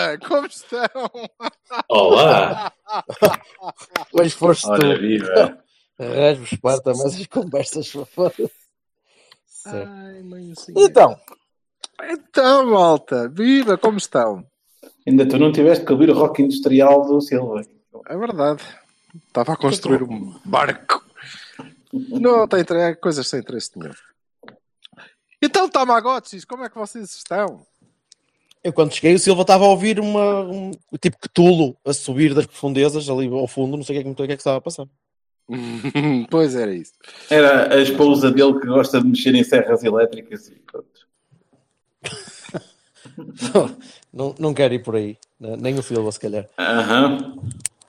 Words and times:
Como 0.26 0.46
estão? 0.46 0.88
Olá! 1.88 2.72
Hoje 4.12 4.34
foste 4.34 4.66
Ora, 4.66 4.94
tu. 4.94 5.00
viva! 5.00 5.64
Rasmo, 5.98 6.44
esparta, 6.44 6.92
mas 6.94 7.20
as 7.20 7.26
conversas. 7.26 7.92
Ai, 9.66 10.22
mãezinha. 10.22 10.82
Então, 10.82 11.20
Então, 12.02 12.66
malta, 12.70 13.28
viva! 13.28 13.76
Como 13.76 13.98
estão? 13.98 14.46
Ainda 15.06 15.28
tu 15.28 15.38
não 15.38 15.52
tiveste 15.52 15.84
que 15.84 15.92
ouvir 15.92 16.10
o 16.10 16.14
rock 16.14 16.42
industrial 16.42 17.06
do 17.06 17.20
Silva. 17.20 17.62
É 18.06 18.16
verdade. 18.16 18.62
Estava 19.26 19.52
a 19.52 19.56
construir 19.56 20.02
um 20.02 20.38
barco. 20.44 21.04
Não 21.92 22.46
tem 22.46 22.64
coisas 23.00 23.26
sem 23.26 23.40
interesse 23.40 23.78
nenhum. 23.78 23.92
Então, 25.42 25.68
Tamagotchis, 25.68 26.44
como 26.44 26.64
é 26.64 26.68
que 26.68 26.78
vocês 26.78 27.10
estão? 27.14 27.66
Eu 28.62 28.72
quando 28.72 28.92
cheguei, 28.94 29.14
o 29.14 29.18
Silva 29.18 29.42
estava 29.42 29.64
a 29.64 29.68
ouvir 29.68 29.98
uma, 30.00 30.40
um 30.42 30.70
tipo 31.00 31.16
Cthulhu 31.18 31.76
a 31.84 31.92
subir 31.92 32.34
das 32.34 32.46
profundezas 32.46 33.08
ali 33.08 33.26
ao 33.28 33.46
fundo, 33.48 33.76
não 33.76 33.84
sei 33.84 33.96
o 33.98 34.02
que, 34.02 34.08
é 34.08 34.14
que- 34.14 34.22
o 34.22 34.26
que 34.26 34.32
é 34.32 34.36
que 34.36 34.40
estava 34.40 34.58
a 34.58 34.60
passar. 34.60 34.86
pois 36.30 36.54
era 36.54 36.72
isso. 36.74 36.92
Era 37.28 37.74
a 37.74 37.80
esposa 37.80 38.30
dele 38.30 38.58
que 38.60 38.66
gosta 38.66 39.00
de 39.00 39.06
mexer 39.08 39.34
em 39.34 39.42
serras 39.42 39.82
elétricas 39.82 40.48
e 40.48 40.52
pronto. 40.70 40.88
Não, 44.12 44.34
não 44.38 44.52
quero 44.54 44.74
ir 44.74 44.82
por 44.82 44.96
aí, 44.96 45.16
nem 45.38 45.78
o 45.78 45.82
Silva, 45.82 46.10
se 46.12 46.20
calhar. 46.20 46.46
Aham. 46.58 47.36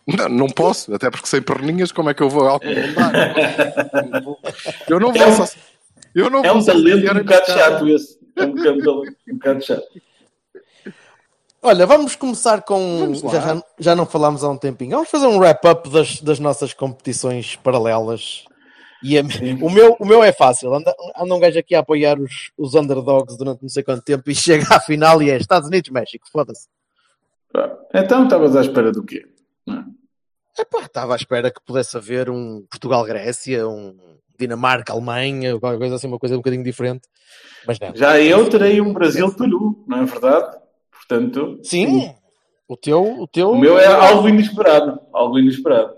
Não, 0.08 0.30
não 0.30 0.47
posso, 0.47 0.94
até 0.94 1.09
porque 1.11 1.27
sem 1.27 1.42
perninhas, 1.42 1.92
como 1.92 2.09
é 2.09 2.14
que 2.14 2.22
eu 2.23 2.30
vou 2.30 2.47
algo 2.47 2.66
não 2.66 2.94
dá. 2.94 3.33
Eu 4.88 4.99
não 4.99 5.11
vou. 5.14 5.45
Eu 6.16 6.30
não 6.30 6.44
É 6.45 6.49
vou 6.49 6.58
um 6.58 6.61
só 6.61 6.72
talento 6.73 7.11
um 7.11 7.23
bocado 7.23 7.45
chato 7.45 7.88
esse. 7.88 8.19
É 8.36 8.44
um 8.44 8.52
bocado, 8.53 9.02
um 9.27 9.33
bocado 9.33 9.66
chato. 9.66 10.02
Olha, 11.62 11.86
vamos 11.86 12.16
começar 12.16 12.62
com. 12.64 13.00
Vamos. 13.00 13.20
Já, 13.20 13.64
já, 13.80 13.95
não 13.95 14.06
falámos 14.06 14.44
há 14.44 14.50
um 14.50 14.58
tempinho. 14.58 14.92
Vamos 14.92 15.09
fazer 15.09 15.28
um 15.28 15.38
wrap-up 15.38 15.90
das, 15.90 16.20
das 16.20 16.40
nossas 16.40 16.73
competições 16.73 17.56
paralelas. 17.56 18.45
E 19.04 19.17
a- 19.17 19.22
o, 19.62 19.70
meu, 19.70 19.95
o 20.00 20.06
meu 20.06 20.23
é 20.23 20.32
fácil. 20.32 20.73
Anda, 20.73 20.94
anda 21.16 21.36
um 21.36 21.39
gajo 21.39 21.59
aqui 21.59 21.76
a 21.76 21.80
apoiar 21.80 22.20
os, 22.20 22.52
os 22.58 22.73
underdogs 22.76 23.38
durante 23.38 23.62
não 23.62 23.70
sei 23.70 23.84
quanto 23.84 24.02
tempo 24.04 24.30
e 24.30 24.34
chega 24.36 24.66
à 24.76 24.80
final 24.80 25.22
e 25.22 25.30
é 25.30 25.38
Estados 25.38 25.67
Unidos-México. 25.67 26.28
Foda-se. 26.32 26.67
Pá, 27.54 27.70
Então 27.94 28.23
estavas 28.23 28.56
à 28.56 28.62
espera 28.62 28.92
do 28.92 29.04
quê? 29.04 29.26
Não. 29.66 29.86
Epá, 30.58 30.82
Estava 30.84 31.14
à 31.14 31.16
espera 31.16 31.52
que 31.52 31.62
pudesse 31.66 31.95
haver 31.95 32.30
um 32.30 32.66
Portugal-Grécia, 32.70 33.67
um 33.67 33.95
Dinamarca-Alemanha, 34.39 35.59
qualquer 35.59 35.78
coisa 35.80 35.95
assim, 35.95 36.08
uma 36.08 36.17
coisa 36.20 36.36
um 36.36 36.39
bocadinho 36.39 36.64
diferente. 36.64 37.08
Mas 37.67 37.80
não. 37.80 37.95
Já 37.95 38.20
eu 38.20 38.50
terei 38.50 38.82
um 38.82 38.92
Brasil-Peru, 38.94 39.84
não 39.88 40.00
é 40.00 40.06
verdade? 40.06 40.58
Portanto, 41.16 41.60
Sim, 41.61 42.16
o 42.70 42.77
teu. 42.77 43.04
O, 43.22 43.27
teu 43.27 43.52
o 43.52 43.60
meu 43.60 43.77
é 43.77 43.86
algo 43.86 44.30
inesperado. 44.30 44.98
Algo 45.11 45.38
inesperado. 45.38 45.94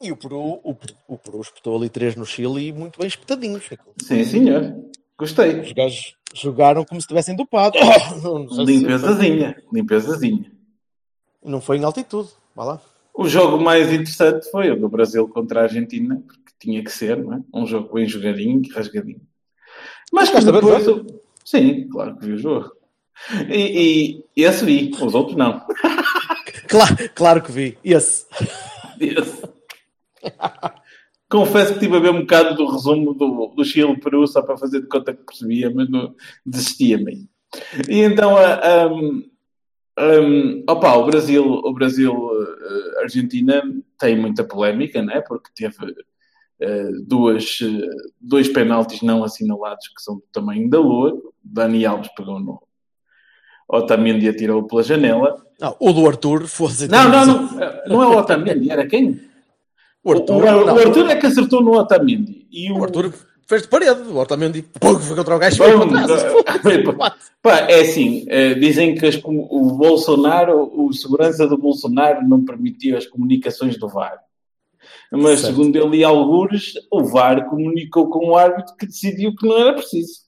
E 0.00 0.12
o 0.12 0.16
Peru, 0.16 0.60
o, 0.62 0.76
o 1.08 1.18
Peru 1.18 1.40
espetou 1.40 1.76
ali 1.76 1.88
três 1.88 2.14
no 2.14 2.24
Chile 2.24 2.68
e 2.68 2.72
muito 2.72 2.96
bem 2.98 3.08
espetadinhos. 3.08 3.68
Sim, 4.00 4.22
senhor. 4.22 4.72
Gostei. 5.18 5.60
Os 5.60 5.72
gajos 5.72 6.14
jogaram 6.32 6.84
como 6.84 7.00
se 7.00 7.06
estivessem 7.06 7.34
dopados. 7.34 7.80
Se- 8.54 8.62
Limpezazinha. 8.64 9.56
Limpezazinha. 9.72 10.52
Não 11.44 11.60
foi 11.60 11.78
em 11.78 11.84
altitude. 11.84 12.28
Vá 12.54 12.64
lá. 12.64 12.80
O 13.12 13.28
jogo 13.28 13.60
mais 13.62 13.92
interessante 13.92 14.48
foi 14.50 14.70
o 14.70 14.78
do 14.80 14.88
Brasil 14.88 15.26
contra 15.28 15.60
a 15.60 15.62
Argentina, 15.64 16.22
porque 16.24 16.52
tinha 16.60 16.84
que 16.84 16.90
ser, 16.90 17.16
não 17.22 17.34
é? 17.34 17.40
Um 17.52 17.66
jogo 17.66 17.92
bem 17.94 18.06
jogadinho, 18.06 18.62
rasgadinho. 18.72 19.20
Mas 20.12 20.30
que 20.30 20.40
ver, 20.40 20.52
depois... 20.52 20.84
Sim, 21.44 21.88
claro 21.88 22.16
que 22.16 22.26
vi 22.26 22.32
o 22.32 22.38
jogo. 22.38 22.70
E, 23.48 24.24
e 24.36 24.42
esse 24.42 24.64
vi, 24.64 24.90
os 25.00 25.14
outros 25.14 25.36
não. 25.36 25.62
Claro, 26.68 26.96
claro 27.14 27.42
que 27.42 27.52
vi. 27.52 27.78
Esse. 27.84 28.26
Esse. 29.00 29.42
Confesso 31.28 31.72
que 31.72 31.78
estive 31.78 31.96
a 31.96 32.00
ver 32.00 32.10
um 32.10 32.20
bocado 32.20 32.54
do 32.54 32.66
resumo 32.70 33.14
do, 33.14 33.52
do 33.56 33.64
Chile-Peru 33.64 34.26
só 34.26 34.42
para 34.42 34.56
fazer 34.56 34.80
de 34.80 34.86
conta 34.86 35.14
que 35.14 35.24
percebia, 35.24 35.70
mas 35.72 35.90
não, 35.90 36.14
desistia 36.44 36.98
meio. 36.98 37.28
E 37.88 38.00
então, 38.00 38.36
a, 38.36 38.86
um, 38.86 39.22
um, 39.98 40.64
opa, 40.68 40.94
o 40.96 41.06
Brasil, 41.06 41.44
o 41.44 41.72
Brasil 41.72 42.12
eh, 42.12 43.02
Argentina 43.02 43.62
tem 43.98 44.16
muita 44.16 44.44
polémica, 44.44 45.02
né? 45.02 45.20
Porque 45.20 45.50
teve 45.54 45.94
eh, 46.60 46.90
duas, 47.06 47.58
eh, 47.62 47.88
dois 48.20 48.48
penaltis 48.48 49.02
não 49.02 49.24
assinalados 49.24 49.88
que 49.88 50.02
são 50.02 50.16
do 50.16 50.24
tamanho 50.32 50.68
da 50.68 50.78
lua. 50.78 51.20
Dani 51.42 51.84
Alves 51.86 52.10
pegou 52.16 52.40
no 52.40 52.62
Otamendi 53.68 54.28
atirou 54.28 54.62
pela 54.64 54.82
janela. 54.82 55.42
Não, 55.60 55.76
o 55.80 55.92
do 55.92 56.06
Arthur 56.06 56.46
fosse. 56.46 56.88
Não, 56.88 57.08
não, 57.08 57.26
não, 57.26 57.48
não 57.88 58.02
é 58.02 58.06
o 58.08 58.18
Otamendi, 58.18 58.70
era 58.70 58.86
quem? 58.86 59.20
O 60.02 60.12
Arthur, 60.12 60.44
o, 60.44 60.46
o- 60.46 60.64
o 60.74 60.78
Arthur 60.78 61.10
é 61.10 61.16
que 61.16 61.26
acertou 61.26 61.62
no 61.62 61.72
Otamendi. 61.78 62.46
E 62.50 62.70
o, 62.70 62.78
o 62.78 62.84
Arthur 62.84 63.12
fez 63.46 63.62
de 63.62 63.68
parede. 63.68 64.02
O 64.02 64.16
Otamendi 64.18 64.62
pum, 64.62 64.98
foi 64.98 65.16
contra 65.16 65.36
o 65.36 65.38
gajo 65.38 65.58
Bom, 65.58 65.88
trás. 65.88 66.22
Pá, 67.42 67.58
é 67.70 67.80
assim, 67.80 68.24
eh, 68.28 68.54
dizem 68.54 68.94
que 68.94 69.06
as 69.06 69.18
o 69.24 69.72
Bolsonaro, 69.72 70.70
o 70.74 70.92
segurança 70.92 71.46
do 71.46 71.56
Bolsonaro 71.56 72.26
não 72.26 72.44
permitiu 72.44 72.96
as 72.96 73.06
comunicações 73.06 73.78
do 73.78 73.88
VAR. 73.88 74.18
Mas, 75.10 75.40
Certo. 75.40 75.54
segundo 75.56 75.76
ele 75.76 75.98
e 75.98 76.04
algures, 76.04 76.74
o 76.90 77.04
VAR 77.04 77.48
comunicou 77.48 78.08
com 78.10 78.30
o 78.30 78.36
árbitro 78.36 78.74
que 78.76 78.86
decidiu 78.86 79.34
que 79.34 79.46
não 79.46 79.58
era 79.58 79.72
preciso. 79.74 80.23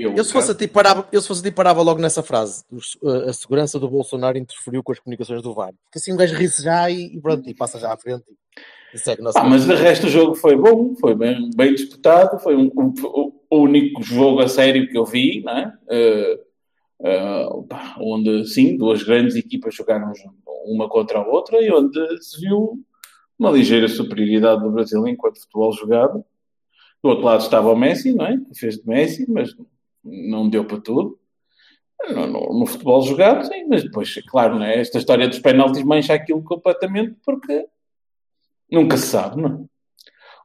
Eu, 0.00 0.14
Eu 0.16 0.24
se, 0.24 0.32
fosse 0.32 0.50
a 0.50 0.54
ti 0.54 0.66
parava, 0.68 1.08
eu 1.12 1.20
se 1.20 1.28
fosse 1.28 1.40
a 1.40 1.50
ti 1.50 1.54
parava 1.54 1.82
logo 1.82 2.00
nessa 2.00 2.22
frase. 2.22 2.62
Os- 2.70 2.96
A 3.28 3.32
segurança 3.32 3.78
do 3.78 3.88
Bolsonaro 3.88 4.38
interferiu 4.38 4.82
com 4.82 4.92
as 4.92 4.98
comunicações 4.98 5.42
do 5.42 5.52
VAR. 5.54 5.72
Porque 5.84 5.98
assim 5.98 6.12
um 6.12 6.16
gajo 6.16 6.34
ri-se 6.36 6.62
já 6.62 6.90
e, 6.90 7.16
e 7.16 7.20
pronto, 7.20 7.48
e 7.48 7.54
passa 7.54 7.78
já 7.78 7.92
à 7.92 7.96
frente. 7.96 8.24
E 8.94 8.98
segue 8.98 9.20
o 9.22 9.32
Pá, 9.32 9.44
mas 9.44 9.66
de 9.66 9.74
resto 9.74 10.06
o 10.06 10.10
jogo 10.10 10.34
foi 10.34 10.56
bom, 10.56 10.94
foi 10.96 11.14
bem, 11.14 11.50
bem 11.54 11.74
disputado, 11.74 12.38
foi 12.38 12.56
um- 12.56 12.70
um- 12.76 12.94
o, 13.04 13.32
o 13.50 13.58
único 13.62 14.02
jogo 14.02 14.40
a 14.40 14.48
sério 14.48 14.88
que 14.88 14.96
eu 14.96 15.04
vi, 15.04 15.42
não 15.42 15.52
é? 15.52 15.72
Eh, 15.90 16.40
eh, 17.04 17.46
pá, 17.68 17.96
onde, 18.00 18.46
sim, 18.46 18.76
duas 18.76 19.02
grandes 19.02 19.36
equipas 19.36 19.74
jogaram 19.74 20.12
uma 20.66 20.88
contra 20.88 21.18
a 21.18 21.26
outra 21.26 21.60
e 21.62 21.70
onde 21.70 21.98
se 22.22 22.40
viu 22.40 22.78
uma 23.38 23.50
ligeira 23.50 23.88
superioridade 23.88 24.62
do 24.62 24.70
Brasil 24.70 25.06
enquanto 25.06 25.40
futebol 25.40 25.72
jogado. 25.72 26.24
Do 27.02 27.10
outro 27.10 27.24
lado 27.26 27.40
estava 27.42 27.70
o 27.72 27.76
Messi, 27.76 28.12
não 28.12 28.26
é? 28.26 28.36
Que 28.38 28.58
fez 28.58 28.76
de 28.78 28.86
Messi, 28.88 29.30
mas 29.30 29.54
não 30.04 30.48
deu 30.48 30.64
para 30.64 30.80
tudo. 30.80 31.18
No, 32.10 32.26
no- 32.26 32.58
no 32.60 32.66
futebol 32.66 33.02
jogado, 33.02 33.44
sim, 33.46 33.64
mas 33.68 33.82
depois, 33.82 34.14
claro, 34.28 34.56
não 34.56 34.64
é? 34.64 34.78
esta 34.80 34.98
história 34.98 35.26
dos 35.28 35.40
penaltis 35.40 35.82
mancha 35.82 36.14
aquilo 36.14 36.42
completamente 36.44 37.16
porque 37.24 37.66
nunca 38.70 38.96
se 38.96 39.06
sabe, 39.08 39.40
não 39.42 39.48
é? 39.48 39.64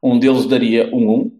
Um 0.01 0.19
deles 0.19 0.45
daria 0.45 0.89
um 0.93 1.09
1, 1.21 1.39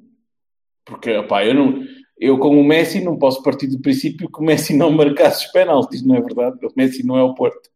porque, 0.85 1.15
opá, 1.17 1.45
eu 1.45 1.53
não... 1.53 1.83
Eu, 2.17 2.37
com 2.37 2.57
o 2.57 2.63
Messi, 2.63 3.03
não 3.03 3.17
posso 3.17 3.41
partir 3.43 3.67
do 3.67 3.81
princípio 3.81 4.31
que 4.31 4.39
o 4.39 4.43
Messi 4.43 4.77
não 4.77 4.91
marcasse 4.91 5.45
os 5.47 5.51
penaltis, 5.51 6.01
não 6.05 6.15
é 6.15 6.21
verdade? 6.21 6.57
O 6.65 6.71
Messi 6.77 7.05
não 7.05 7.17
é 7.17 7.23
o 7.23 7.33
Porto. 7.33 7.69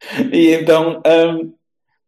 E 0.32 0.52
então, 0.54 1.02
hum, 1.04 1.52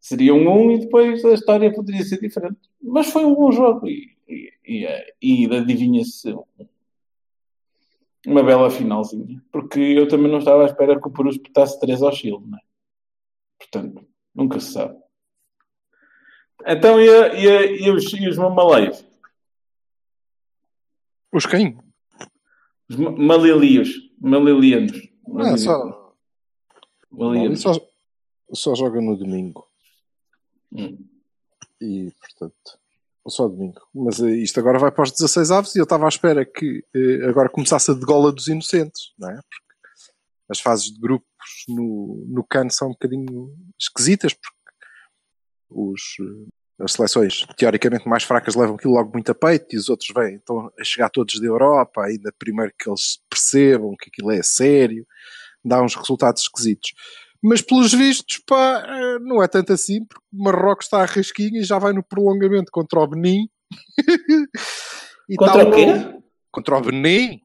seria 0.00 0.34
um 0.34 0.48
1 0.66 0.72
e 0.72 0.78
depois 0.80 1.24
a 1.24 1.32
história 1.32 1.72
poderia 1.72 2.04
ser 2.04 2.20
diferente. 2.20 2.58
Mas 2.80 3.08
foi 3.10 3.24
um 3.24 3.34
bom 3.34 3.50
jogo 3.50 3.88
e, 3.88 4.10
e, 4.28 4.52
e, 5.20 5.46
e 5.46 5.56
adivinha-se 5.56 6.32
uma 8.26 8.42
bela 8.42 8.70
finalzinha. 8.70 9.42
Porque 9.52 9.78
eu 9.80 10.08
também 10.08 10.30
não 10.30 10.38
estava 10.38 10.62
à 10.62 10.66
espera 10.66 11.00
que 11.00 11.08
o 11.08 11.10
Peru 11.12 11.30
espetasse 11.30 11.78
3 11.80 12.02
ao 12.02 12.12
Chile, 12.12 12.38
não 12.46 12.58
é? 12.58 12.60
Portanto, 13.58 14.06
nunca 14.34 14.58
se 14.60 14.72
sabe. 14.72 14.98
Então, 16.66 17.00
e, 17.00 17.08
a- 17.08 17.34
e, 17.34 17.48
a- 17.48 17.66
e 17.86 17.90
os, 17.90 18.12
e 18.12 18.28
os 18.28 18.36
mamaleios? 18.36 19.04
Os 21.32 21.46
quem? 21.46 21.78
Os 22.88 22.96
ma- 22.96 23.10
malilios. 23.12 23.88
Malilianos. 24.20 25.00
Ah, 25.38 25.56
só, 25.56 25.78
não, 25.86 26.12
Malilianos. 27.10 27.60
só, 27.62 27.72
só 28.52 28.74
joga 28.74 29.00
no 29.00 29.16
domingo. 29.16 29.66
Hum. 30.72 30.98
E, 31.80 32.10
portanto, 32.20 32.78
Só 33.28 33.46
domingo. 33.46 33.80
Mas 33.94 34.20
eh, 34.20 34.30
isto 34.36 34.58
agora 34.58 34.78
vai 34.78 34.90
para 34.90 35.04
os 35.04 35.12
16 35.12 35.50
avos 35.50 35.74
e 35.76 35.78
eu 35.78 35.84
estava 35.84 36.06
à 36.06 36.08
espera 36.08 36.44
que 36.44 36.84
eh, 36.94 37.28
agora 37.28 37.48
começasse 37.48 37.90
a 37.90 37.94
degola 37.94 38.32
dos 38.32 38.48
inocentes, 38.48 39.12
não 39.18 39.30
é? 39.30 39.34
Porque 39.34 39.64
as 40.48 40.60
fases 40.60 40.86
de 40.86 41.00
grupos 41.00 41.26
no, 41.68 42.24
no 42.28 42.44
CAN 42.44 42.68
são 42.70 42.88
um 42.88 42.92
bocadinho 42.92 43.54
esquisitas, 43.78 44.32
porque 44.32 44.56
os, 45.68 46.00
eh, 46.20 46.84
as 46.84 46.92
seleções 46.92 47.46
teoricamente 47.56 48.08
mais 48.08 48.24
fracas 48.24 48.54
levam 48.54 48.76
aquilo 48.76 48.94
logo 48.94 49.12
muito 49.12 49.30
a 49.30 49.34
peito 49.34 49.74
e 49.74 49.78
os 49.78 49.88
outros 49.90 50.10
vêm 50.14 50.34
então 50.34 50.72
a 50.78 50.84
chegar 50.84 51.10
todos 51.10 51.38
da 51.38 51.46
Europa, 51.46 52.02
ainda 52.02 52.32
primeiro 52.38 52.72
que 52.78 52.88
eles 52.88 53.20
percebam 53.28 53.94
que 54.00 54.08
aquilo 54.08 54.30
é 54.30 54.42
sério, 54.42 55.06
dá 55.62 55.82
uns 55.82 55.94
resultados 55.94 56.42
esquisitos. 56.42 56.92
Mas 57.42 57.62
pelos 57.62 57.92
vistos, 57.94 58.38
pá, 58.46 58.84
eh, 58.86 59.18
não 59.20 59.42
é 59.42 59.48
tanto 59.48 59.72
assim, 59.72 60.04
porque 60.04 60.24
o 60.32 60.42
Marrocos 60.44 60.86
está 60.86 61.02
à 61.02 61.06
rasquinha 61.06 61.60
e 61.60 61.64
já 61.64 61.78
vai 61.78 61.92
no 61.92 62.02
prolongamento 62.02 62.70
contra 62.72 63.00
o 63.00 63.06
Benin. 63.06 63.48
E 65.28 65.36
Contra 65.36 65.68
o 65.68 65.70
quê? 65.72 65.84
um- 65.86 66.22
Contra 66.50 66.76
o 66.78 66.80
Benin. 66.80 67.40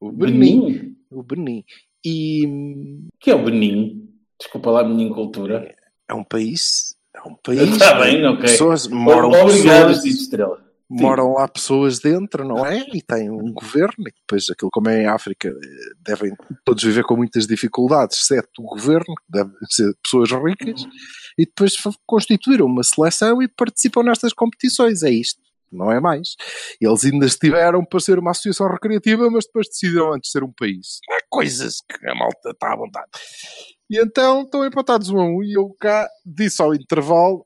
O 0.00 0.10
Benin. 0.10 0.60
Benin? 0.60 0.96
O 1.10 1.22
Benin. 1.22 1.64
E 2.04 2.44
hum, 2.46 3.08
que 3.20 3.30
é 3.30 3.34
o 3.36 3.44
Benin? 3.44 4.08
Desculpa 4.38 4.70
lá 4.72 4.80
a 4.80 4.84
minha 4.84 5.08
cultura. 5.14 5.72
é 6.08 6.14
um 6.14 6.24
país. 6.24 6.96
É 7.14 7.20
um 7.22 7.34
país. 7.36 7.60
Está 7.62 8.00
bem, 8.00 8.26
ok. 8.26 8.42
Pessoas, 8.42 8.88
moram 8.88 9.28
Obrigado, 9.30 9.86
pessoas, 9.88 10.04
Estrela. 10.04 10.65
Sim. 10.88 11.02
moram 11.02 11.32
lá 11.32 11.48
pessoas 11.48 11.98
dentro, 11.98 12.46
não 12.46 12.64
é? 12.64 12.86
E 12.94 13.02
tem 13.02 13.28
um 13.28 13.52
governo, 13.52 14.06
e 14.06 14.12
depois 14.12 14.48
aquilo 14.48 14.70
como 14.70 14.88
é 14.88 15.02
em 15.02 15.06
África, 15.06 15.48
eh, 15.48 15.92
devem 16.00 16.32
todos 16.64 16.84
viver 16.84 17.02
com 17.02 17.16
muitas 17.16 17.46
dificuldades, 17.46 18.18
exceto 18.18 18.62
o 18.62 18.62
governo, 18.62 19.14
que 19.16 19.24
devem 19.28 19.52
ser 19.68 19.92
pessoas 20.00 20.30
ricas, 20.30 20.86
e 21.36 21.44
depois 21.44 21.74
constituíram 22.06 22.66
uma 22.66 22.84
seleção 22.84 23.42
e 23.42 23.48
participam 23.48 24.04
nestas 24.04 24.32
competições. 24.32 25.02
É 25.02 25.10
isto, 25.10 25.40
não 25.72 25.90
é 25.90 25.98
mais. 25.98 26.36
Eles 26.80 27.04
ainda 27.04 27.26
estiveram 27.26 27.84
para 27.84 28.00
ser 28.00 28.18
uma 28.18 28.30
associação 28.30 28.68
recreativa, 28.68 29.28
mas 29.28 29.44
depois 29.44 29.68
decidiram 29.68 30.14
antes 30.14 30.30
ser 30.30 30.44
um 30.44 30.52
país. 30.52 31.00
É 31.10 31.18
coisas 31.28 31.80
que 31.80 32.08
a 32.08 32.14
malta 32.14 32.50
está 32.50 32.72
à 32.72 32.76
vontade. 32.76 33.10
E 33.88 33.98
então 34.00 34.42
estão 34.42 34.66
empatados 34.66 35.10
um 35.10 35.18
a 35.18 35.24
um, 35.24 35.42
e 35.42 35.54
eu 35.54 35.68
cá 35.80 36.08
disse 36.24 36.60
ao 36.60 36.74
intervalo 36.74 37.45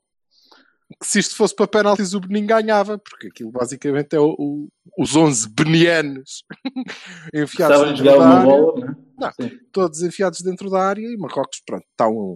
que 0.99 1.07
se 1.07 1.19
isto 1.19 1.35
fosse 1.35 1.55
para 1.55 1.67
penaltis 1.67 2.13
o 2.13 2.19
Benin 2.19 2.45
ganhava, 2.45 2.97
porque 2.97 3.27
aquilo 3.27 3.51
basicamente 3.51 4.15
é 4.15 4.19
o- 4.19 4.35
o- 4.37 4.67
os 4.97 5.15
11 5.15 5.47
benianos 5.49 6.43
enfiados 7.33 7.89
dentro 7.99 8.03
da 8.05 8.27
área, 8.29 8.45
bola, 8.45 8.79
não 8.79 8.87
é? 8.91 8.95
Não, 9.19 9.31
Sim. 9.49 9.57
todos 9.71 10.01
enfiados 10.01 10.41
dentro 10.41 10.69
da 10.69 10.81
área 10.83 11.01
e 11.01 11.17
Marrocos, 11.17 11.61
pronto, 11.65 11.85
está 11.91 12.07
um. 12.09 12.35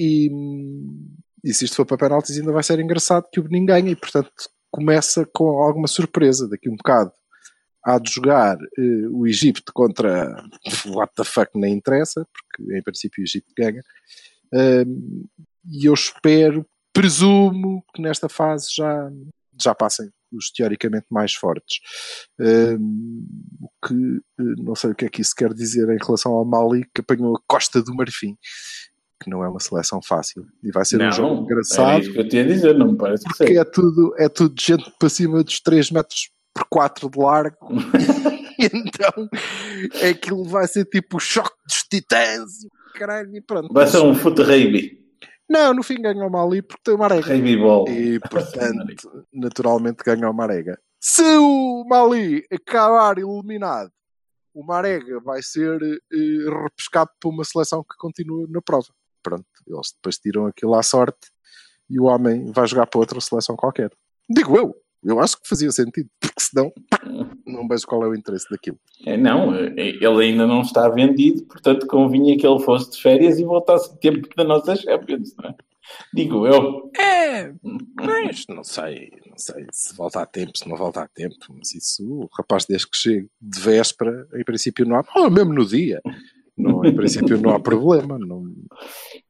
E, 0.00 0.28
e 1.44 1.52
se 1.54 1.64
isto 1.66 1.76
for 1.76 1.84
para 1.86 1.98
penaltis 1.98 2.38
ainda 2.38 2.52
vai 2.52 2.62
ser 2.62 2.80
engraçado 2.80 3.26
que 3.32 3.38
o 3.40 3.42
Benin 3.44 3.66
ganha 3.66 3.90
e 3.90 3.96
portanto 3.96 4.30
começa 4.70 5.24
com 5.32 5.62
alguma 5.62 5.86
surpresa 5.86 6.48
daqui 6.48 6.68
um 6.70 6.76
bocado. 6.76 7.12
Há 7.86 7.98
de 7.98 8.10
jogar 8.10 8.56
eh, 8.78 9.06
o 9.12 9.26
Egito 9.26 9.62
contra 9.74 10.34
what 10.86 11.12
the 11.14 11.22
fuck 11.24 11.50
nem 11.54 11.74
interessa, 11.74 12.26
porque 12.32 12.76
em 12.78 12.82
princípio 12.82 13.20
o 13.22 13.24
Egito 13.24 13.46
ganha. 13.56 13.82
E 15.70 15.86
eu 15.88 15.94
espero, 15.94 16.66
presumo 16.94 17.84
que 17.92 18.00
nesta 18.00 18.28
fase 18.28 18.68
já, 18.74 19.10
já 19.60 19.74
passem 19.74 20.08
os 20.32 20.50
teoricamente 20.50 21.06
mais 21.10 21.34
fortes. 21.34 21.80
Hum, 22.40 23.26
o 23.60 23.86
que 23.86 23.94
eh, 24.40 24.54
não 24.62 24.74
sei 24.74 24.90
o 24.90 24.94
que 24.94 25.04
é 25.04 25.08
que 25.08 25.20
isso 25.20 25.34
quer 25.36 25.52
dizer 25.52 25.88
em 25.90 25.98
relação 26.02 26.32
ao 26.32 26.44
Mali, 26.44 26.84
que 26.94 27.00
apanhou 27.00 27.36
a 27.36 27.40
Costa 27.46 27.82
do 27.82 27.94
Marfim, 27.94 28.36
que 29.22 29.30
não 29.30 29.44
é 29.44 29.48
uma 29.48 29.60
seleção 29.60 30.00
fácil. 30.00 30.46
E 30.62 30.70
vai 30.70 30.84
ser 30.84 31.02
um 31.02 31.12
jogo 31.12 31.42
engraçado, 31.42 32.02
isso 32.02 32.12
que 32.12 32.20
eu 32.20 32.28
tinha 32.28 32.42
a 32.42 32.46
dizer, 32.46 32.74
não 32.76 32.92
me 32.92 32.98
parece 32.98 33.24
que 33.24 33.28
porque 33.28 33.46
seja. 33.48 33.60
é 33.60 33.64
tudo, 33.64 34.14
é 34.18 34.28
tudo 34.28 34.54
gente 34.60 34.90
para 34.98 35.08
cima 35.08 35.42
dos 35.42 35.60
3 35.60 35.90
metros 35.90 36.30
por 36.54 36.64
4 36.68 37.10
de 37.10 37.18
largo. 37.18 37.56
E 38.56 38.66
então 38.66 39.28
aquilo 40.08 40.44
vai 40.44 40.68
ser 40.68 40.84
tipo 40.84 41.16
o 41.16 41.20
choque 41.20 41.50
dos 41.68 41.82
titãs 41.90 42.62
e 42.62 42.68
caralho, 42.96 43.36
e 43.36 43.40
pronto. 43.40 43.74
Vai 43.74 43.84
ser 43.88 43.98
um 43.98 44.14
foot 44.14 44.40
rugby. 44.40 45.03
Não, 45.48 45.74
no 45.74 45.82
fim 45.82 46.00
ganha 46.00 46.26
o 46.26 46.30
Mali 46.30 46.62
porque 46.62 46.82
tem 46.84 46.94
uma 46.94 47.04
arega. 47.04 47.26
Rugby 47.26 47.56
ball. 47.56 47.88
E 47.88 48.18
portanto, 48.30 49.26
naturalmente 49.32 50.02
ganha 50.04 50.28
o 50.28 50.32
Marega. 50.34 50.78
Se 51.00 51.36
o 51.36 51.84
Mali 51.86 52.44
acabar 52.50 53.18
eliminado, 53.18 53.92
o 54.54 54.64
Marega 54.64 55.20
vai 55.20 55.42
ser 55.42 55.82
eh, 55.82 56.62
repescado 56.62 57.10
por 57.20 57.30
uma 57.30 57.44
seleção 57.44 57.82
que 57.82 57.96
continua 57.98 58.46
na 58.48 58.62
prova. 58.62 58.88
Pronto, 59.22 59.44
eles 59.66 59.92
depois 59.94 60.16
tiram 60.18 60.46
aquilo 60.46 60.74
à 60.74 60.82
sorte 60.82 61.28
e 61.90 62.00
o 62.00 62.04
homem 62.04 62.50
vai 62.52 62.66
jogar 62.66 62.86
para 62.86 63.00
outra 63.00 63.20
seleção 63.20 63.56
qualquer. 63.56 63.90
Digo 64.30 64.56
eu, 64.56 64.74
eu 65.04 65.20
acho 65.20 65.40
que 65.40 65.48
fazia 65.48 65.70
sentido, 65.70 66.08
porque 66.20 66.40
senão 66.40 66.72
não 67.46 67.68
vejo 67.68 67.86
qual 67.86 68.04
é 68.04 68.08
o 68.08 68.14
interesse 68.14 68.46
daquilo. 68.50 68.78
É, 69.06 69.16
não, 69.16 69.54
é, 69.54 69.72
ele 69.76 70.24
ainda 70.24 70.46
não 70.46 70.62
está 70.62 70.88
vendido, 70.88 71.44
portanto 71.44 71.86
convinha 71.86 72.36
que 72.36 72.46
ele 72.46 72.60
fosse 72.60 72.90
de 72.92 73.02
férias 73.02 73.38
e 73.38 73.44
voltasse 73.44 73.98
tempo 74.00 74.28
da 74.36 74.44
nossa 74.44 74.74
Champions, 74.76 75.34
não 75.36 75.50
é? 75.50 75.54
Digo 76.14 76.46
eu. 76.46 76.90
É, 76.98 77.52
mas 77.94 78.46
não 78.48 78.64
sei, 78.64 79.10
não 79.28 79.36
sei 79.36 79.66
se 79.70 79.94
volta 79.94 80.22
a 80.22 80.26
tempo, 80.26 80.56
se 80.56 80.66
não 80.68 80.76
volta 80.76 81.02
a 81.02 81.08
tempo, 81.08 81.36
mas 81.50 81.74
isso, 81.74 82.02
o 82.10 82.28
rapaz 82.32 82.64
desde 82.64 82.88
que 82.88 82.96
chegue 82.96 83.28
de 83.40 83.60
véspera, 83.60 84.26
em 84.34 84.44
princípio 84.44 84.86
não 84.86 84.96
há, 84.96 85.04
ou 85.16 85.30
mesmo 85.30 85.52
no 85.52 85.66
dia, 85.66 86.00
não, 86.56 86.84
em 86.84 86.94
princípio 86.94 87.40
não 87.40 87.50
há 87.50 87.60
problema, 87.60 88.18
não, 88.18 88.44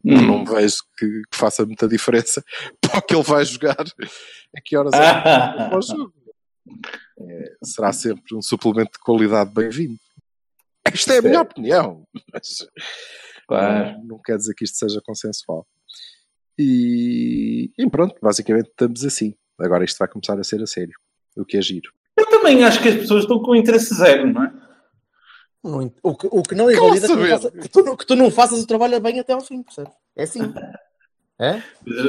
Hum. 0.05 0.21
não 0.26 0.44
vejo 0.44 0.76
que, 0.99 1.06
que 1.31 1.37
faça 1.37 1.65
muita 1.65 1.88
diferença 1.88 2.44
para 2.81 2.99
o 2.99 3.03
que 3.03 3.15
ele 3.15 3.23
vai 3.23 3.44
jogar, 3.44 3.81
a 3.81 4.61
que 4.62 4.76
horas 4.76 4.93
é 4.93 5.69
que 5.71 5.75
o 5.76 5.82
jogo. 5.82 6.12
É, 7.19 7.53
será 7.62 7.93
sempre 7.93 8.35
um 8.35 8.43
suplemento 8.43 8.93
de 8.93 8.99
qualidade 8.99 9.53
bem-vindo. 9.55 9.99
Isto 10.93 11.12
é 11.12 11.19
a 11.19 11.23
minha 11.23 11.41
opinião, 11.41 12.06
mas 12.32 12.67
claro. 13.49 13.93
não, 13.99 14.05
não 14.05 14.19
quer 14.23 14.37
dizer 14.37 14.55
que 14.55 14.65
isto 14.65 14.76
seja 14.76 15.00
consensual. 15.05 15.67
E, 16.59 17.73
e 17.79 17.91
pronto, 17.91 18.15
basicamente 18.23 18.69
estamos 18.69 19.05
assim. 19.05 19.35
Agora 19.59 19.85
isto 19.85 19.99
vai 19.99 20.09
começar 20.09 20.38
a 20.38 20.44
ser 20.44 20.62
a 20.62 20.67
sério, 20.67 20.94
o 21.37 21.44
que 21.44 21.56
é 21.56 21.62
giro. 21.62 21.91
Eu 22.17 22.26
também 22.26 22.62
acho 22.62 22.81
que 22.82 22.88
as 22.88 22.97
pessoas 22.97 23.23
estão 23.23 23.41
com 23.41 23.56
interesse 23.56 23.94
zero, 23.94 24.32
não 24.32 24.44
é? 24.44 24.63
Não- 25.64 25.90
O 26.02 26.14
que, 26.14 26.28
o 26.31 26.43
que 26.43 26.55
não 26.55 26.70
invalida 26.70 27.08
que, 27.08 27.28
faça- 27.31 27.50
que 27.50 27.69
tu, 27.70 27.82
não- 27.82 27.96
que 27.96 28.06
tu 28.06 28.14
não 28.14 28.31
faças 28.31 28.61
o 28.62 28.66
trabalho 28.66 29.00
bem 29.00 29.19
até 29.19 29.32
ao 29.32 29.40
fim, 29.40 29.62
percebes? 29.62 29.93
É 30.14 30.22
assim. 30.25 30.40
É? 31.38 31.62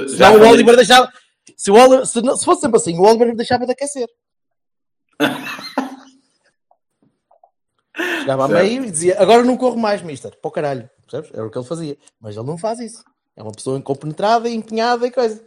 Já 0.09 0.29
Já 0.29 0.31
o 0.31 0.41
Oliver 0.47 0.75
deixava. 0.75 1.11
Se, 1.55 1.71
o 1.71 1.75
Oliver, 1.75 2.05
se, 2.05 2.21
não- 2.21 2.35
se 2.35 2.43
fosse 2.45 2.61
sempre 2.61 2.77
assim, 2.77 2.97
o 2.97 3.01
Oliver 3.03 3.33
deixava 3.35 3.65
de 3.65 3.71
aquecer. 3.71 4.09
Chegava 8.19 8.45
a 8.45 8.47
meio 8.47 8.83
e 8.85 8.91
dizia: 8.91 9.19
Agora 9.21 9.43
não 9.43 9.55
corro 9.57 9.77
mais, 9.77 10.01
mister. 10.01 10.35
Para 10.41 10.49
o 10.49 10.51
caralho. 10.51 10.89
Percebes? 11.09 11.31
Era 11.33 11.45
o 11.45 11.51
que 11.51 11.57
ele 11.57 11.65
fazia. 11.65 11.97
Mas 12.19 12.35
ele 12.35 12.45
não 12.45 12.57
faz 12.57 12.79
isso. 12.79 13.03
É 13.35 13.43
uma 13.43 13.51
pessoa 13.51 13.77
incompenetrada, 13.77 14.49
empenhada 14.49 15.05
e 15.07 15.11
coisa. 15.11 15.41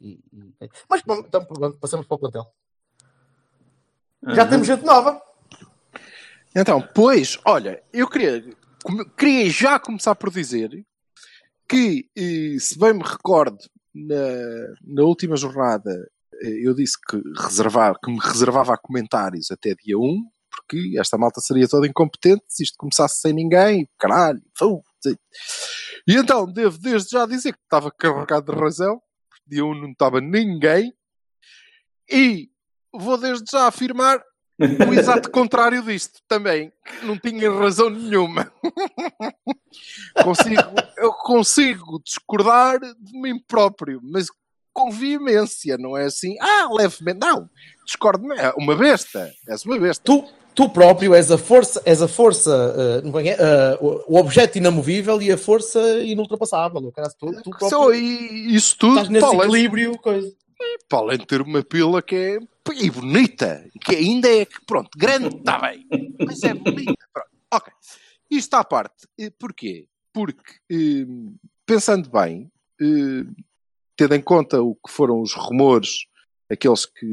E- 0.00 0.18
e- 0.32 0.70
Mas 0.88 1.02
pronto, 1.02 1.26
então, 1.26 1.44
passamos 1.78 2.06
para 2.06 2.14
o 2.14 2.18
plantel. 2.18 2.46
Já 4.28 4.44
Uhum. 4.44 4.50
temos 4.50 4.66
gente 4.66 4.84
nova. 4.84 5.20
Então, 6.54 6.82
pois, 6.94 7.38
olha, 7.44 7.82
eu 7.92 8.08
queria, 8.08 8.44
queria 9.16 9.50
já 9.50 9.78
começar 9.78 10.14
por 10.16 10.30
dizer 10.30 10.84
que, 11.68 12.08
eh, 12.16 12.58
se 12.58 12.76
bem 12.78 12.94
me 12.94 13.04
recordo, 13.04 13.58
na, 13.94 14.16
na 14.82 15.02
última 15.04 15.36
jornada 15.36 15.90
eh, 16.42 16.66
eu 16.66 16.74
disse 16.74 16.96
que, 17.08 17.20
reservava, 17.36 17.98
que 18.02 18.10
me 18.10 18.18
reservava 18.18 18.74
a 18.74 18.78
comentários 18.78 19.50
até 19.50 19.74
dia 19.74 19.96
1, 19.96 20.24
porque 20.50 20.98
esta 20.98 21.16
malta 21.16 21.40
seria 21.40 21.68
toda 21.68 21.86
incompetente 21.86 22.44
se 22.48 22.64
isto 22.64 22.76
começasse 22.76 23.20
sem 23.20 23.32
ninguém, 23.32 23.88
caralho, 23.98 24.42
fu, 24.58 24.82
sim. 25.00 25.16
E 26.08 26.16
então, 26.16 26.46
devo 26.46 26.78
desde 26.78 27.10
já 27.10 27.26
dizer 27.26 27.52
que 27.52 27.60
estava 27.62 27.92
carregado 27.92 28.52
de 28.52 28.58
razão, 28.58 29.00
dia 29.46 29.64
1 29.64 29.74
não 29.80 29.90
estava 29.92 30.20
ninguém, 30.20 30.92
e 32.10 32.48
vou 32.92 33.16
desde 33.16 33.44
já 33.50 33.68
afirmar 33.68 34.20
o 34.88 34.94
exato 34.94 35.30
contrário 35.30 35.82
disto 35.82 36.20
também. 36.28 36.70
Não 37.02 37.18
tinha 37.18 37.50
razão 37.50 37.88
nenhuma. 37.88 38.52
consigo, 40.22 40.62
eu 40.98 41.12
consigo 41.14 42.02
discordar 42.04 42.78
de 42.78 43.18
mim 43.18 43.38
próprio, 43.46 44.00
mas 44.02 44.28
com 44.72 44.90
veemência, 44.90 45.78
não 45.78 45.96
é 45.96 46.04
assim? 46.04 46.36
Ah, 46.40 46.68
levemente. 46.72 47.20
Não, 47.20 47.48
discordo. 47.84 48.32
É 48.34 48.52
uma 48.56 48.76
besta. 48.76 49.32
És 49.48 49.64
uma 49.64 49.78
besta. 49.78 50.02
Tu, 50.04 50.24
tu 50.54 50.68
próprio 50.68 51.14
és 51.14 51.30
a 51.30 51.38
força, 51.38 51.82
és 51.84 52.02
a 52.02 52.08
força 52.08 53.02
uh, 53.02 53.18
é, 53.18 53.78
uh, 53.80 54.04
o 54.06 54.16
objeto 54.16 54.58
inamovível 54.58 55.20
e 55.22 55.32
a 55.32 55.38
força 55.38 55.80
inultrapassável. 56.00 56.92
Tu, 57.18 57.42
tu 57.42 57.50
próprio 57.50 57.70
Só, 57.70 57.92
e 57.92 58.54
isso 58.54 58.76
tudo 58.78 58.92
estás 58.92 59.08
nesse 59.08 59.24
além, 59.24 59.40
equilíbrio. 59.40 59.98
Coisa. 59.98 60.30
para 60.88 60.98
além 60.98 61.18
de 61.18 61.26
ter 61.26 61.40
uma 61.40 61.62
pila 61.62 62.02
que 62.02 62.14
é 62.14 62.38
e 62.74 62.90
bonita, 62.90 63.68
que 63.80 63.96
ainda 63.96 64.28
é 64.28 64.46
pronto, 64.66 64.90
grande, 64.96 65.36
está 65.36 65.58
bem, 65.58 65.86
mas 66.24 66.42
é 66.42 66.54
bonita. 66.54 66.94
Pronto. 67.12 67.28
Ok. 67.52 67.72
Isto 68.30 68.54
à 68.54 68.64
parte. 68.64 69.08
Eh, 69.18 69.30
Porquê? 69.38 69.88
Porque, 70.12 70.54
eh, 70.70 71.06
pensando 71.66 72.10
bem, 72.10 72.50
eh, 72.80 73.24
tendo 73.96 74.14
em 74.14 74.22
conta 74.22 74.62
o 74.62 74.74
que 74.74 74.92
foram 74.92 75.20
os 75.20 75.32
rumores 75.34 76.06
aqueles 76.50 76.84
que 76.84 77.06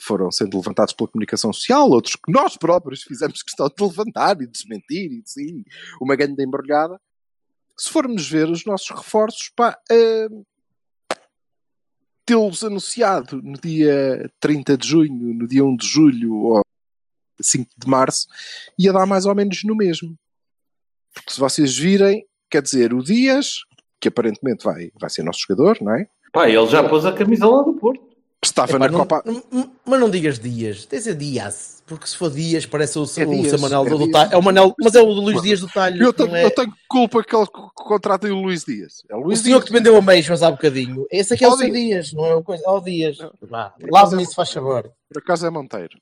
foram 0.00 0.30
sendo 0.30 0.56
levantados 0.56 0.94
pela 0.94 1.10
comunicação 1.10 1.52
social, 1.52 1.90
outros 1.90 2.14
que 2.14 2.32
nós 2.32 2.56
próprios 2.56 3.02
fizemos 3.02 3.42
questão 3.42 3.66
de 3.66 3.82
levantar 3.82 4.40
e 4.40 4.46
desmentir, 4.46 5.10
e 5.10 5.22
sim, 5.26 5.64
uma 6.00 6.14
grande 6.14 6.42
embrulhada. 6.44 7.00
Se 7.76 7.90
formos 7.90 8.28
ver 8.28 8.48
os 8.48 8.64
nossos 8.64 8.88
reforços, 8.90 9.50
pá, 9.56 9.76
uh, 9.90 10.46
tê-los 12.24 12.64
anunciado 12.64 13.40
no 13.42 13.58
dia 13.58 14.30
30 14.40 14.76
de 14.76 14.88
junho, 14.88 15.34
no 15.34 15.46
dia 15.46 15.64
1 15.64 15.76
de 15.76 15.86
julho 15.86 16.34
ou 16.34 16.62
5 17.40 17.68
de 17.76 17.88
março, 17.88 18.26
ia 18.78 18.92
dar 18.92 19.06
mais 19.06 19.26
ou 19.26 19.34
menos 19.34 19.62
no 19.64 19.76
mesmo. 19.76 20.16
Porque 21.12 21.32
se 21.32 21.40
vocês 21.40 21.76
virem, 21.76 22.26
quer 22.50 22.62
dizer, 22.62 22.92
o 22.92 23.02
Dias, 23.02 23.60
que 24.00 24.08
aparentemente 24.08 24.64
vai, 24.64 24.90
vai 24.98 25.10
ser 25.10 25.22
nosso 25.22 25.40
jogador, 25.46 25.78
não 25.80 25.94
é? 25.94 26.08
Pá, 26.32 26.48
ele 26.48 26.66
já 26.66 26.88
pôs 26.88 27.06
a 27.06 27.12
camisola 27.12 27.64
do 27.64 27.74
Porto. 27.74 28.13
Estava 28.44 28.70
Epá, 28.72 28.78
na 28.78 28.88
não- 28.88 28.98
Copa. 29.00 29.22
não- 29.50 29.70
mas 29.84 30.00
não 30.00 30.10
digas 30.10 30.38
dias, 30.38 30.84
tens 30.86 31.06
a 31.08 31.12
Dias. 31.12 31.74
Porque 31.86 32.06
se 32.06 32.16
for 32.16 32.30
Dias, 32.30 32.64
parece 32.64 32.98
o, 32.98 33.02
É 33.02 33.24
o 33.26 33.30
Dias, 33.30 33.50
seu 33.50 33.58
Manel 33.58 33.84
é 33.86 33.90
do 33.90 33.98
Dias. 33.98 34.10
Talho. 34.10 34.32
É 34.32 34.36
o 34.38 34.42
Manel, 34.42 34.74
mas 34.82 34.94
é 34.94 35.02
o 35.02 35.06
do 35.14 35.20
Luís 35.20 35.42
Dias 35.42 35.60
do 35.60 35.68
Talho. 35.68 36.02
Eu 36.02 36.12
tenho, 36.14 36.34
é? 36.34 36.44
eu 36.44 36.50
tenho 36.50 36.72
culpa 36.88 37.22
que 37.22 37.36
ele 37.36 37.46
co- 37.46 37.70
contratem 37.74 38.30
o 38.30 38.40
Luís 38.40 38.64
Dias. 38.64 39.02
É 39.10 39.14
o 39.14 39.18
O 39.18 39.24
Luís 39.24 39.40
senhor 39.40 39.60
que 39.60 39.66
te 39.66 39.72
vendeu 39.72 39.94
a 39.94 40.00
meias 40.00 40.42
há 40.42 40.50
bocadinho. 40.50 41.06
Esse 41.10 41.34
aqui 41.34 41.44
é 41.44 41.48
o 41.48 41.52
Ó 41.52 41.56
seu 41.58 41.66
Dias. 41.70 41.78
Dias, 41.78 42.12
não 42.14 42.24
é 42.24 42.34
o 42.34 42.42
coisa. 42.42 42.62
Ó 42.66 42.80
Dias. 42.80 43.18
É- 43.20 44.22
isso, 44.22 44.34
faz 44.34 44.50
favor. 44.50 44.90
Por 45.12 45.18
acaso 45.18 45.46
é 45.46 45.50
Monteiro. 45.50 45.98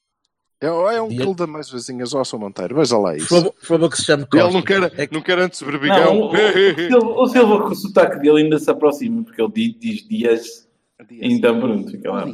É, 0.60 0.66
é 0.68 1.02
um 1.02 1.08
quilo 1.08 1.34
da 1.34 1.48
mais 1.48 1.68
vazinhas 1.68 2.14
ao 2.14 2.24
São 2.24 2.38
Monteiro. 2.38 2.76
Veja 2.76 2.96
lá 2.96 3.16
isso. 3.16 3.42
por 3.50 3.54
favor 3.66 3.90
que 3.90 3.96
se 3.96 4.04
chame 4.04 4.24
Costa. 4.24 4.46
Ele 4.46 4.54
não 4.54 4.62
quer, 4.62 4.82
É 4.96 5.06
que- 5.08 5.14
não 5.14 5.20
quer 5.20 5.38
antes 5.40 5.60
Não, 5.60 5.68
berbigão. 5.68 6.20
o, 6.20 6.26
o, 6.30 6.36
Silva, 6.76 7.06
o 7.20 7.26
Silva 7.26 7.62
com 7.62 7.68
o 7.70 7.74
sotaque 7.74 8.20
dele 8.20 8.42
ainda 8.44 8.56
se 8.60 8.70
aproxima, 8.70 9.24
porque 9.24 9.42
ele 9.42 9.50
diz, 9.52 9.76
diz 9.80 10.08
dias, 10.08 10.68
então 11.10 11.60
pronto, 11.60 11.90
fica 11.90 12.10
lá. 12.10 12.24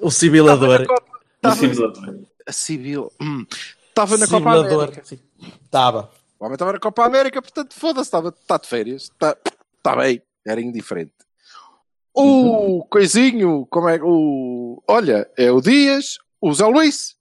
O 0.00 0.10
sibilador. 0.10 0.86
O 1.44 1.50
simulador. 1.52 2.20
A 2.46 2.52
Civil. 2.52 3.12
Hum. 3.20 3.46
Estava 3.88 4.16
na 4.16 4.26
Copa 4.26 4.38
Sibilador. 4.38 4.82
América. 4.84 5.04
Sim. 5.04 5.18
Tava. 5.70 6.10
O 6.38 6.44
homem 6.44 6.54
estava 6.54 6.72
na 6.72 6.80
Copa 6.80 7.04
América, 7.04 7.40
portanto, 7.40 7.74
foda-se, 7.74 8.08
estava 8.08 8.30
está 8.30 8.56
de 8.56 8.66
férias. 8.66 9.02
Está 9.02 9.36
tá 9.82 9.96
bem, 9.96 10.22
era 10.46 10.60
indiferente. 10.60 11.12
O 12.14 12.84
coisinho, 12.90 13.66
como 13.70 13.88
é 13.88 13.98
o. 14.02 14.82
Olha, 14.86 15.28
é 15.36 15.50
o 15.50 15.60
Dias, 15.60 16.18
o 16.40 16.52
Zé 16.52 16.66
Luís. 16.66 17.16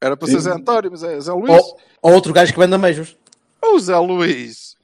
Era 0.00 0.16
para 0.16 0.28
ser 0.28 0.34
Sim. 0.34 0.40
Zé 0.40 0.52
António, 0.52 0.90
mas 0.90 1.02
é 1.02 1.18
Zé 1.20 1.32
Luís. 1.32 1.50
Ou, 1.50 1.80
ou 2.02 2.12
outro 2.12 2.32
gajo 2.32 2.52
que 2.52 2.58
vende 2.58 2.74
a 2.74 2.78
meijos. 2.78 3.16
O 3.62 3.78
Zé 3.78 3.96
Luís 3.96 4.75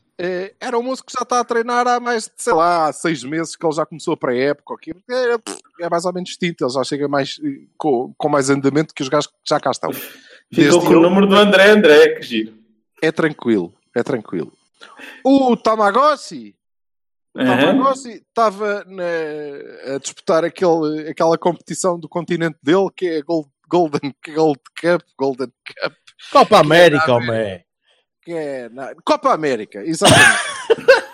era 0.61 0.78
um 0.78 0.83
moço 0.83 1.04
que 1.04 1.12
já 1.12 1.23
está 1.23 1.40
a 1.40 1.45
treinar 1.45 1.87
há 1.88 1.99
mais 1.99 2.25
de, 2.25 2.33
sei 2.37 2.52
lá, 2.52 2.88
há 2.88 2.92
seis 2.92 3.25
meses 3.25 3.57
que 3.57 3.64
ele 3.66 3.75
já 3.75 3.85
começou 3.87 4.14
a 4.14 4.16
pré-época. 4.16 4.73
ou 4.73 4.78
quê. 4.78 4.92
É, 5.11 5.85
é 5.85 5.88
mais 5.90 6.04
ou 6.04 6.12
menos 6.12 6.28
distinto, 6.31 6.64
ele 6.64 6.73
já 6.73 6.85
chega 6.85 7.09
mais, 7.09 7.40
eh, 7.42 7.66
com, 7.76 8.14
com 8.16 8.28
mais 8.28 8.49
andamento 8.50 8.95
que 8.95 9.02
os 9.02 9.09
gajos 9.09 9.26
que 9.28 9.35
já 9.49 9.59
cá 9.59 9.71
estão. 9.71 9.92
Ficou 9.92 10.11
Desde 10.52 10.78
com 10.81 10.87
o 10.95 11.00
número 11.00 11.26
do 11.26 11.35
André 11.37 11.71
André, 11.71 12.09
que 12.16 12.23
giro. 12.23 12.54
É 13.02 13.11
tranquilo, 13.11 13.75
é 13.97 14.02
tranquilo. 14.02 14.52
O 15.25 15.57
Tamagotchi. 15.57 16.54
Tamagotchi 17.35 18.23
estava 18.28 18.85
na- 18.85 19.95
a 19.95 19.99
disputar 19.99 20.45
aquele, 20.45 21.09
aquela 21.09 21.38
competição 21.38 21.99
do 21.99 22.09
continente 22.09 22.59
dele 22.62 22.88
que 22.95 23.07
é 23.07 23.19
a 23.19 23.23
Gold, 23.23 23.49
Golden 23.69 24.14
Gold 24.35 24.61
Cup, 24.78 25.02
Golden 25.19 25.49
Cup, 25.66 25.92
Copa 26.31 26.59
América, 26.59 27.14
homem. 27.14 27.64
Que 28.23 28.33
é 28.33 28.69
na 28.69 28.95
Copa 29.05 29.33
América, 29.33 29.83
exatamente. 29.85 30.43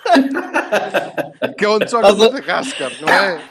que 1.57 1.65
é 1.65 1.69
onde 1.69 1.91
joga 1.91 2.13
o 2.13 2.19
Madagascar, 2.19 2.91
não 3.01 3.09
é? 3.09 3.49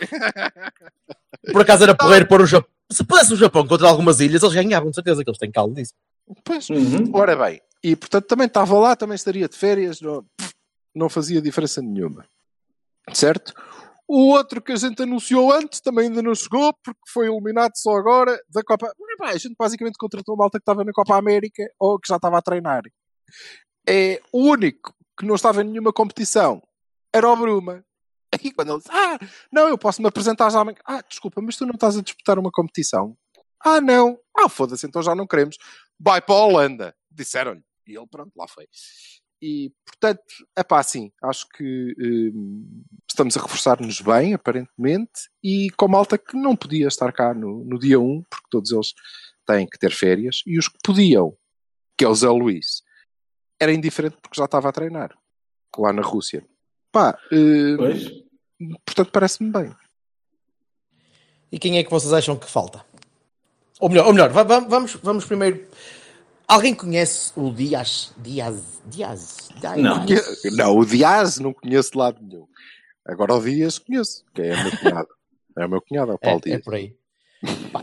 Por 1.51 1.61
acaso 1.61 1.83
era 1.83 1.95
porreiro 1.95 2.27
pôr 2.27 2.41
o 2.41 2.45
Japão. 2.45 2.69
Se 2.91 3.03
pudesse 3.03 3.33
o 3.33 3.37
Japão 3.37 3.67
contra 3.67 3.87
algumas 3.87 4.19
ilhas, 4.19 4.43
eles 4.43 4.55
ganhavam, 4.55 4.89
de 4.89 4.95
certeza 4.95 5.23
que 5.23 5.29
eles 5.29 5.39
têm 5.39 5.51
caldo 5.51 5.75
disso. 5.75 5.93
Pois, 6.43 6.69
Uhum. 6.69 7.09
ora 7.13 7.35
bem, 7.35 7.61
e 7.83 7.95
portanto 7.95 8.25
também 8.25 8.47
estava 8.47 8.77
lá, 8.77 8.95
também 8.95 9.15
estaria 9.15 9.47
de 9.47 9.55
férias, 9.57 10.01
não, 10.01 10.25
não 10.95 11.09
fazia 11.09 11.41
diferença 11.41 11.81
nenhuma. 11.81 12.25
Certo? 13.13 13.53
O 14.07 14.29
outro 14.31 14.61
que 14.61 14.71
a 14.71 14.75
gente 14.77 15.01
anunciou 15.03 15.51
antes 15.51 15.81
também 15.81 16.07
ainda 16.07 16.21
não 16.21 16.33
chegou, 16.33 16.73
porque 16.83 16.99
foi 17.11 17.27
eliminado 17.27 17.73
só 17.75 17.91
agora 17.95 18.37
da 18.49 18.63
Copa. 18.63 18.85
Ora 18.87 19.15
bem, 19.19 19.29
A 19.35 19.37
gente 19.37 19.55
basicamente 19.57 19.97
contratou 19.97 20.33
uma 20.35 20.43
malta 20.43 20.57
que 20.59 20.61
estava 20.61 20.83
na 20.85 20.93
Copa 20.93 21.15
América 21.17 21.63
ou 21.77 21.99
que 21.99 22.07
já 22.07 22.15
estava 22.15 22.37
a 22.37 22.41
treinar. 22.41 22.83
É, 23.87 24.21
o 24.31 24.49
único 24.49 24.93
que 25.17 25.25
não 25.25 25.35
estava 25.35 25.61
em 25.61 25.65
nenhuma 25.65 25.93
competição 25.93 26.61
era 27.13 27.29
o 27.29 27.35
Bruma. 27.35 27.83
E 28.43 28.51
quando 28.51 28.71
ele 28.71 28.79
disse, 28.79 28.91
ah, 28.91 29.17
não, 29.51 29.69
eu 29.69 29.77
posso 29.77 30.01
me 30.01 30.07
apresentar 30.07 30.49
já 30.49 30.59
amanhã. 30.59 30.77
Ah, 30.85 31.01
desculpa, 31.07 31.41
mas 31.41 31.55
tu 31.55 31.65
não 31.65 31.73
estás 31.73 31.97
a 31.97 32.01
disputar 32.01 32.37
uma 32.37 32.51
competição? 32.51 33.17
Ah, 33.59 33.81
não. 33.81 34.19
Ah, 34.37 34.49
foda-se, 34.49 34.85
então 34.85 35.01
já 35.01 35.15
não 35.15 35.25
queremos. 35.25 35.57
Vai 35.99 36.21
para 36.21 36.35
a 36.35 36.45
Holanda. 36.45 36.95
Disseram-lhe. 37.09 37.63
E 37.87 37.97
ele, 37.97 38.07
pronto, 38.07 38.31
lá 38.35 38.47
foi. 38.47 38.67
E, 39.41 39.71
portanto, 39.85 40.23
é 40.55 40.63
pá, 40.63 40.79
assim, 40.79 41.11
acho 41.23 41.47
que 41.49 41.95
hum, 42.33 42.83
estamos 43.09 43.37
a 43.37 43.41
reforçar-nos 43.41 44.01
bem, 44.01 44.33
aparentemente, 44.33 45.29
e 45.43 45.69
com 45.77 45.87
malta 45.87 46.17
que 46.17 46.35
não 46.35 46.55
podia 46.55 46.87
estar 46.87 47.11
cá 47.13 47.33
no, 47.33 47.63
no 47.63 47.77
dia 47.77 47.99
1, 47.99 48.23
porque 48.29 48.47
todos 48.49 48.71
eles 48.71 48.93
têm 49.45 49.67
que 49.67 49.77
ter 49.77 49.91
férias, 49.91 50.41
e 50.45 50.57
os 50.57 50.67
que 50.67 50.77
podiam, 50.83 51.37
que 51.97 52.03
é 52.03 52.07
o 52.07 52.15
Zé 52.15 52.27
Luís, 52.29 52.81
era 53.59 53.73
indiferente 53.73 54.17
porque 54.21 54.37
já 54.39 54.45
estava 54.45 54.69
a 54.69 54.71
treinar 54.71 55.17
lá 55.77 55.93
na 55.93 56.01
Rússia. 56.01 56.45
Pá, 56.91 57.17
Pois. 57.77 58.09
portanto, 58.85 59.11
parece-me 59.11 59.51
bem. 59.51 59.75
E 61.51 61.59
quem 61.59 61.77
é 61.77 61.83
que 61.83 61.89
vocês 61.91 62.11
acham 62.13 62.35
que 62.35 62.49
falta? 62.49 62.83
Ou 63.79 63.89
melhor, 63.89 64.07
ou 64.07 64.13
melhor 64.13 64.29
va- 64.31 64.43
va- 64.43 64.59
vamos, 64.59 64.93
vamos 64.95 65.25
primeiro. 65.25 65.67
Alguém 66.47 66.73
conhece 66.73 67.31
o 67.35 67.51
Dias? 67.51 68.13
Dias? 68.17 68.81
Dias? 68.85 69.49
Dias? 69.59 69.77
Não. 69.77 70.05
Não, 70.55 70.77
o 70.77 70.85
Dias 70.85 71.37
não 71.39 71.53
conheço 71.53 71.91
de 71.91 71.97
lado 71.97 72.19
nenhum. 72.21 72.47
Agora 73.05 73.33
o 73.35 73.41
Dias 73.41 73.77
conheço, 73.79 74.25
que 74.33 74.41
é 74.41 74.53
o 74.55 74.63
meu 74.63 74.77
cunhado. 74.79 75.07
É 75.57 75.65
o 75.65 75.69
meu 75.69 75.81
cunhado, 75.81 76.11
é 76.11 76.15
o 76.15 76.19
Paulo 76.19 76.41
É, 76.45 76.49
é 76.49 76.51
Dias. 76.53 76.63
por 76.63 76.73
aí. 76.75 76.95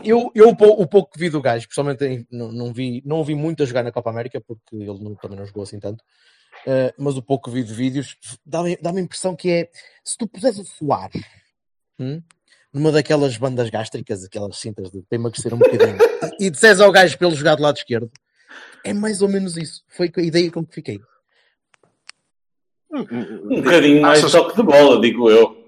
Eu, 0.03 0.31
eu 0.35 0.49
o 0.49 0.55
pou- 0.55 0.81
o 0.81 0.87
pouco 0.87 1.11
que 1.13 1.19
vi 1.19 1.29
do 1.29 1.41
gajo, 1.41 1.67
pessoalmente 1.67 2.27
não, 2.31 2.51
não, 2.51 2.73
vi, 2.73 3.01
não 3.05 3.19
o 3.21 3.23
vi 3.23 3.33
muito 3.35 3.63
a 3.63 3.65
jogar 3.65 3.83
na 3.83 3.91
Copa 3.91 4.09
América, 4.09 4.39
porque 4.41 4.75
ele 4.75 4.99
não- 4.99 5.15
também 5.15 5.37
não 5.37 5.45
jogou 5.45 5.63
assim 5.63 5.79
tanto. 5.79 6.03
Eh, 6.67 6.93
mas 6.97 7.17
o 7.17 7.21
pouco 7.21 7.49
que 7.49 7.55
vi 7.55 7.63
de 7.63 7.73
vídeos 7.73 8.17
dá-me 8.45 8.77
dá 8.77 8.91
a 8.91 8.99
impressão 8.99 9.35
que 9.35 9.49
é 9.51 9.69
se 10.03 10.17
tu 10.17 10.27
puseres 10.27 10.59
a 10.59 10.63
suar 10.63 11.09
hum, 11.99 12.21
numa 12.73 12.91
daquelas 12.91 13.35
bandas 13.37 13.69
gástricas, 13.69 14.23
aquelas 14.23 14.57
cintas 14.57 14.89
de 14.91 15.01
para 15.03 15.17
emagrecer 15.17 15.53
um 15.53 15.57
bocadinho, 15.57 15.97
e 16.39 16.49
disseres 16.49 16.79
ao 16.79 16.91
gajo 16.91 17.17
para 17.17 17.27
ele 17.27 17.35
jogar 17.35 17.55
do 17.55 17.61
lado 17.63 17.77
esquerdo, 17.77 18.09
é 18.83 18.93
mais 18.93 19.21
ou 19.21 19.29
menos 19.29 19.57
isso. 19.57 19.83
Foi 19.87 20.11
a 20.15 20.21
ideia 20.21 20.49
com 20.51 20.65
que 20.65 20.75
fiquei. 20.75 20.99
Um 22.91 23.61
bocadinho 23.61 24.01
mais 24.01 24.19
Achas- 24.19 24.31
toque 24.31 24.55
de 24.55 24.63
bola, 24.63 25.01
digo 25.01 25.29
eu. 25.29 25.64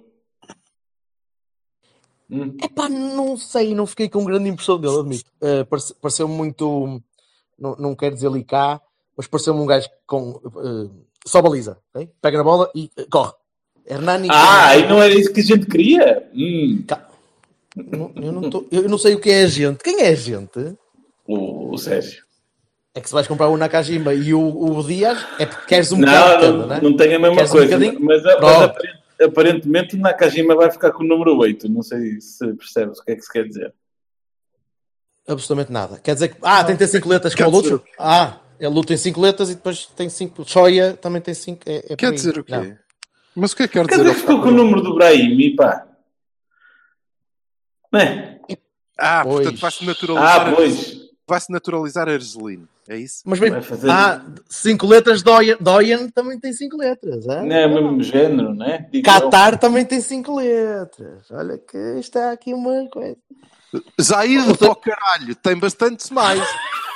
Hum. 2.29 2.55
Epá, 2.61 2.89
não 2.89 3.37
sei, 3.37 3.73
não 3.73 3.85
fiquei 3.87 4.09
com 4.09 4.25
grande 4.25 4.49
impressão 4.49 4.77
dele, 4.79 4.99
admito. 4.99 5.31
Eh, 5.41 5.63
parece- 5.63 5.93
pareceu 5.95 6.27
muito, 6.27 7.01
não, 7.57 7.75
não 7.77 7.95
quero 7.95 8.15
dizer 8.15 8.27
ali 8.27 8.43
cá, 8.43 8.81
mas 9.15 9.27
pareceu-me 9.27 9.61
um 9.61 9.65
gajo 9.65 9.87
com 10.05 10.41
eh, 10.45 10.89
só 11.25 11.41
baliza, 11.41 11.77
ok? 11.93 12.09
pega 12.21 12.37
na 12.37 12.43
bola 12.43 12.69
e 12.75 12.89
eh, 12.97 13.05
corre. 13.09 13.31
Hernani. 13.89 14.27
Ah, 14.29 14.75
e 14.77 14.85
não 14.87 15.01
era 15.01 15.13
isso 15.13 15.31
que 15.31 15.39
a 15.39 15.43
gente 15.43 15.65
queria? 15.65 16.29
Hum. 16.33 16.83
Não- 17.77 18.11
eu, 18.21 18.31
não 18.33 18.49
tô- 18.49 18.65
eu 18.71 18.89
não 18.89 18.97
sei 18.97 19.15
o 19.15 19.19
que 19.21 19.29
é 19.29 19.43
a 19.43 19.47
gente. 19.47 19.81
Quem 19.83 20.01
é 20.01 20.09
a 20.09 20.15
gente? 20.15 20.75
O, 21.25 21.73
o 21.73 21.77
Sérgio. 21.77 22.25
É 22.93 22.99
que 22.99 23.07
se 23.07 23.13
vais 23.13 23.27
comprar 23.27 23.47
o 23.47 23.55
Nakajima 23.55 24.13
e 24.13 24.33
o, 24.33 24.41
o 24.41 24.83
Dias, 24.83 25.17
é 25.39 25.45
porque 25.45 25.67
queres 25.67 25.91
um 25.91 25.99
bocado 25.99 26.41
de 26.45 26.51
Não, 26.51 26.57
não, 26.57 26.67
né? 26.67 26.79
não 26.81 26.97
tem 26.97 27.13
a 27.13 27.19
mesma 27.19 27.35
Queres 27.35 27.51
um 27.51 27.53
coisa. 27.53 27.77
bocadinho? 27.77 28.03
mas, 28.03 28.23
mas 28.23 28.71
aparentemente 29.21 29.95
Nakajima 29.97 30.55
vai 30.55 30.69
ficar 30.71 30.91
com 30.91 31.03
o 31.03 31.07
número 31.07 31.35
8. 31.37 31.69
Não 31.69 31.81
sei 31.81 32.19
se 32.21 32.53
percebes 32.53 32.99
o 32.99 33.03
que 33.03 33.11
é 33.11 33.15
que 33.15 33.21
se 33.21 33.31
quer 33.31 33.47
dizer. 33.47 33.73
Absolutamente 35.27 35.71
nada. 35.71 35.99
Quer 35.99 36.13
dizer 36.13 36.29
que. 36.29 36.37
Ah, 36.41 36.63
tem 36.63 36.75
que 36.75 36.79
ter 36.79 36.87
5 36.87 37.09
letras 37.09 37.35
Quer 37.35 37.43
como 37.45 37.57
o 37.57 37.61
Lucho? 37.61 37.83
Ah, 37.99 38.39
ele 38.59 38.73
luta 38.73 38.93
em 38.93 38.97
5 38.97 39.19
letras 39.19 39.49
e 39.49 39.55
depois 39.55 39.85
tem 39.87 40.09
5. 40.09 40.45
Shoya 40.47 40.93
também 40.95 41.21
tem 41.21 41.33
5. 41.33 41.61
É, 41.65 41.93
é 41.93 41.95
Quer 41.95 42.07
aí. 42.07 42.13
dizer 42.13 42.37
o 42.37 42.43
quê? 42.43 42.55
Não. 42.55 42.77
Mas 43.35 43.51
o 43.51 43.55
que 43.57 43.63
é 43.63 43.67
que 43.67 43.73
quer 43.73 43.85
Quer 43.87 43.97
dizer? 43.97 44.03
dizer 44.03 44.15
que 44.15 44.21
ficou 44.21 44.41
com 44.41 44.47
o 44.49 44.51
número 44.51 44.81
do 44.81 44.95
Brahim, 44.95 45.55
pá. 45.55 45.85
Não 47.91 47.99
é? 47.99 48.39
Ah, 48.97 49.21
Pois. 49.23 49.35
portanto 49.43 49.59
vai-se 49.61 49.85
naturalizar, 49.85 50.47
Ah, 50.49 50.55
pois. 50.55 50.97
vai-se 51.27 51.51
naturalizar 51.51 52.09
Argelino. 52.09 52.67
É 52.89 52.97
isso? 52.97 53.21
Mas 53.25 53.39
bem, 53.39 53.61
fazer- 53.61 53.89
ah, 53.89 54.21
5 54.47 54.87
letras, 54.87 55.21
Doyen, 55.21 55.57
Doyen 55.59 56.09
também 56.09 56.39
tem 56.39 56.53
5 56.53 56.77
letras. 56.77 57.25
Não 57.25 57.33
é 57.51 57.65
o 57.67 57.73
mesmo 57.73 58.01
género, 58.03 58.53
não 58.53 58.65
é? 58.65 58.87
Digo 58.91 59.07
eu. 59.09 59.13
Qatar 59.13 59.57
também 59.59 59.83
tem 59.85 59.99
5 59.99 60.35
letras. 60.37 61.29
Olha 61.31 61.57
que 61.57 61.77
está 61.99 62.31
aqui 62.31 62.53
uma 62.53 62.87
coisa. 62.89 63.17
Zaid 64.01 64.57
para 64.57 64.71
o 64.71 64.75
caralho, 64.75 65.35
tem 65.35 65.57
bastantes 65.57 66.09
mais. 66.09 66.41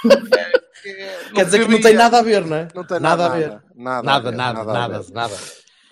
É, 0.05 0.07
é, 0.89 1.33
Quer 1.35 1.45
dizer 1.45 1.65
que 1.65 1.71
não 1.71 1.81
tem 1.81 1.93
nada 1.93 2.19
a 2.19 2.21
ver, 2.21 2.45
não 2.45 2.55
é? 2.55 2.67
Não 2.73 2.83
tem 2.85 2.99
nada, 2.99 3.23
nada, 3.23 3.35
a 3.35 3.37
ver. 3.37 3.49
nada, 3.75 4.01
nada, 4.01 4.31
Nada, 4.31 4.63
nada, 4.63 5.05
nada. 5.11 5.35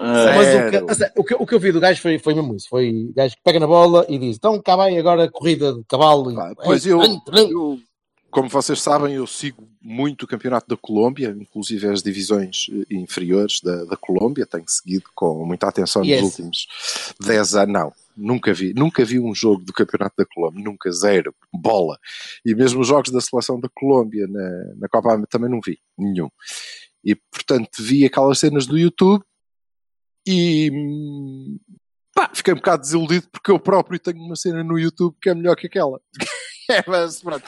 Ah, 0.02 0.14
Mas 0.34 0.48
o 0.48 0.52
Zero. 0.52 0.86
que, 0.86 0.92
a 0.92 0.96
sério, 0.96 1.14
o, 1.18 1.24
que, 1.26 1.34
o 1.36 1.46
que 1.46 1.54
eu 1.56 1.60
vi 1.60 1.74
do 1.74 1.80
gajo 1.82 2.02
foi, 2.02 2.18
foi 2.18 2.34
mesmo 2.34 2.56
isso. 2.56 2.70
Foi 2.70 2.90
o 3.10 3.14
gajo 3.14 3.36
que 3.36 3.42
pega 3.44 3.60
na 3.60 3.68
bola 3.68 4.06
e 4.08 4.18
diz: 4.18 4.38
então 4.38 4.60
cá 4.62 4.78
vai 4.78 4.98
agora 4.98 5.26
a 5.26 5.30
corrida 5.30 5.74
de 5.74 5.84
cavalo. 5.84 6.34
Pá, 6.34 6.52
E, 6.52 6.56
Pois 6.64 6.86
Ei, 6.86 6.94
eu, 6.94 7.02
eu, 7.02 7.80
como 8.32 8.50
vocês 8.50 8.82
sabem, 8.82 9.16
eu 9.16 9.26
sigo 9.26 9.68
muito 9.82 10.24
o 10.24 10.28
campeonato 10.28 10.68
da 10.68 10.78
Colômbia, 10.78 11.36
inclusive 11.40 11.88
as 11.88 12.04
divisões 12.04 12.68
eh, 12.72 12.96
inferiores 12.96 13.60
da, 13.62 13.86
da 13.86 13.98
Colômbia, 13.98 14.46
tenho 14.46 14.68
seguido 14.68 15.06
com 15.16 15.46
muita 15.46 15.68
atenção 15.68 16.02
nos 16.02 16.10
Yes. 16.10 16.24
últimos 16.24 16.68
10 17.22 17.56
anos. 17.56 17.74
Não, 17.74 17.94
nunca 18.16 18.54
vi, 18.54 18.74
nunca 18.74 19.04
vi 19.06 19.20
um 19.20 19.34
jogo 19.34 19.64
do 19.64 19.74
campeonato 19.74 20.16
da 20.18 20.26
Colômbia, 20.26 20.64
nunca, 20.64 20.92
zero, 20.92 21.34
bola. 21.54 21.98
E 22.46 22.54
mesmo 22.54 22.82
os 22.82 22.88
jogos 22.88 23.12
da 23.12 23.22
seleção 23.22 23.60
da 23.60 23.70
Colômbia 23.70 24.28
na, 24.28 24.76
na 24.76 24.88
Copa 24.90 25.10
América 25.10 25.30
também 25.32 25.50
não 25.50 25.60
vi, 25.66 25.80
nenhum. 25.98 26.30
E 27.04 27.16
portanto 27.16 27.70
vi 27.82 28.06
aquelas 28.06 28.40
cenas 28.40 28.66
do 28.66 28.78
YouTube 28.78 29.24
e 30.28 30.70
hum, 30.72 31.58
pá, 32.14 32.30
fiquei 32.34 32.54
um 32.54 32.58
bocado 32.58 32.82
desiludido 32.82 33.28
porque 33.32 33.50
eu 33.50 33.60
próprio 33.60 34.00
tenho 34.00 34.20
uma 34.20 34.36
cena 34.36 34.64
no 34.64 34.78
YouTube 34.78 35.16
que 35.22 35.30
é 35.30 35.34
melhor 35.34 35.56
que 35.56 35.68
aquela. 35.68 36.00
É, 36.72 36.84
mas 36.88 37.20
pronto. 37.22 37.44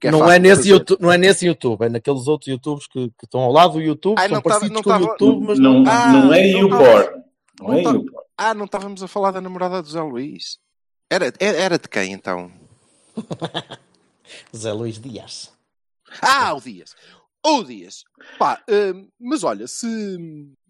Que 0.00 0.08
é 0.08 0.10
não, 0.10 0.28
é 0.30 0.38
nesse. 0.38 0.68
YouTube, 0.68 1.00
não 1.00 1.12
é 1.12 1.16
nesse 1.16 1.46
YouTube, 1.46 1.82
é 1.84 1.88
naqueles 1.88 2.26
outros 2.26 2.48
YouTubes 2.48 2.86
que, 2.88 3.08
que 3.10 3.24
estão 3.24 3.40
ao 3.40 3.52
lado 3.52 3.74
do 3.74 3.80
YouTube, 3.80 4.18
Ai, 4.18 4.28
são 4.28 4.34
não 4.36 4.42
tava- 4.42 4.54
parecidos 4.60 4.74
não 4.74 4.82
com 4.82 4.90
o 4.90 4.92
tava- 4.92 5.04
YouTube, 5.12 5.46
mas 5.46 5.58
não, 5.60 5.80
não. 5.80 5.92
Ah, 5.92 6.12
não 6.12 6.34
é 6.34 6.52
não 6.52 6.58
YouPorn. 6.60 7.22
Não, 7.60 7.68
não 7.68 7.74
é 7.74 7.82
YouPorn. 7.82 8.10
Ah, 8.36 8.52
não 8.54 8.64
estávamos 8.64 9.02
a 9.02 9.06
falar 9.08 9.30
da 9.30 9.40
namorada 9.40 9.80
do 9.80 9.88
Zé 9.88 10.00
Luís. 10.02 10.58
Era, 11.08 11.32
era, 11.38 11.56
era 11.58 11.78
de 11.78 11.88
quem 11.88 12.12
então? 12.12 12.50
Zé 14.56 14.72
Luís 14.72 14.98
Dias. 14.98 15.52
Ah, 16.20 16.52
o 16.54 16.60
Dias. 16.60 16.94
O 17.46 17.62
Dias. 17.62 18.04
Pá, 18.38 18.62
hum, 18.68 19.08
mas 19.20 19.44
olha, 19.44 19.66
se, 19.68 19.86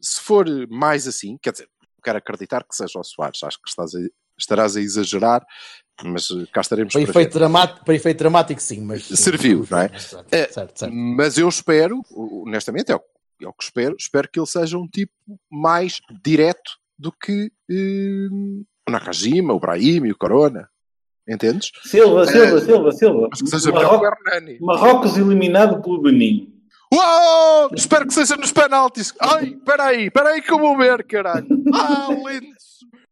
se 0.01 0.21
for 0.21 0.47
mais 0.69 1.07
assim, 1.07 1.39
quer 1.43 1.53
dizer, 1.53 1.69
quero 2.03 2.19
acreditar 2.19 2.65
que 2.65 2.75
seja 2.75 2.99
o 2.99 3.05
Soares, 3.05 3.43
acho 3.43 3.59
que 3.63 3.69
estás 3.69 3.95
a- 3.95 3.99
estarás 4.39 4.77
a 4.77 4.81
exagerar, 4.81 5.47
mas 6.03 6.31
eh, 6.31 6.47
cá 6.53 6.61
estaremos 6.61 6.93
Para 6.93 7.03
para 7.03 7.11
efeito, 7.11 7.33
ver. 7.33 7.39
dramático, 7.39 7.85
para 7.85 7.95
efeito 7.95 8.19
dramático, 8.19 8.61
sim, 8.61 8.81
mas. 8.81 9.05
Serviu, 9.05 9.67
não 9.71 9.79
é? 9.79 9.89
Certo, 9.99 10.35
É, 10.35 10.49
certo, 10.49 10.79
certo. 10.79 10.95
Mas 10.95 11.39
eu 11.39 11.49
espero, 11.49 12.03
honestamente, 12.13 12.91
é 12.91 12.97
o, 12.97 13.01
é 13.43 13.49
o 13.49 13.53
que 13.53 13.65
espero, 13.65 13.95
espero 13.99 14.29
que 14.31 14.39
ele 14.41 14.47
seja 14.47 14.77
um 14.79 14.89
tipo 14.89 15.13
mais 15.51 16.01
direto 16.23 16.73
do 16.99 17.13
que 17.13 17.51
hum, 17.71 18.65
o 18.89 18.91
Nakajima, 18.91 19.53
o 19.53 19.61
Brahim 19.61 20.07
e 20.07 20.13
o 20.13 20.17
Corona. 20.19 20.69
Entendes? 21.27 21.71
Silva, 21.85 22.27
Silva, 22.27 22.61
Silva, 22.61 22.93
Silva. 22.93 23.29
Mas 23.31 23.41
que 23.41 23.49
seja 23.49 23.73
Marrocos, 23.73 24.09
Hernani. 24.27 24.59
Marrocos 24.61 25.17
eliminado 25.17 25.81
pelo 25.81 26.03
Benin. 26.03 26.53
Uou! 26.93 27.71
Espero 27.75 28.07
que 28.07 28.13
seja 28.13 28.37
nos 28.37 28.53
penaltis. 28.53 29.15
Ai, 29.19 29.57
peraí, 29.65 30.11
peraí 30.11 30.43
que 30.43 30.53
eu 30.53 30.59
vou 30.59 30.77
ver, 30.77 31.03
caralho. 31.07 31.47
Ah, 31.73 32.09
lindo. 32.11 32.55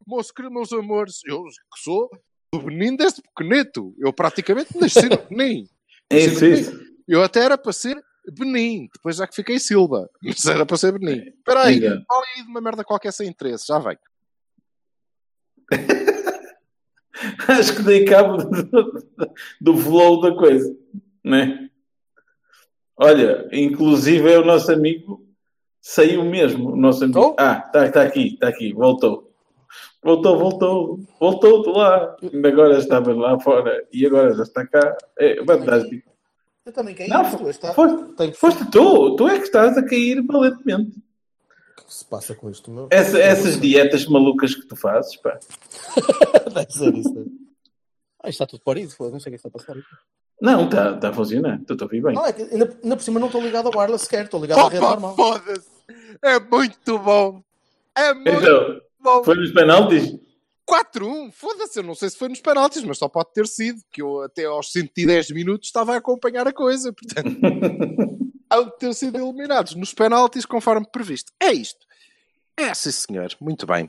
Meus, 0.07 0.31
meus 0.51 0.73
amores, 0.75 1.21
eu 1.27 1.43
que 1.43 1.81
sou 1.83 2.11
do 2.53 2.61
Benin 2.61 2.97
desde 2.97 3.23
pequenito. 3.23 3.95
Eu 3.99 4.13
praticamente 4.13 4.77
nasci 4.79 5.09
no 5.09 5.17
Benin. 5.29 5.67
É 6.11 6.19
isso, 6.19 6.45
isso. 6.45 6.79
Eu 7.09 7.23
até 7.23 7.41
era 7.41 7.57
para 7.57 7.73
ser 7.73 7.97
Benin, 8.31 8.89
depois 8.93 9.17
já 9.17 9.27
que 9.27 9.35
fiquei 9.35 9.59
Silva. 9.59 10.09
Mas 10.23 10.45
era 10.45 10.67
para 10.67 10.77
ser 10.77 10.93
Benin. 10.99 11.29
Espera 11.29 11.65
aí, 11.65 11.81
fala 11.81 12.25
aí 12.37 12.43
de 12.45 12.51
uma 12.51 12.61
merda 12.61 12.85
qualquer 12.85 13.13
sem 13.13 13.29
interesse, 13.29 13.67
já 13.67 13.79
vem. 13.79 13.97
Acho 17.49 17.77
que 17.77 17.83
dei 17.83 18.05
cabo 18.05 18.37
do, 18.37 19.09
do 19.61 19.77
flow 19.77 20.21
da 20.21 20.35
coisa, 20.35 20.77
né? 21.25 21.71
Olha, 22.97 23.49
inclusive 23.53 24.31
é 24.31 24.39
o 24.39 24.45
nosso 24.45 24.71
amigo 24.73 25.27
saiu 25.81 26.25
mesmo, 26.25 26.73
o 26.73 26.77
nosso 26.77 27.05
amigo. 27.05 27.21
Oh. 27.21 27.37
Ah, 27.39 27.63
está 27.67 27.91
tá 27.91 28.03
aqui, 28.03 28.35
está 28.35 28.49
aqui, 28.49 28.73
voltou. 28.73 29.32
Voltou, 30.03 30.39
voltou, 30.39 31.01
voltou 31.21 31.63
de 31.63 31.71
lá. 31.79 32.17
Ainda 32.23 32.49
agora 32.49 32.79
estava 32.79 33.13
lá 33.15 33.39
fora 33.41 33.87
e 33.93 34.05
agora 34.07 34.35
já 34.35 34.43
está 34.43 34.67
cá. 34.67 34.97
É 35.19 35.45
fantástico. 35.45 36.11
Eu 36.65 36.73
também 36.73 36.95
caí. 36.95 37.09
Não, 37.09 37.37
tu 37.37 37.49
está- 37.51 37.73
Foste, 37.75 38.33
foste 38.35 38.71
tu, 38.71 39.17
tu 39.17 39.29
é 39.29 39.39
que 39.39 39.45
estás 39.45 39.77
a 39.77 39.83
cair 39.85 40.23
valentemente. 40.25 40.97
O 41.81 41.85
que 41.85 41.95
se 41.95 42.05
passa 42.05 42.35
com 42.35 42.49
isto, 42.51 42.71
meu? 42.71 42.89
Essa- 42.91 43.19
essas 43.21 43.61
dietas 43.61 44.07
malucas 44.07 44.55
que 44.55 44.67
tu 44.67 44.77
fazes, 44.77 45.17
pá. 45.17 45.39
Deve 46.55 46.71
ser 46.73 46.95
isso. 46.95 47.15
né? 47.15 47.25
Ah, 48.23 48.29
isto 48.29 48.43
está 48.43 48.47
tudo 48.47 48.63
parido, 48.63 48.95
não 49.01 49.19
sei 49.19 49.19
o 49.19 49.23
que 49.23 49.29
é 49.31 49.35
está 49.35 49.49
a 49.49 49.53
passar. 49.53 49.77
Não, 50.41 50.65
está 50.65 50.97
tá 50.97 51.09
a 51.09 51.13
funcionar, 51.13 51.61
estou 51.61 51.77
a 51.81 51.83
ouvir 51.85 52.03
bem. 52.03 52.15
Não, 52.15 52.27
é 52.27 52.33
que 52.33 52.43
ainda, 52.43 52.77
ainda 52.83 52.97
por 52.97 53.03
cima 53.03 53.19
não 53.21 53.27
estou 53.29 53.41
ligado 53.41 53.67
ao 53.69 53.77
wireless 53.79 54.05
sequer, 54.05 54.25
estou 54.25 54.41
ligado 54.41 54.61
à 54.61 54.69
rede 54.69 54.79
Opa, 54.85 54.91
normal. 54.91 55.15
foda-se. 55.17 55.69
É 56.23 56.39
muito 56.39 56.99
bom. 56.99 57.43
É 57.97 58.15
muito 58.15 58.31
Então, 58.31 58.81
bom. 59.03 59.25
foi 59.25 59.37
nos 59.37 59.53
penaltis? 59.53 60.15
4-1, 60.69 61.33
foda-se, 61.33 61.79
eu 61.79 61.83
não 61.83 61.95
sei 61.95 62.09
se 62.09 62.17
foi 62.17 62.29
nos 62.29 62.41
penaltis, 62.41 62.83
mas 62.85 62.99
só 62.99 63.09
pode 63.09 63.33
ter 63.33 63.47
sido, 63.47 63.81
que 63.91 64.01
eu 64.01 64.23
até 64.23 64.45
aos 64.45 64.71
110 64.73 65.31
minutos 65.33 65.69
estava 65.69 65.93
a 65.95 65.97
acompanhar 65.97 66.47
a 66.47 66.53
coisa, 66.53 66.93
portanto, 66.93 67.37
há 68.49 68.63
de 68.63 68.79
ter 68.79 68.95
sido 68.95 69.19
eliminados 69.19 69.75
nos 69.75 69.93
penaltis 69.93 70.47
conforme 70.47 70.87
previsto. 70.91 71.33
É 71.41 71.53
isto. 71.53 71.85
É, 72.57 72.73
sim 72.75 72.93
senhor, 72.93 73.35
muito 73.41 73.67
bem. 73.67 73.89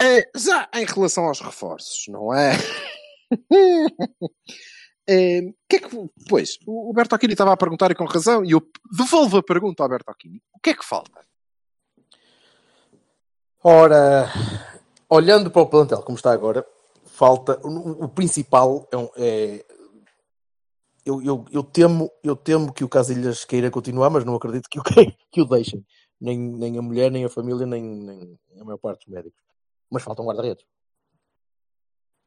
É, 0.00 0.28
já 0.36 0.68
em 0.74 0.84
relação 0.84 1.24
aos 1.24 1.40
reforços, 1.40 2.06
não 2.08 2.32
é? 2.32 2.52
É, 5.06 5.40
que 5.68 5.76
é 5.76 5.78
que, 5.80 6.10
pois, 6.28 6.58
o 6.66 6.88
Alberto 6.88 7.14
Aquini 7.14 7.34
estava 7.34 7.52
a 7.52 7.56
perguntar 7.56 7.90
e 7.90 7.94
com 7.94 8.04
razão, 8.04 8.44
e 8.44 8.52
eu 8.52 8.62
devolvo 8.96 9.38
a 9.38 9.42
pergunta 9.42 9.82
ao 9.82 9.86
Alberto 9.86 10.10
Aquini. 10.10 10.40
O 10.54 10.60
que 10.60 10.70
é 10.70 10.74
que 10.74 10.84
falta? 10.84 11.20
Ora, 13.66 14.30
olhando 15.08 15.50
para 15.50 15.62
o 15.62 15.66
plantel 15.66 16.02
como 16.02 16.16
está 16.18 16.30
agora, 16.30 16.66
falta. 17.06 17.58
O, 17.66 18.04
o 18.04 18.08
principal 18.10 18.86
é. 18.92 18.96
um- 18.98 19.08
é- 19.16 19.64
eu, 21.06 21.22
eu, 21.22 21.44
eu, 21.50 21.62
temo, 21.62 22.10
eu 22.22 22.36
temo 22.36 22.72
que 22.74 22.84
o 22.84 22.88
Casilhas 22.88 23.44
queira 23.44 23.70
continuar, 23.70 24.10
mas 24.10 24.22
não 24.24 24.34
acredito 24.34 24.68
que 24.68 24.78
o, 24.78 24.82
que, 25.30 25.40
o 25.40 25.44
deixem. 25.46 25.82
Nem, 26.20 26.38
nem 26.38 26.76
a 26.78 26.82
mulher, 26.82 27.10
nem 27.10 27.24
a 27.24 27.28
família, 27.30 27.66
nem, 27.66 27.82
nem 27.82 28.38
a 28.60 28.64
maior 28.64 28.76
parte 28.78 29.06
dos 29.06 29.14
médicos. 29.14 29.40
Mas 29.90 30.02
falta 30.02 30.20
um 30.20 30.26
guarda-redes. 30.26 30.64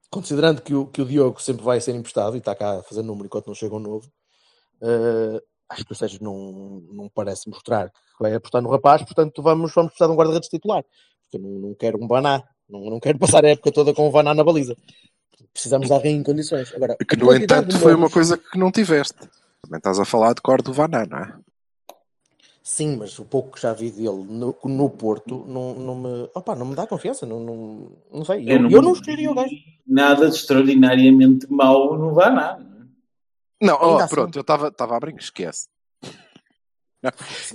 Considerando 0.09 0.63
que 0.63 0.73
o, 0.73 0.87
que 0.87 1.01
o 1.03 1.05
Diogo 1.05 1.39
sempre 1.39 1.63
vai 1.63 1.79
ser 1.81 1.93
emprestado 1.93 2.35
e 2.35 2.39
está 2.39 2.55
cá 2.55 2.81
fazer 2.81 3.03
número 3.03 3.27
enquanto 3.27 3.45
não 3.47 3.53
chega 3.55 3.75
um 3.75 3.79
novo, 3.79 4.11
eh, 4.81 5.41
acho 5.69 5.85
que 5.85 5.91
o 5.91 5.95
Sérgio 5.95 6.23
não, 6.23 6.81
não 6.93 7.09
parece 7.09 7.47
mostrar 7.49 7.89
que 7.91 8.21
vai 8.21 8.33
apostar 8.33 8.61
no 8.61 8.69
rapaz, 8.69 9.03
portanto 9.03 9.41
vamos, 9.43 9.73
vamos 9.73 9.91
precisar 9.91 10.07
de 10.07 10.13
um 10.13 10.15
guarda-redes 10.15 10.49
titular. 10.49 10.83
Porque 11.29 11.37
eu 11.37 11.41
não, 11.41 11.59
não 11.69 11.75
quero 11.75 12.01
um 12.01 12.07
Baná, 12.07 12.43
não, 12.69 12.89
não 12.89 12.99
quero 12.99 13.19
passar 13.19 13.45
a 13.45 13.49
época 13.49 13.71
toda 13.71 13.93
com 13.93 14.07
o 14.07 14.11
Baná 14.11 14.33
na 14.33 14.43
baliza. 14.43 14.75
Precisamos 15.53 15.87
de 15.87 15.93
alguém 15.93 16.15
em 16.15 16.23
condições. 16.23 16.73
Agora, 16.73 16.95
Que, 16.95 17.15
no 17.15 17.33
entanto, 17.33 17.77
foi 17.79 17.93
uma 17.93 18.09
coisa 18.09 18.37
que 18.37 18.57
não 18.57 18.71
tiveste. 18.71 19.27
Também 19.61 19.77
estás 19.77 19.99
a 19.99 20.05
falar 20.05 20.33
de 20.33 20.41
Cordovaná, 20.41 21.05
não 21.05 21.17
é? 21.17 21.33
Sim, 22.63 22.97
mas 22.97 23.17
o 23.17 23.25
pouco 23.25 23.51
que 23.51 23.61
já 23.61 23.73
vi 23.73 23.89
dele 23.89 24.25
no, 24.27 24.55
no 24.65 24.89
Porto 24.89 25.45
não, 25.47 25.73
não, 25.73 25.95
me, 25.95 26.29
opa, 26.35 26.53
não 26.53 26.65
me 26.65 26.75
dá 26.75 26.85
confiança. 26.85 27.25
Não, 27.25 27.39
não, 27.39 27.91
não 28.11 28.25
sei. 28.25 28.43
Eu, 28.43 28.69
eu 28.69 28.81
não, 28.81 28.91
escolheria 28.91 29.31
o 29.31 29.33
gajo. 29.33 29.55
Nada 29.85 30.29
de 30.29 30.35
extraordinariamente 30.35 31.47
mau 31.49 31.97
no 31.97 32.13
Vaná. 32.13 32.59
Não, 33.61 33.79
oh, 33.81 33.97
assim. 33.97 34.13
pronto, 34.13 34.37
eu 34.37 34.41
estava 34.41 34.73
a 34.77 34.95
abrir, 34.97 35.15
esquece. 35.17 35.67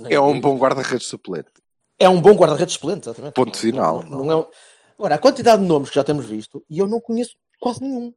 É 0.09 0.19
um 0.19 0.41
bom 0.41 0.57
guarda-redes 0.57 1.07
suplente. 1.07 1.51
É 1.99 2.09
um 2.09 2.19
bom 2.21 2.33
guarda-redes 2.33 2.75
excelente, 2.75 3.03
exatamente. 3.03 3.33
Ponto 3.33 3.57
final. 3.57 4.03
Não, 4.03 4.23
não- 4.25 4.31
é 4.31 4.35
um- 4.37 4.45
Agora, 4.97 5.15
a 5.15 5.19
quantidade 5.19 5.61
de 5.61 5.67
nomes 5.67 5.89
que 5.89 5.95
já 5.95 6.03
temos 6.03 6.25
visto, 6.25 6.63
e 6.69 6.77
eu 6.79 6.87
não 6.87 7.01
conheço 7.01 7.31
quase 7.59 7.81
nenhum. 7.81 8.13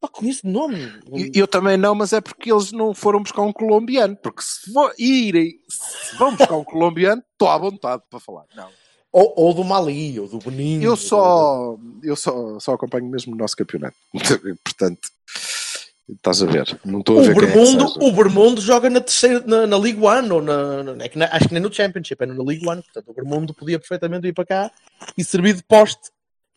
Não 0.00 0.08
conheço 0.10 0.42
de 0.46 0.52
nome. 0.52 0.76
E- 1.14 1.32
Eu 1.34 1.48
também 1.48 1.76
não, 1.76 1.94
mas 1.94 2.12
é 2.12 2.20
porque 2.20 2.52
eles 2.52 2.70
não 2.70 2.94
foram 2.94 3.20
buscar 3.22 3.42
um 3.42 3.52
colombiano. 3.52 4.16
Porque 4.16 4.42
se 4.42 4.72
for 4.72 4.92
irem, 4.98 5.54
se 5.68 6.16
vão 6.16 6.36
buscar 6.36 6.54
um 6.54 6.62
colombiano, 6.64 7.22
estou 7.32 7.48
à 7.48 7.58
vontade 7.58 8.02
para 8.08 8.20
falar. 8.20 8.44
Não. 8.54 8.68
Ou, 9.10 9.32
ou 9.36 9.54
do 9.54 9.64
Mali, 9.64 10.20
ou 10.20 10.28
do 10.28 10.38
Benin. 10.38 10.82
Eu 10.82 10.94
só, 10.96 11.76
eu 12.02 12.14
só, 12.14 12.60
só 12.60 12.74
acompanho 12.74 13.06
mesmo 13.06 13.34
o 13.34 13.36
nosso 13.38 13.56
campeonato. 13.56 13.96
Portanto, 14.62 15.00
estás 16.14 16.42
a 16.42 16.46
ver. 16.46 16.78
Não 16.84 17.00
estou 17.00 17.18
a 17.18 17.20
O 17.20 17.24
ver 17.24 17.34
quem 17.34 17.42
é 17.44 17.46
Bermundo, 17.52 17.88
seja. 17.88 18.00
o 18.06 18.12
Bermundo 18.12 18.60
joga 18.60 18.88
na 18.90 19.00
terceira, 19.00 19.42
na, 19.46 19.66
na 19.66 19.76
League 19.78 20.00
One, 20.02 20.30
ou 20.30 20.42
na, 20.42 20.82
na- 20.82 21.04
é 21.04 21.10
na- 21.14 21.26
acho 21.32 21.48
que 21.48 21.54
nem 21.54 21.62
no 21.62 21.72
Championship, 21.72 22.22
é 22.22 22.26
na 22.26 22.42
League 22.42 22.66
One. 22.66 22.82
Portanto, 22.82 23.08
o 23.10 23.14
Bermundo 23.14 23.54
podia 23.54 23.78
perfeitamente 23.78 24.26
ir 24.26 24.32
para 24.32 24.46
cá 24.46 24.70
e 25.16 25.24
servir 25.24 25.54
de 25.54 25.62
poste. 25.64 26.10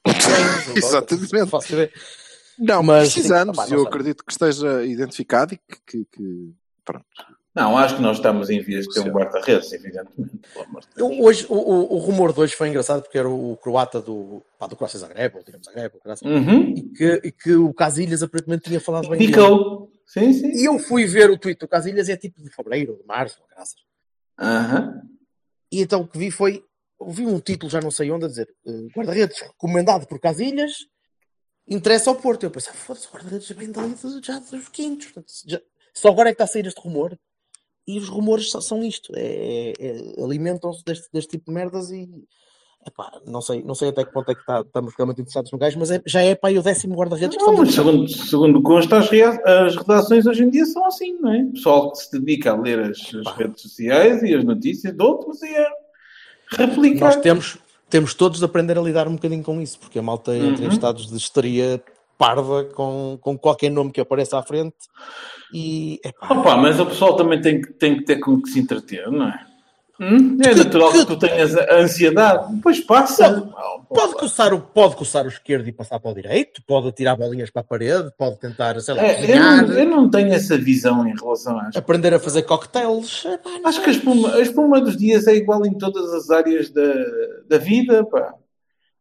Exatamente. 0.75 1.31
Não 2.57 2.83
Mas, 2.83 3.13
precisamos. 3.13 3.57
sim, 3.65 3.71
não 3.71 3.77
eu 3.79 3.87
acredito 3.87 4.23
que 4.25 4.31
esteja 4.31 4.83
identificado 4.83 5.53
e 5.53 5.57
que, 5.57 5.77
que- 5.85 6.05
que- 6.11 6.53
pronto. 6.85 7.05
Não, 7.53 7.77
acho 7.77 7.97
que 7.97 8.01
nós 8.01 8.17
estamos 8.17 8.49
em 8.49 8.61
vias 8.61 8.85
de 8.87 8.93
ter 8.93 9.01
um 9.01 9.11
guarda-redes, 9.11 9.73
evidentemente. 9.73 10.39
Eu- 10.95 11.19
hoje, 11.21 11.45
o, 11.49 11.55
o, 11.55 11.95
o 11.95 11.97
rumor 11.97 12.31
de 12.31 12.39
hoje 12.39 12.55
foi 12.55 12.69
engraçado 12.69 13.01
porque 13.01 13.17
era 13.17 13.29
o, 13.29 13.57
croata 13.57 14.01
do, 14.01 14.41
pá, 14.57 14.67
do 14.67 14.75
Croácia 14.77 14.99
Zagreb, 14.99 15.35
ou 15.35 15.43
Dinamo 15.43 15.63
Zagreb, 15.65 15.93
Uhum. 16.23 16.73
e, 16.77 16.81
que, 16.93 17.21
e 17.25 17.31
que 17.31 17.53
o 17.55 17.73
Casilhas 17.73 18.23
aparentemente 18.23 18.63
tinha 18.69 18.79
falado 18.79 19.09
bem. 19.09 19.27
Ficou. 19.27 19.91
Sim, 20.05 20.31
sim. 20.31 20.51
E 20.51 20.65
eu 20.65 20.79
fui 20.79 21.05
ver 21.05 21.29
o 21.29 21.37
tweet 21.37 21.59
do 21.59 21.67
Casilhas 21.67 22.07
e 22.07 22.13
é 22.13 22.17
tipo 22.17 22.41
de 22.41 22.49
fevereiro, 22.49 22.97
de 22.97 23.05
março, 23.05 23.37
graças. 23.49 23.75
Aham. 24.39 25.01
E 25.71 25.81
então 25.81 26.01
o 26.01 26.07
que 26.07 26.17
vi 26.17 26.31
foi 26.31 26.63
ouvi 26.97 27.25
um 27.25 27.39
título, 27.39 27.69
já 27.69 27.81
não 27.81 27.91
sei 27.91 28.11
onde, 28.11 28.25
a 28.25 28.27
dizer 28.27 28.47
eh, 28.65 28.71
guarda-redes 28.95 29.39
recomendado 29.41 30.05
por 30.07 30.19
Casilhas, 30.19 30.71
interessa 31.67 32.09
ao 32.11 32.15
Porto. 32.15 32.43
Eu 32.43 32.51
pensei, 32.51 32.71
foda-se, 32.73 33.07
guarda-redes 33.07 33.49
vem 33.51 33.71
dali 33.71 33.93
de- 33.93 34.25
já 34.25 34.39
dos 34.39 34.69
quintos. 34.69 35.11
Já- 35.45 35.61
só 35.93 36.09
agora 36.09 36.29
é 36.29 36.31
que 36.31 36.35
está 36.35 36.43
a 36.45 36.47
sair 36.47 36.65
este 36.67 36.79
rumor. 36.79 37.17
E 37.87 37.97
os 37.97 38.07
rumores 38.07 38.51
são 38.51 38.83
isto: 38.83 39.11
é, 39.15 39.73
é- 39.79 40.23
alimentam-se 40.23 40.83
deste, 40.85 41.07
deste 41.11 41.31
tipo 41.31 41.45
de 41.47 41.53
merdas 41.53 41.91
e. 41.91 42.07
Epá, 42.85 43.11
não, 43.27 43.41
sei, 43.41 43.61
não 43.63 43.75
sei 43.75 43.89
até 43.89 44.03
que 44.03 44.11
ponto 44.11 44.31
é 44.31 44.33
que 44.33 44.41
está- 44.41 44.61
estamos 44.61 44.95
realmente 44.97 45.21
interessados 45.21 45.51
no 45.51 45.57
gajo, 45.59 45.77
mas 45.77 45.91
é- 45.91 46.01
já 46.03 46.21
é 46.21 46.33
para 46.33 46.49
aí 46.49 46.57
o 46.57 46.63
décimo 46.63 46.95
guarda-redes 46.95 47.37
que 47.37 47.43
Não, 47.43 47.63
segundo, 47.67 48.07
segundo 48.09 48.61
consta, 48.63 48.97
as, 48.97 49.07
as 49.45 49.75
redações 49.75 50.25
hoje 50.25 50.43
em 50.43 50.49
dia 50.49 50.65
são 50.65 50.83
assim, 50.85 51.13
não 51.21 51.31
é? 51.31 51.43
O 51.43 51.51
pessoal 51.53 51.91
que 51.91 51.99
se 51.99 52.11
dedica 52.11 52.51
a 52.53 52.55
ler 52.59 52.79
as, 52.79 52.97
as 53.13 53.35
redes 53.35 53.61
sociais 53.61 54.23
e 54.23 54.33
as 54.33 54.43
notícias 54.43 54.95
de 54.95 55.03
outros 55.03 55.39
e 55.43 55.55
a 55.55 55.71
replicar. 56.57 57.05
Nós 57.05 57.15
temos, 57.17 57.57
temos 57.87 58.13
todos 58.15 58.39
de 58.39 58.45
aprender 58.45 58.75
a 58.77 58.81
lidar 58.81 59.07
um 59.07 59.13
bocadinho 59.13 59.43
com 59.43 59.61
isso, 59.61 59.77
porque 59.79 59.99
a 59.99 60.01
malta 60.01 60.35
entra 60.35 60.63
em 60.63 60.67
Uhum. 60.67 60.73
estados 60.73 61.07
de 61.07 61.15
histeria 61.15 61.79
parva 62.21 62.65
com, 62.65 63.17
com 63.19 63.35
qualquer 63.35 63.71
nome 63.71 63.91
que 63.91 63.99
apareça 63.99 64.37
à 64.37 64.43
frente 64.43 64.75
e 65.51 65.99
epá, 66.05 66.35
Opa, 66.35 66.55
mas 66.55 66.79
o 66.79 66.85
pessoal 66.85 67.15
também 67.15 67.41
tem 67.41 67.59
que, 67.59 67.73
tem 67.73 67.97
que 67.97 68.03
ter 68.03 68.19
com 68.19 68.39
que 68.39 68.47
se 68.51 68.59
entreter, 68.59 69.09
não 69.09 69.27
é? 69.27 69.39
Hum? 69.99 70.37
É 70.43 70.53
natural 70.53 70.91
que 70.91 71.05
tu 71.05 71.17
tenhas 71.17 71.55
a 71.55 71.75
ansiedade. 71.77 72.55
Depois 72.55 72.79
passa. 72.79 73.51
pode 73.89 74.13
coçar, 74.13 74.53
o, 74.53 74.61
pode 74.61 74.95
coçar 74.95 75.25
o 75.25 75.29
esquerdo 75.29 75.67
e 75.67 75.71
passar 75.71 75.99
para 75.99 76.11
o 76.11 76.13
direito, 76.13 76.61
pode 76.65 76.89
atirar 76.89 77.17
bolinhas 77.17 77.49
para 77.49 77.61
a 77.61 77.65
parede, 77.65 78.11
pode 78.15 78.39
tentar, 78.39 78.79
sei 78.81 78.95
lá, 78.95 79.03
É, 79.03 79.31
eu, 79.31 79.39
não, 79.39 79.73
eu 79.73 79.85
não 79.85 80.09
tenho 80.09 80.31
essa 80.33 80.57
visão 80.57 81.07
em 81.07 81.15
relação 81.15 81.59
às. 81.59 81.75
aprender 81.75 82.13
a 82.13 82.19
fazer 82.19 82.43
cocktails. 82.43 83.25
Não 83.25 83.67
Acho 83.67 83.81
que 83.81 83.89
a 83.89 83.93
espuma, 83.93 84.33
a 84.35 84.41
espuma 84.41 84.81
dos 84.81 84.95
dias 84.95 85.27
é 85.27 85.35
igual 85.35 85.65
em 85.65 85.75
todas 85.75 86.13
as 86.13 86.29
áreas 86.29 86.69
da, 86.69 86.93
da 87.47 87.57
vida. 87.57 88.03
Pá. 88.05 88.35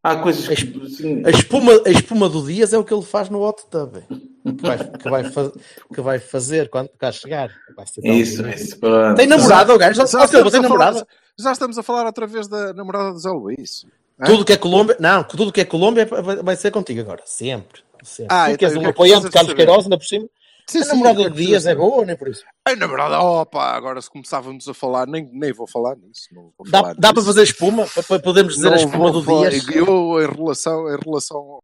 Há 0.03 0.17
coisas 0.17 0.47
que. 0.49 0.55
assim, 0.83 1.23
A 1.27 1.31
espuma, 1.31 1.73
a 1.87 1.91
espuma 1.91 2.29
do 2.29 2.43
Dias 2.47 2.73
é 2.73 2.79
o 2.79 2.85
que 2.85 2.93
ele 2.95 3.03
faz 3.03 3.29
no 3.29 3.43
hot 3.43 3.63
tub. 3.71 3.97
Que 4.43 4.63
vai, 4.67 4.79
que 4.79 5.11
vai, 5.11 5.25
fa- 5.31 5.53
que 5.95 6.01
vai 6.01 6.19
fazer 6.19 6.71
quando 6.71 6.89
cá 6.99 7.13
chegar. 7.13 7.51
Vai 7.77 7.87
ser 7.87 8.01
tão 8.01 8.13
Isso, 8.15 8.43
lindo. 8.43 8.55
isso. 8.55 8.79
pronto. 8.81 9.17
Tem 9.17 9.27
namorada 9.27 9.75
o 9.75 9.79
gajo? 9.79 9.95
Já, 9.97 10.07
Já 10.07 10.19
já, 10.21 10.25
estamos, 10.25 10.53
tem 10.53 10.65
a 10.65 10.69
falar, 10.69 11.07
já 11.39 11.53
estamos 11.53 11.79
a 11.79 11.83
falar 11.83 12.07
outra 12.07 12.27
vez 12.27 12.49
da 12.49 12.73
namorada 12.73 13.13
de 13.13 13.21
Zé 13.21 13.29
Luís. 13.31 13.85
Hã? 14.19 14.25
Tudo 14.25 14.45
que 14.45 14.53
é 14.55 14.57
Colômbia, 14.57 14.97
não, 14.99 15.23
tudo 15.23 15.53
que 15.53 15.61
é 15.61 15.65
Colômbia 15.67 16.07
vai, 16.07 16.37
vai 16.37 16.57
ser 16.57 16.71
contigo 16.71 17.01
agora, 17.03 17.23
sempre. 17.27 17.83
sempre. 18.03 18.35
Ah, 18.35 18.47
tu 18.51 18.57
que 18.59 18.65
então 18.65 18.69
és 18.69 18.73
eu 18.75 18.79
um 18.79 18.83
quero 18.83 18.91
apoiante 18.95 19.27
de 19.27 19.31
Carlos. 19.31 19.53
Queiroz, 19.55 19.85
ainda 19.85 19.99
por 19.99 20.05
cima. 20.07 20.27
Sim, 20.71 20.83
a 20.83 20.87
namorada 20.87 21.31
de 21.31 21.45
Dias 21.47 21.67
é 21.67 21.75
boa, 21.75 22.05
nem 22.05 22.17
por 22.17 22.29
isso. 22.29 22.45
A 22.65 22.77
namorada, 22.77 23.21
opa, 23.21 23.65
agora 23.73 24.01
se 24.01 24.11
começávamos 24.11 24.69
a 24.69 24.75
falar, 24.75 25.07
nem, 25.07 25.29
nem 25.33 25.53
vou 25.53 25.67
falar 25.67 25.97
nisso. 25.97 26.29
Não 26.33 26.53
vou 26.57 26.67
Dá, 26.69 26.81
falar 26.81 26.95
dá 26.95 27.09
para 27.09 27.13
nisso. 27.21 27.27
fazer 27.27 27.43
espuma? 27.43 27.87
Para, 27.87 28.03
para 28.03 28.19
podermos 28.21 28.55
dizer 28.55 28.67
Não 28.69 28.75
a 28.75 28.77
espuma 28.77 29.11
do 29.13 29.23
falar. 29.23 29.51
Dias? 29.51 29.69
Eu, 29.69 30.23
em 30.23 30.27
relação, 30.35 30.89
em 30.95 30.99
relação 31.05 31.59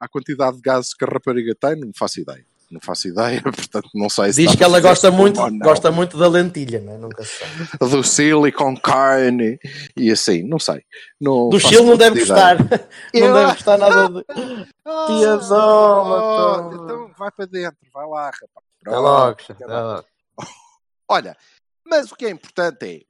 à 0.00 0.08
quantidade 0.08 0.56
de 0.56 0.62
gases 0.62 0.94
que 0.94 1.04
a 1.04 1.08
rapariga 1.08 1.54
tem, 1.54 1.76
não 1.76 1.90
faço 1.94 2.20
ideia. 2.20 2.44
Não 2.70 2.80
faço 2.80 3.06
ideia, 3.08 3.40
portanto 3.42 3.88
não 3.94 4.08
sei 4.08 4.32
se 4.32 4.42
Diz 4.42 4.56
que 4.56 4.64
ela 4.64 4.80
gosta 4.80 5.10
muito, 5.10 5.40
gosta 5.58 5.90
muito 5.92 6.18
da 6.18 6.28
lentilha, 6.28 6.80
né? 6.80 6.98
nunca 6.98 7.22
se 7.24 7.38
sabe. 7.38 7.90
do 7.90 8.02
silicon 8.02 8.76
carne 8.76 9.58
e 9.96 10.10
assim, 10.10 10.42
não 10.42 10.58
sei. 10.58 10.84
Não 11.20 11.48
Do 11.48 11.60
Chile 11.60 11.84
não 11.84 11.96
deve 11.96 12.20
gostar. 12.20 12.58
Não 12.58 13.32
deve 13.32 13.52
gostar 13.52 13.78
nada 13.78 14.08
de. 14.08 14.24
Ah, 14.84 15.06
Tiazola, 15.06 16.68
pronto, 16.68 16.84
então. 16.84 17.10
vai 17.16 17.30
para 17.30 17.46
dentro, 17.46 17.78
vai 17.92 18.06
lá, 18.06 18.26
rapaz. 18.26 18.66
Logo. 18.86 19.36
logo. 19.60 20.04
Olha, 21.08 21.36
mas 21.84 22.10
o 22.10 22.16
que 22.16 22.26
é 22.26 22.30
importante 22.30 22.84
é, 22.84 23.00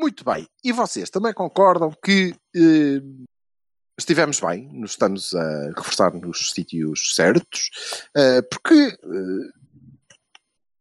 muito 0.00 0.24
bem, 0.24 0.46
e 0.62 0.70
vocês 0.70 1.10
também 1.10 1.32
concordam 1.32 1.92
que 2.02 2.34
eh, 2.54 3.02
estivemos 3.98 4.40
bem, 4.40 4.68
nos 4.72 4.92
estamos 4.92 5.34
a 5.34 5.72
reforçar 5.76 6.14
nos 6.14 6.52
sítios 6.52 7.14
certos, 7.14 7.70
eh, 8.16 8.42
porque 8.42 8.74
eh, 8.74 9.52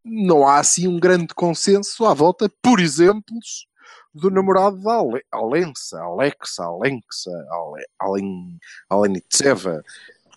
não 0.06 0.48
há 0.48 0.60
assim 0.60 0.88
um 0.88 1.00
grande 1.00 1.34
consenso 1.34 2.06
à 2.06 2.14
volta, 2.14 2.50
por 2.62 2.80
exemplos, 2.80 3.68
do 4.14 4.30
namorado 4.30 4.82
da 4.82 4.94
Ale 4.94 5.24
Alença, 5.32 6.00
Alexa, 6.00 6.64
Alenxa, 6.64 7.32
Ale 7.50 7.86
Alen 8.00 8.60
Alenitseva, 8.90 9.84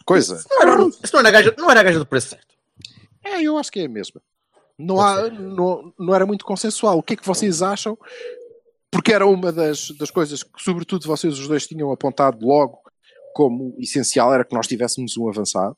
coisa. 0.04 0.42
Não 0.50 0.62
era, 0.62 0.86
isso 0.86 1.12
não 1.12 1.20
era, 1.20 1.28
a 1.28 1.32
gaja, 1.32 1.54
não 1.58 1.70
era 1.70 1.80
a 1.80 1.84
gaja 1.84 1.98
do 1.98 2.06
preço 2.06 2.30
certo. 2.30 2.54
É, 3.22 3.42
eu 3.42 3.58
acho 3.58 3.70
que 3.70 3.80
é 3.80 3.84
a 3.84 3.88
mesma. 3.88 4.22
Não, 4.78 4.98
há, 4.98 5.28
não, 5.28 5.92
não 5.98 6.14
era 6.14 6.24
muito 6.24 6.44
consensual. 6.44 6.98
O 6.98 7.02
que 7.02 7.12
é 7.12 7.16
que 7.16 7.26
vocês 7.26 7.60
acham? 7.60 7.98
Porque 8.90 9.12
era 9.12 9.26
uma 9.26 9.52
das, 9.52 9.90
das 9.92 10.10
coisas 10.10 10.42
que, 10.42 10.50
sobretudo, 10.62 11.06
vocês 11.06 11.38
os 11.38 11.46
dois 11.46 11.66
tinham 11.66 11.92
apontado 11.92 12.44
logo 12.44 12.78
como 13.34 13.74
essencial 13.78 14.32
era 14.34 14.44
que 14.44 14.54
nós 14.54 14.66
tivéssemos 14.66 15.16
um 15.16 15.28
avançado. 15.28 15.76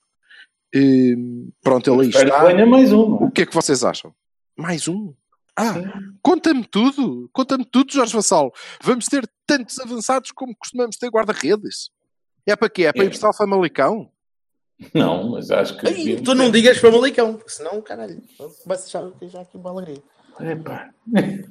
E, 0.75 1.15
pronto, 1.63 1.93
ele 1.93 2.03
aí 2.03 2.09
está. 2.09 2.25
que 2.41 2.47
venha 2.55 2.65
mais 2.67 2.93
um. 2.93 3.17
é? 3.23 3.25
O 3.27 3.31
que 3.31 3.43
é 3.43 3.47
que 3.47 3.55
vocês 3.55 3.85
acham? 3.85 4.15
Mais 4.57 4.89
um? 4.89 5.13
Ah, 5.55 5.75
conta-me 6.23 6.65
tudo. 6.67 7.29
Conta-me 7.31 7.65
tudo, 7.67 7.93
Jorge 7.93 8.15
Vassal. 8.15 8.51
Vamos 8.83 9.05
ter 9.05 9.29
tantos 9.47 9.79
avançados 9.79 10.31
como 10.33 10.57
costumamos 10.57 10.97
ter 10.97 11.09
guarda-redes. 11.11 11.91
É 12.47 12.57
para 12.57 12.71
quê? 12.71 12.85
É 12.85 12.93
para 12.93 13.05
É. 13.05 13.07
ir 13.07 13.19
para 13.19 13.29
o 13.31 13.35
Famalicão? 13.35 14.11
Não, 14.95 15.31
mas 15.33 15.51
acho 15.51 15.77
que. 15.77 15.87
Ei, 15.87 16.21
tu 16.23 16.35
não 16.35 16.51
digas 16.51 16.79
para 16.81 16.91
Malicão, 16.91 17.35
porque 17.35 17.51
senão, 17.51 17.81
caralho, 17.83 18.21
vai-se 18.67 18.91
já, 18.91 19.13
já 19.23 19.43
aqui 19.43 19.57
uma 19.59 19.71
alegria. 19.71 20.03
Epá. 20.41 20.91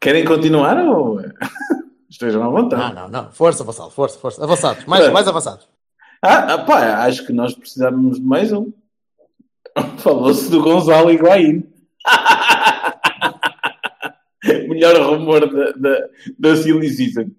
Querem 0.00 0.24
continuar 0.24 0.76
ou 0.86 1.20
estejam 2.10 2.42
à 2.42 2.48
vontade? 2.48 2.94
Não, 2.94 3.02
não, 3.08 3.08
não. 3.24 3.32
Força, 3.32 3.64
Vassal, 3.64 3.90
força, 3.90 4.18
força. 4.18 4.42
Avançados, 4.42 4.84
mais, 4.86 5.10
mais 5.12 5.26
avançados. 5.28 5.68
Ah, 6.22 6.58
pá, 6.58 7.04
acho 7.04 7.26
que 7.26 7.32
nós 7.32 7.54
precisávamos 7.54 8.18
de 8.18 8.24
mais 8.26 8.52
um. 8.52 8.72
Falou-se 9.98 10.50
do 10.50 10.62
Gonzalo 10.62 11.10
Higuaín. 11.10 11.64
Melhor 14.68 14.96
rumor 15.10 15.40
da, 15.52 15.72
da, 15.72 16.08
da 16.38 16.56
Silly 16.56 16.88
Season. 16.90 17.30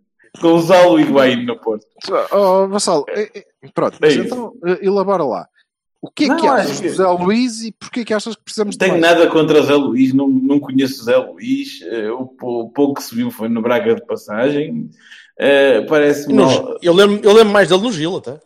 Gonzalo 0.41 0.99
Higuaín 0.99 1.45
no 1.45 1.57
Porto. 1.59 1.85
Oh, 2.31 2.67
Vassal, 2.67 3.03
eh, 3.09 3.29
eh, 3.33 3.45
pronto, 3.73 3.97
mas 3.99 4.13
É 4.15 4.17
isso. 4.19 4.25
então 4.25 4.53
eh, 4.65 4.79
elabora 4.85 5.23
lá. 5.23 5.48
O 6.01 6.09
que 6.09 6.25
é 6.25 6.27
Não, 6.29 6.37
que 6.37 6.47
achas 6.47 6.71
acho 6.71 6.81
do 6.83 6.89
Zé 6.89 7.07
Luís 7.07 7.61
e 7.61 7.71
porquê 7.73 8.05
que 8.05 8.13
achas 8.13 8.35
que 8.35 8.41
precisamos 8.43 8.75
de 8.75 8.79
Tenho 8.79 8.91
mais? 8.93 9.01
nada 9.01 9.27
contra 9.29 9.61
Zé 9.61 9.73
Luís, 9.75 10.13
não, 10.13 10.29
não 10.29 10.59
conheço 10.59 11.03
Zé 11.03 11.17
Luís. 11.17 11.81
eh, 11.81 12.09
o, 12.11 12.25
pou- 12.25 12.61
o 12.65 12.69
pouco 12.69 12.95
que 12.95 13.03
se 13.03 13.13
viu 13.13 13.29
foi 13.29 13.49
no 13.49 13.61
Braga 13.61 13.95
de 13.95 14.05
passagem. 14.05 14.89
Eh, 15.37 15.81
Parece-me. 15.81 16.41
Eu, 16.81 16.93
lembro, 16.93 17.19
eu 17.21 17.33
lembro 17.33 17.51
mais 17.51 17.67
dele 17.67 17.81
no 17.81 17.91
Gil, 17.91 18.15
até. 18.15 18.39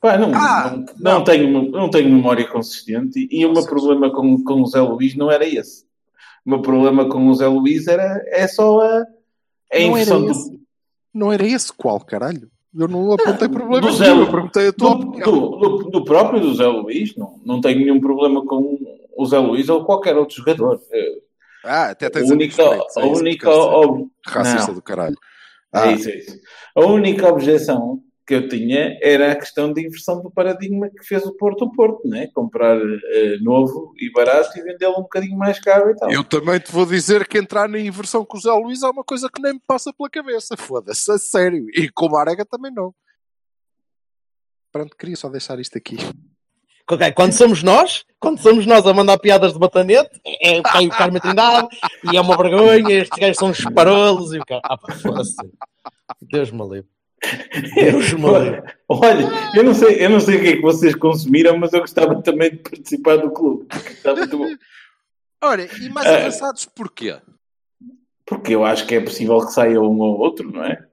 Pá, 0.00 0.16
não, 0.16 0.32
Ah, 0.34 0.70
não, 0.70 0.78
não. 0.98 1.12
não 1.18 1.24
tenho, 1.24 1.70
não 1.70 1.90
tenho 1.90 2.08
memória 2.10 2.48
consistente 2.48 3.28
e, 3.30 3.40
e 3.40 3.46
o 3.46 3.52
meu 3.52 3.64
problema 3.66 4.10
com, 4.10 4.42
com 4.42 4.62
o 4.62 4.66
Zé 4.66 4.80
Luís 4.80 5.14
não 5.14 5.30
era 5.30 5.46
esse. 5.46 5.84
O 6.44 6.50
meu 6.50 6.62
problema 6.62 7.06
com 7.08 7.28
o 7.28 7.34
Zé 7.34 7.46
Luís 7.46 7.86
era 7.86 8.20
é 8.28 8.48
só 8.48 8.80
a, 8.80 9.04
a 9.74 9.78
Não 9.80 9.96
era 9.96 10.18
do. 10.18 10.32
Não 11.14 11.30
era 11.32 11.46
esse 11.46 11.70
qual, 11.72 12.00
caralho? 12.00 12.50
Eu 12.74 12.88
não 12.88 13.12
apontei 13.12 13.48
problema 13.48 13.80
do 13.80 13.92
Zé 13.92 14.04
nenhum, 14.08 14.20
eu 14.20 14.30
perguntei 14.30 14.68
a 14.68 14.72
tua 14.72 14.94
do, 14.94 15.10
do, 15.10 15.48
do- 15.56 15.90
do 15.90 16.04
próprio 16.04 16.40
do 16.40 16.54
Zé 16.54 16.66
Luís. 16.66 17.14
Não, 17.16 17.38
não 17.44 17.60
tenho 17.60 17.78
nenhum 17.80 18.00
problema 18.00 18.44
com 18.46 18.78
o 19.16 19.26
Zé 19.26 19.38
Luís 19.38 19.68
ou 19.68 19.84
qualquer 19.84 20.16
outro 20.16 20.36
jogador. 20.36 20.80
Ah, 21.64 21.90
até 21.90 22.06
A 22.06 22.10
tens 22.10 22.30
amigos 22.30 22.58
única, 22.58 22.74
é 22.74 22.78
a 22.80 23.02
que 23.02 23.08
única 23.08 23.50
ob- 23.50 24.08
Racista 24.26 24.68
Não. 24.68 24.74
do 24.74 24.82
caralho. 24.82 25.16
É 25.74 25.78
Ah, 25.78 25.92
isso, 25.92 26.08
é 26.08 26.16
isso. 26.16 26.38
A 26.74 26.80
única 26.86 27.28
objeção 27.28 28.00
que 28.26 28.34
eu 28.34 28.48
tinha 28.48 28.98
era 29.02 29.32
a 29.32 29.36
questão 29.36 29.72
de 29.72 29.84
inversão 29.84 30.22
do 30.22 30.30
paradigma 30.30 30.88
que 30.88 31.04
fez 31.04 31.24
o 31.24 31.36
Porto 31.36 31.64
o 31.64 31.72
Porto, 31.72 32.06
né? 32.06 32.28
Comprar 32.32 32.78
eh, 32.78 33.36
novo 33.40 33.92
e 33.98 34.10
barato 34.12 34.56
e 34.58 34.62
vendê-lo 34.62 34.98
um 34.98 35.02
bocadinho 35.02 35.36
mais 35.36 35.58
caro 35.58 35.90
e 35.90 35.96
tal. 35.96 36.10
eu 36.10 36.22
também 36.22 36.58
te 36.60 36.70
vou 36.70 36.86
dizer 36.86 37.26
que 37.26 37.38
entrar 37.38 37.68
na 37.68 37.80
inversão 37.80 38.24
com 38.24 38.36
o 38.36 38.40
Zé 38.40 38.52
Luís 38.52 38.82
é 38.82 38.88
uma 38.88 39.02
coisa 39.02 39.28
que 39.28 39.42
nem 39.42 39.54
me 39.54 39.60
passa 39.66 39.92
pela 39.92 40.08
cabeça. 40.08 40.56
Foda-se, 40.56 41.10
a 41.10 41.18
sério. 41.18 41.66
E 41.74 41.88
com 41.88 42.06
o 42.06 42.10
Marega 42.12 42.44
também 42.44 42.72
não. 42.72 42.94
Pronto, 44.70 44.96
queria 44.96 45.16
só 45.16 45.28
deixar 45.28 45.58
isto 45.58 45.76
aqui. 45.76 45.96
Ok, 46.90 47.12
Quando 47.12 47.32
somos 47.32 47.62
nós, 47.62 48.04
quando 48.18 48.38
somos 48.40 48.66
nós 48.66 48.86
a 48.86 48.92
mandar 48.92 49.18
piadas 49.18 49.52
de 49.52 49.58
batanete, 49.58 50.20
é 50.24 50.58
o 50.58 50.62
Caio 50.62 50.90
Carme 50.90 51.20
Trindade, 51.20 51.68
e 52.12 52.16
é 52.16 52.20
uma 52.20 52.36
vergonha, 52.36 52.98
estes 52.98 53.18
gajos 53.18 53.36
são 53.38 53.48
uns 53.48 53.64
parolos, 53.64 54.32
e 54.32 54.38
o 54.38 54.44
cara. 54.44 54.60
Ah, 54.64 54.76
pá. 54.76 54.92
Deus 56.20 56.50
me 56.50 56.62
livre. 56.68 56.91
Livre. 57.22 58.62
Olha, 58.88 59.28
eu 59.54 59.62
não, 59.64 59.74
sei, 59.74 60.04
eu 60.04 60.10
não 60.10 60.20
sei 60.20 60.36
o 60.36 60.40
que 60.40 60.48
é 60.48 60.56
que 60.56 60.62
vocês 60.62 60.94
consumiram, 60.94 61.56
mas 61.56 61.72
eu 61.72 61.80
gostava 61.80 62.20
também 62.22 62.50
de 62.50 62.56
participar 62.58 63.16
do 63.16 63.30
clube. 63.30 63.66
Está 63.90 64.14
muito 64.14 64.36
bom. 64.38 64.46
Olha, 65.44 65.68
e 65.80 65.88
mais 65.88 66.06
Ah. 66.06 66.16
avançados 66.18 66.64
porquê? 66.66 67.16
Porque 68.24 68.54
eu 68.54 68.64
acho 68.64 68.86
que 68.86 68.94
é 68.94 69.00
possível 69.00 69.38
que 69.44 69.52
saia 69.52 69.80
um 69.80 69.98
ou 70.00 70.18
outro, 70.18 70.50
não 70.52 70.64
é? 70.64 70.84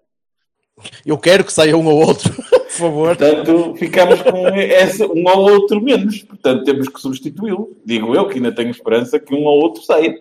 Eu 1.05 1.17
quero 1.17 1.43
que 1.43 1.51
saia 1.53 1.75
um 1.77 1.85
ou 1.85 1.99
outro, 2.07 2.33
por 2.49 2.69
favor. 2.69 3.15
Portanto, 3.17 3.75
ficamos 3.75 4.21
com 4.21 4.47
esse, 4.55 5.03
um 5.03 5.27
ou 5.27 5.51
outro 5.51 5.81
menos. 5.81 6.23
Portanto, 6.23 6.63
temos 6.63 6.87
que 6.87 7.01
substituí-lo. 7.01 7.75
Digo 7.85 8.15
eu 8.15 8.27
que 8.27 8.35
ainda 8.35 8.51
tenho 8.51 8.71
esperança 8.71 9.19
que 9.19 9.33
um 9.35 9.43
ou 9.43 9.61
outro 9.61 9.83
saia. 9.83 10.17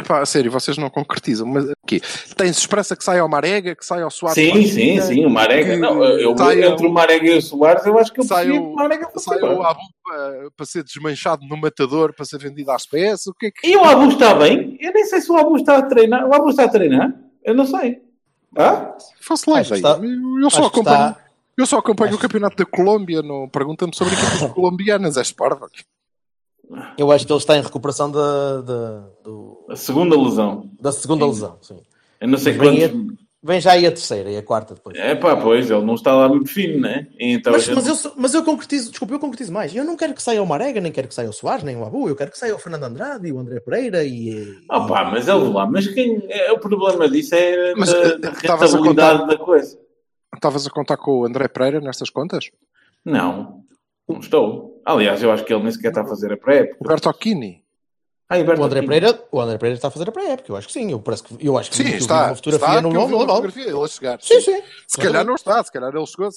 Epá, 0.00 0.20
a 0.20 0.26
sério, 0.26 0.50
vocês 0.50 0.76
não 0.76 0.90
concretizam, 0.90 1.46
mas 1.46 1.64
o 1.64 1.72
quê? 1.86 2.00
Tem-se 2.36 2.60
esperança 2.60 2.94
que 2.96 3.04
saia 3.04 3.20
ao 3.22 3.28
Marega, 3.28 3.74
que 3.76 3.84
saia 3.84 4.04
ao 4.04 4.10
Soares? 4.10 4.34
Sim, 4.34 4.66
sim, 4.66 5.00
sim, 5.00 5.26
o 5.26 5.30
Marega. 5.30 5.76
Não, 5.76 6.02
eu, 6.04 6.36
saia 6.36 6.66
entre 6.66 6.86
o 6.86 6.92
Marega 6.92 7.26
e 7.26 7.38
o 7.38 7.42
Soares, 7.42 7.86
eu 7.86 7.98
acho 7.98 8.12
que 8.12 8.20
eu 8.20 8.24
o- 8.24 8.28
que 8.28 8.58
o 8.58 8.74
Marega 8.74 9.08
Saia 9.16 9.44
o. 9.44 9.62
Abu 9.62 9.80
para, 10.04 10.50
para 10.56 10.66
ser 10.66 10.82
desmanchado 10.84 11.46
no 11.46 11.56
matador, 11.56 12.12
para 12.14 12.24
ser 12.24 12.38
vendido 12.38 12.70
às 12.70 12.86
PS, 12.86 13.26
o 13.28 13.34
que 13.34 13.46
é 13.46 13.50
que... 13.50 13.66
E 13.68 13.76
o 13.76 13.84
Abu 13.84 14.08
está 14.08 14.34
bem? 14.34 14.76
Eu 14.80 14.92
nem 14.92 15.04
sei 15.04 15.20
se 15.20 15.30
o 15.30 15.36
Abu 15.36 15.56
está 15.56 15.78
a 15.78 15.82
treinar. 15.82 16.26
O 16.26 16.34
Abu 16.34 16.50
está 16.50 16.64
a 16.64 16.68
treinar? 16.68 17.12
Eu 17.44 17.54
não 17.54 17.66
sei. 17.66 17.98
Ah? 18.56 18.94
Faço 19.20 19.50
lá 19.50 19.60
Acho 19.60 19.74
está- 19.74 19.96
Eu 20.42 20.50
só 20.50 20.58
acho 20.58 20.66
acompanho, 20.66 21.16
eu 21.56 21.66
só 21.66 21.78
acompanho 21.78 22.14
o 22.14 22.18
campeonato 22.18 22.56
da 22.56 22.64
Colômbia, 22.64 23.22
não 23.22 23.48
pergunta-me 23.48 23.94
sobre 23.94 24.14
equipas 24.14 24.50
colombianas, 24.52 25.16
és 25.16 25.30
parva. 25.30 25.68
Eu 26.96 27.10
acho 27.10 27.26
que 27.26 27.32
ele 27.32 27.38
está 27.38 27.56
em 27.56 27.62
recuperação 27.62 28.10
da, 28.10 28.60
da, 28.60 29.00
do- 29.24 29.64
A 29.68 29.76
segunda 29.76 30.16
lesão. 30.20 30.70
da 30.80 30.92
segunda 30.92 31.24
Sim. 31.24 31.30
lesão. 31.30 31.58
Sim. 31.62 31.80
Eu 32.20 32.28
não 32.28 32.38
sei 32.38 32.52
Vem 32.52 32.90
quantos. 32.90 33.20
Vem 33.42 33.58
já 33.58 33.72
aí 33.72 33.86
a 33.86 33.90
terceira 33.90 34.30
e 34.30 34.36
a 34.36 34.42
quarta 34.42 34.74
depois. 34.74 34.94
É 34.98 35.14
pá, 35.14 35.34
pois, 35.34 35.70
ele 35.70 35.82
não 35.82 35.94
está 35.94 36.14
lá 36.14 36.28
muito 36.28 36.50
fino, 36.50 36.78
né? 36.78 37.06
Então, 37.18 37.54
Mas, 37.54 37.62
a 37.62 37.66
gente- 37.74 37.74
mas, 37.88 38.04
eu, 38.04 38.12
mas 38.14 38.34
eu 38.34 38.44
concretizo, 38.44 38.90
desculpa, 38.90 39.14
eu 39.14 39.18
concretizo 39.18 39.50
mais. 39.50 39.74
Eu 39.74 39.82
não 39.82 39.96
quero 39.96 40.12
que 40.12 40.22
saia 40.22 40.42
o 40.42 40.46
Marega, 40.46 40.78
nem 40.78 40.92
quero 40.92 41.08
que 41.08 41.14
saia 41.14 41.30
o 41.30 41.32
Soares, 41.32 41.64
nem 41.64 41.74
o 41.74 41.82
Abu. 41.84 42.06
Eu 42.06 42.14
quero 42.14 42.30
que 42.30 42.38
saia 42.38 42.54
o 42.54 42.58
Fernando 42.58 42.84
Andrade 42.84 43.26
e 43.28 43.32
o 43.32 43.38
André 43.38 43.58
Pereira 43.60 44.04
e. 44.04 44.58
Ah 44.68 44.80
pá, 44.86 45.06
mas 45.10 45.26
ele 45.26 45.48
lá. 45.48 45.66
Mas 45.66 45.86
quem. 45.88 46.22
É, 46.28 46.52
o 46.52 46.58
problema 46.60 47.08
disso 47.08 47.34
é 47.34 47.74
Mas, 47.74 47.90
da, 47.90 47.98
eh, 47.98 48.18
da 48.18 48.28
estavas 48.32 48.74
a 48.74 48.76
rentabilidade 48.76 49.26
da 49.26 49.38
coisa. 49.38 49.78
Estavas 50.34 50.66
a 50.66 50.70
contar 50.70 50.98
com 50.98 51.20
o 51.20 51.24
André 51.26 51.48
Pereira 51.48 51.80
nestas 51.80 52.10
contas? 52.10 52.50
Não, 53.02 53.64
não 54.06 54.18
estou. 54.20 54.69
Aliás, 54.84 55.22
eu 55.22 55.30
acho 55.30 55.44
que 55.44 55.52
ele 55.52 55.62
nem 55.62 55.72
sequer 55.72 55.88
está 55.88 56.02
a 56.02 56.06
fazer 56.06 56.32
a 56.32 56.36
pré-época. 56.36 56.76
O 56.80 56.88
Bertocchini? 56.88 57.64
Ah, 58.28 58.36
O 58.38 58.62
André. 58.64 58.80
Pereira, 58.82 59.24
o 59.32 59.40
André 59.40 59.58
Pereira 59.58 59.74
está 59.76 59.88
a 59.88 59.90
fazer 59.90 60.08
a 60.08 60.12
pré-época, 60.12 60.52
eu 60.52 60.56
acho 60.56 60.68
que 60.68 60.72
sim. 60.72 60.92
Eu, 60.92 61.00
parece 61.00 61.22
que, 61.24 61.36
eu 61.46 61.58
acho 61.58 61.70
que 61.70 61.76
Sim, 61.78 61.88
está. 61.96 62.26
uma 62.28 62.34
fotografia 62.36 62.68
está, 62.78 62.82
no 62.82 63.08
fotografia, 63.08 63.64
ele 63.64 63.82
a 63.84 63.88
chegar. 63.88 64.18
Sim, 64.22 64.40
sim. 64.40 64.62
Se 64.86 64.98
calhar 64.98 65.24
não 65.24 65.34
está, 65.34 65.62
se 65.64 65.72
calhar 65.72 65.94
ele 65.94 66.06
chegou 66.06 66.26
a... 66.26 66.30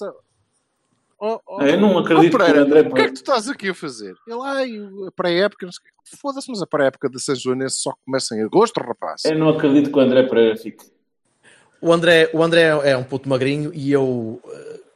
Oh, 1.19 1.39
oh, 1.47 1.61
Eu 1.61 1.79
não 1.79 1.97
acredito 1.99 2.25
oh, 2.25 2.29
que 2.31 2.35
o 2.35 2.39
Pereira, 2.39 2.61
André 2.63 2.79
o 2.79 2.83
que 2.83 2.87
é 2.89 2.91
Pereira- 2.91 3.09
que 3.09 3.13
tu 3.13 3.17
estás 3.21 3.47
aqui 3.47 3.69
a 3.69 3.73
fazer? 3.75 4.13
Ele, 4.27 4.39
ai, 4.43 4.71
a 5.07 5.11
pré-época, 5.11 5.65
não 5.67 5.71
sei 5.71 5.79
o 5.81 5.83
quê. 6.09 6.17
foda-se, 6.19 6.49
mas 6.49 6.61
a 6.61 6.67
pré-época 6.67 7.07
de 7.09 7.21
São 7.21 7.35
Joanense 7.35 7.77
só 7.77 7.93
começa 8.03 8.35
em 8.35 8.41
agosto, 8.43 8.77
rapaz. 8.81 9.23
Eu 9.25 9.37
não 9.37 9.49
acredito 9.49 9.89
que 9.91 9.97
o 9.97 10.01
André 10.01 10.23
Pereira 10.23 10.57
fique. 10.57 10.83
O 11.79 11.93
André, 11.93 12.29
o 12.33 12.41
André 12.43 12.63
é 12.63 12.97
um 12.97 13.03
puto 13.03 13.29
magrinho 13.29 13.71
e 13.73 13.91
eu 13.91 14.41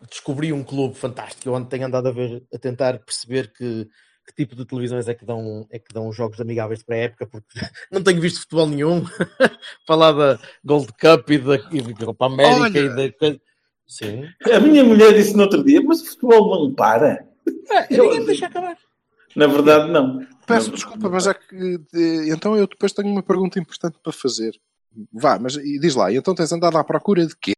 descobri 0.10 0.52
um 0.54 0.64
clube 0.64 0.96
fantástico. 0.96 1.50
Eu 1.50 1.66
tenho 1.66 1.86
andado 1.88 2.08
a 2.08 2.12
ver, 2.12 2.44
a 2.54 2.58
tentar 2.58 3.00
perceber 3.00 3.52
que, 3.54 3.88
que 4.28 4.36
tipo 4.36 4.56
de 4.56 4.66
televisões 4.66 5.08
é 5.08 5.14
que 5.14 5.26
dão, 5.26 5.66
é 5.72 5.80
que 5.80 5.94
dão 5.94 6.12
jogos 6.12 6.40
amigáveis 6.40 6.80
de 6.80 6.86
pré-época, 6.86 7.26
porque 7.28 7.48
não 7.92 8.04
tenho 8.04 8.22
visto 8.22 8.42
futebol 8.42 8.68
nenhum. 8.68 9.04
Falar 9.88 10.12
da 10.12 10.40
Gold 10.64 10.88
Cup 11.00 11.30
e 11.32 11.38
da, 11.38 11.56
e 11.72 11.82
da 11.94 12.06
Copa 12.06 12.26
América 12.28 12.62
Olha. 12.62 12.80
e 12.80 12.90
da 12.96 13.18
coisa. 13.18 13.42
Sim. 13.88 14.24
A 14.54 14.60
minha 14.60 14.84
mulher 14.84 15.14
disse 15.14 15.34
no 15.36 15.44
outro 15.44 15.64
dia, 15.64 15.82
mas 15.82 16.02
o 16.02 16.06
futebol 16.06 16.68
não 16.68 16.74
para. 16.76 17.26
É, 17.70 17.88
ninguém 17.90 18.20
me 18.20 18.26
deixa 18.26 18.48
acabar. 18.48 18.78
Na 19.36 19.48
verdade, 19.48 19.90
não. 19.92 20.26
Peço 20.46 20.68
Não. 20.70 20.76
desculpa, 20.76 21.10
mas 21.10 21.28
é 21.28 21.34
que... 21.34 21.78
de- 21.94 22.32
então 22.32 22.56
eu 22.58 22.66
depois 22.68 22.92
tenho 22.92 23.08
uma 23.10 23.22
pergunta 23.24 23.60
importante 23.60 23.98
para 24.02 24.12
fazer. 24.12 24.52
Vá, 25.14 25.38
mas 25.38 25.56
e 25.58 25.78
diz 25.80 25.94
lá, 25.96 26.12
e 26.12 26.16
então 26.18 26.34
tens 26.34 26.52
andado 26.52 26.78
à 26.78 26.84
procura 26.84 27.26
de 27.26 27.36
quê? 27.38 27.54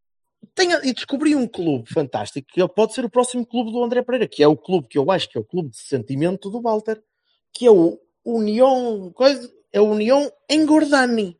E 0.84 0.92
descobri 0.92 1.34
um 1.34 1.46
clube 1.46 1.92
fantástico 1.92 2.48
que 2.52 2.68
pode 2.68 2.94
ser 2.94 3.04
o 3.04 3.10
próximo 3.10 3.46
clube 3.46 3.72
do 3.72 3.82
André 3.82 4.02
Pereira, 4.02 4.28
que 4.28 4.42
é 4.42 4.48
o 4.48 4.56
clube 4.56 4.88
que 4.88 4.98
eu 4.98 5.10
acho 5.10 5.28
que 5.28 5.38
é 5.38 5.40
o 5.40 5.44
clube 5.44 5.70
de 5.70 5.78
sentimento 5.78 6.50
do 6.50 6.60
Walter, 6.60 7.02
que 7.52 7.66
é 7.66 7.70
o 7.70 7.98
União, 8.24 9.10
coisa, 9.12 9.50
é 9.72 9.80
o 9.80 9.90
União 9.90 10.30
Engordani. 10.48 11.38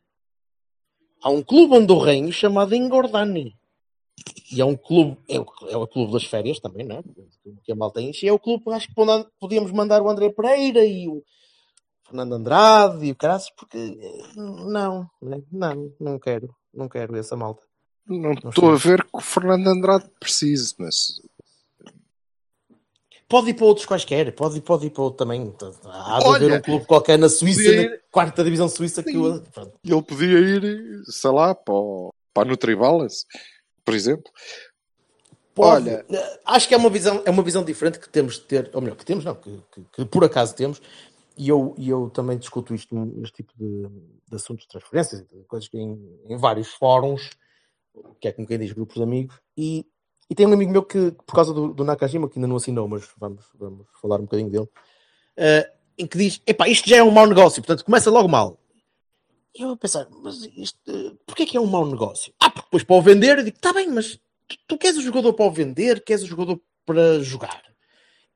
Há 1.23 1.31
um 1.31 1.43
clube 1.43 1.77
andorrenho 1.77 2.33
chamado 2.33 2.75
Engordani. 2.75 3.55
E 4.53 4.61
é 4.61 4.65
um 4.65 4.77
clube, 4.77 5.19
é 5.29 5.39
o, 5.39 5.47
é 5.69 5.77
o 5.77 5.87
clube 5.87 6.13
das 6.13 6.25
férias 6.25 6.59
também, 6.59 6.87
não 6.87 6.97
é? 6.97 7.03
Que 7.63 7.73
a 7.73 7.77
malta 7.77 8.01
enche. 8.01 8.27
E 8.27 8.29
é 8.29 8.33
o 8.33 8.39
clube, 8.39 8.65
acho 8.73 8.89
que 8.89 8.95
podíamos 9.39 9.71
mandar 9.73 10.03
o 10.03 10.09
André 10.09 10.31
Pereira 10.31 10.85
e 10.85 11.09
o 11.09 11.23
Fernando 12.05 12.35
Andrade 12.35 13.07
e 13.07 13.13
o 13.13 13.17
Caraças, 13.17 13.51
porque 13.57 13.79
eh, 13.79 14.33
não, 14.37 15.09
não, 15.53 15.93
não 16.01 16.19
quero, 16.19 16.55
não 16.75 16.89
quero 16.89 17.17
essa 17.17 17.37
malta. 17.37 17.63
Não 18.11 18.33
estou 18.33 18.73
a 18.73 18.77
ver 18.77 19.03
que 19.05 19.11
o 19.13 19.21
Fernando 19.21 19.69
Andrade 19.69 20.05
precise, 20.19 20.75
mas 20.79 21.21
Pode 23.29 23.51
ir 23.51 23.55
para 23.55 23.65
outros 23.67 23.87
quaisquer, 23.87 24.35
pode 24.35 24.59
ir, 24.59 24.61
pode 24.61 24.87
ir 24.89 24.91
para 24.91 25.05
outro 25.05 25.19
também. 25.19 25.55
Há 25.87 26.19
de 26.19 26.25
Olha, 26.27 26.37
haver 26.47 26.53
um 26.59 26.63
clube 26.63 26.85
qualquer 26.87 27.17
na 27.17 27.29
Suíça, 27.29 27.61
podia 27.63 27.77
na 27.77 27.83
ir- 27.95 28.03
quarta 28.11 28.43
divisão 28.43 28.69
suíça, 28.69 29.05
que 29.05 29.13
Sim. 29.13 29.41
Pronto. 29.55 29.79
ele 29.85 30.03
podia 30.03 30.39
ir, 30.41 31.03
sei 31.07 31.31
lá, 31.31 31.55
para, 31.55 31.73
o, 31.73 32.13
para 32.35 32.43
a 32.43 32.51
Nutribalance, 32.51 33.25
por 33.85 33.95
exemplo. 33.95 34.33
Pode. 35.55 35.89
Olha- 35.91 36.05
acho 36.45 36.67
que 36.67 36.75
é 36.75 36.77
uma 36.77 36.91
visão, 36.91 37.23
é 37.25 37.31
uma 37.31 37.43
visão 37.45 37.63
diferente 37.63 38.01
que 38.01 38.09
temos 38.09 38.35
de 38.35 38.41
ter, 38.41 38.69
ou 38.75 38.81
melhor, 38.81 38.97
que 38.97 39.05
temos, 39.05 39.25
não, 39.25 39.37
que, 39.37 39.63
que- 39.73 39.85
que 39.93 40.05
por 40.07 40.25
acaso 40.25 40.57
temos, 40.57 40.83
e 41.37 41.49
eu, 41.49 41.73
e 41.79 41.89
eu 41.89 42.11
também 42.11 42.37
discuto 42.37 42.75
isto 42.75 42.93
neste 42.97 43.45
tipo 43.45 43.53
de, 43.57 43.87
de 44.29 44.35
assuntos 44.35 44.65
de 44.65 44.71
transferências, 44.71 45.21
de 45.23 45.45
coisas 45.47 45.69
que 45.69 45.79
em, 45.79 45.97
em 46.29 46.37
vários 46.37 46.69
fóruns, 46.75 47.31
que 48.21 48.29
é 48.29 48.33
como 48.33 48.47
quem 48.47 48.59
diz, 48.59 48.73
grupos 48.73 48.97
de 48.97 49.03
amigos, 49.03 49.39
e, 49.57 49.87
e 50.29 50.35
tem 50.35 50.47
um 50.47 50.53
amigo 50.53 50.71
meu 50.71 50.83
que, 50.83 51.13
por 51.27 51.35
causa 51.35 51.53
do, 51.53 51.73
do 51.73 51.85
Nakajima, 51.85 52.29
que 52.29 52.39
ainda 52.39 52.49
não 52.49 52.57
assinou, 52.57 52.87
mas 52.87 53.09
vamos, 53.19 53.45
vamos 53.55 53.87
falar 54.01 54.19
um 54.19 54.25
bocadinho 54.25 54.51
dele, 54.51 54.69
eh, 55.37 55.73
em 55.99 56.07
que 56.07 56.19
diz, 56.19 56.41
epá, 56.47 56.69
isto 56.69 56.89
já 56.89 56.97
é 56.97 57.03
um 57.03 57.11
mau 57.11 57.27
negócio, 57.27 57.63
portanto 57.63 57.85
começa 57.85 58.11
logo 58.11 58.29
mal. 58.29 58.59
E 59.55 59.63
eu 59.63 59.71
a 59.71 59.77
pensar, 59.77 60.07
mas 60.23 60.43
isto, 60.57 60.79
eh, 60.89 61.13
porquê 61.27 61.45
que 61.45 61.57
é 61.57 61.61
um 61.61 61.67
mau 61.67 61.85
negócio? 61.85 62.33
Ah, 62.39 62.51
porque 62.51 62.67
depois 62.67 62.85
para 62.85 62.97
o 62.97 63.03
vender, 63.03 63.39
eu 63.39 63.45
digo, 63.45 63.57
está 63.57 63.73
bem, 63.73 63.89
mas 63.89 64.19
tu, 64.47 64.57
tu 64.69 64.79
queres 64.79 64.97
o 64.97 65.03
jogador 65.03 65.33
para 65.33 65.47
o 65.47 65.51
vender, 65.51 66.05
queres 66.05 66.23
o 66.23 66.27
jogador 66.27 66.61
para 66.87 67.21
jogar. 67.21 67.63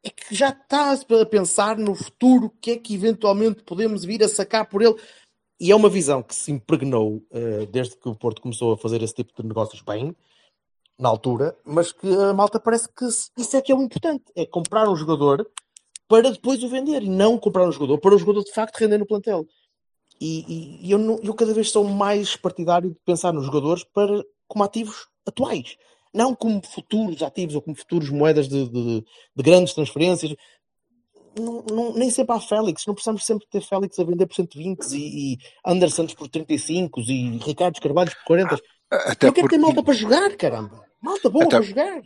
É 0.03 0.11
que 0.11 0.35
já 0.35 0.51
estás 0.51 1.07
a 1.09 1.25
pensar 1.25 1.79
no 1.79 1.95
futuro, 1.95 2.47
o 2.47 2.51
que 2.51 2.73
é 2.73 2.77
que 2.77 2.95
eventualmente 2.95 3.63
podemos 3.63 4.05
vir 4.05 4.23
a 4.23 4.29
sacar 4.29 4.69
por 4.69 4.83
ele. 4.83 4.97
E 5.61 5.71
é 5.71 5.77
uma 5.77 5.89
visão 5.89 6.23
que 6.23 6.35
se 6.35 6.51
impregnou 6.51 7.23
eh, 7.31 7.67
desde 7.67 7.97
que 7.97 8.09
o 8.09 8.15
Porto 8.15 8.43
começou 8.43 8.73
a 8.73 8.79
fazer 8.79 9.03
esse 9.03 9.15
tipo 9.15 9.33
de 9.41 9.47
negócios 9.49 9.83
bem, 9.83 10.15
na 10.99 11.09
altura, 11.09 11.57
mas 11.65 11.91
que 11.93 12.07
a 12.09 12.33
malta 12.33 12.61
parece 12.61 12.89
que 12.89 13.05
isso 13.05 13.57
é 13.57 13.61
que 13.61 13.73
é 13.73 13.75
o 13.75 13.83
importante, 13.83 14.25
é 14.37 14.47
comprar 14.47 14.89
um 14.89 14.95
jogador 14.97 15.49
para 16.09 16.31
depois 16.31 16.63
o 16.63 16.69
vender 16.69 17.03
e 17.03 17.09
não 17.09 17.37
comprar 17.39 17.67
um 17.67 17.73
jogador 17.73 17.99
para 17.99 18.15
o 18.15 18.19
jogador 18.19 18.45
de 18.45 18.53
facto 18.53 18.77
render 18.77 18.99
no 18.99 19.07
plantel. 19.07 19.47
E, 20.21 20.45
e- 20.47 20.87
e 20.87 20.91
eu, 20.93 20.99
não- 20.99 21.19
eu 21.23 21.35
cada 21.35 21.53
vez 21.53 21.71
sou 21.71 21.83
mais 21.85 22.37
partidário 22.37 22.91
de 22.91 22.97
pensar 23.05 23.33
nos 23.33 23.45
jogadores 23.47 23.83
para, 23.85 24.25
como 24.47 24.63
ativos 24.63 25.09
atuais, 25.27 25.77
não 26.13 26.33
como 26.35 26.63
futuros 26.65 27.23
ativos 27.23 27.57
ou 27.57 27.63
como 27.63 27.75
futuros 27.77 28.09
moedas 28.11 28.49
de, 28.49 28.69
de- 28.69 29.01
de 29.35 29.43
grandes 29.43 29.75
transferências. 29.75 30.35
Não, 31.39 31.65
não- 31.71 31.93
nem 31.95 32.11
sempre 32.11 32.35
há 32.37 32.41
Félix, 32.41 32.85
não 32.87 32.95
precisamos 32.95 33.25
sempre 33.25 33.47
ter 33.51 33.61
Félix 33.61 33.99
a 33.99 34.05
vender 34.05 34.27
por 34.27 34.35
120 34.37 34.85
e, 34.93 35.35
e 35.35 35.39
Andersons 35.67 36.15
por 36.15 36.29
35 36.29 37.01
e 37.01 37.39
Ricardo 37.39 37.81
Carvalhos 37.81 38.15
por 38.15 38.25
40. 38.25 38.55
Até 38.91 39.27
eu 39.29 39.33
quero 39.33 39.49
porque, 39.49 39.57
ter 39.57 39.61
malta 39.63 39.83
para 39.83 39.95
jogar, 39.95 40.37
caramba. 40.37 40.85
Malta 41.03 41.29
boa 41.29 41.45
Até- 41.45 41.57
para 41.57 41.67
jogar. 41.67 42.03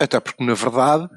até 0.00 0.20
porque 0.20 0.44
na 0.44 0.54
verdade, 0.54 1.08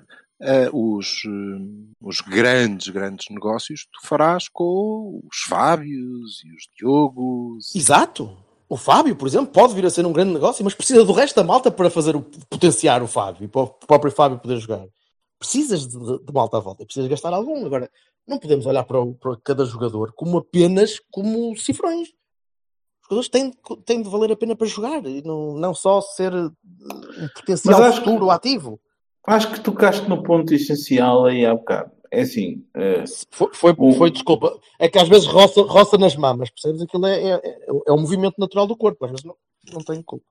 eh, 0.42 0.70
os, 0.74 1.24
eh, 1.26 1.94
os 2.02 2.22
grandes, 2.22 2.90
grandes 2.90 3.28
negócios 3.30 3.86
tu 3.92 4.08
farás 4.08 4.48
com 4.50 5.22
os 5.32 5.38
Fábios 5.48 6.44
e 6.44 6.50
os 6.56 6.68
Diogos. 6.78 7.74
Exato. 7.76 8.38
O 8.70 8.76
Fábio, 8.76 9.16
por 9.16 9.28
exemplo, 9.28 9.48
pode 9.54 9.74
vir 9.74 9.86
a 9.86 9.90
ser 9.90 10.06
um 10.06 10.12
grande 10.12 10.34
negócio, 10.34 10.62
mas 10.64 10.74
precisa 10.74 11.06
do 11.06 11.14
resto 11.14 11.36
da 11.38 11.44
malta 11.44 11.72
para 11.72 11.90
fazer 11.90 12.18
o, 12.18 12.22
potenciar 12.50 13.02
o 13.02 13.08
Fábio 13.08 13.46
e 13.46 13.48
para 13.48 13.62
o 13.62 13.68
próprio 13.68 14.12
Fábio 14.12 14.38
poder 14.40 14.58
jogar. 14.60 14.86
Precisas 15.40 15.88
de, 15.88 15.98
de 15.98 16.34
malta 16.34 16.58
à 16.58 16.60
volta, 16.60 16.86
precisas 16.86 17.10
gastar 17.10 17.34
algum. 17.34 17.66
Agora, 17.66 17.90
não 18.28 18.40
podemos 18.40 18.66
olhar 18.66 18.84
para, 18.84 19.00
o- 19.00 19.14
para 19.14 19.38
cada 19.44 19.66
jogador 19.66 20.12
como 20.14 20.38
apenas 20.40 21.00
como 21.12 21.56
cifrões. 21.56 22.10
Os 22.10 23.04
jogadores 23.10 23.30
têm, 23.30 23.52
de- 23.52 23.84
têm 23.86 24.02
de 24.02 24.10
valer 24.10 24.32
a 24.32 24.36
pena 24.36 24.56
para 24.56 24.68
jogar 24.68 25.06
e 25.06 25.22
não, 25.22 25.54
não 25.54 25.74
só 25.74 26.02
ser 26.02 26.34
eh, 26.34 26.50
um 27.24 27.28
potencial 27.36 27.82
que- 27.92 27.98
futuro 28.00 28.30
ativo. 28.32 28.80
Acho 29.26 29.52
que 29.54 29.60
tocaste 29.60 30.08
no 30.10 30.24
ponto 30.24 30.54
essencial 30.54 31.26
aí 31.26 31.46
há 31.46 31.54
bocado. 31.54 31.92
É 32.10 32.22
assim, 32.22 32.66
eh, 32.74 33.04
Foi, 33.30 33.50
foi, 33.54 33.76
O- 33.78 33.94
foi, 33.94 34.10
desculpa. 34.10 34.58
É 34.80 34.90
que 34.90 34.98
às 34.98 35.08
vezes 35.08 35.28
roça, 35.28 35.62
roça 35.62 35.98
nas 35.98 36.16
mamas, 36.16 36.50
percebes? 36.50 36.82
Aquilo 36.82 37.06
é, 37.06 37.32
é, 37.32 37.68
é, 37.88 37.92
um 37.94 38.00
movimento 38.02 38.36
natural 38.40 38.66
do 38.66 38.76
corpo, 38.78 39.06
às 39.06 39.12
vezes 39.12 39.26
não, 39.26 39.36
não 39.72 39.82
tem 39.82 40.02
culpa. 40.02 40.26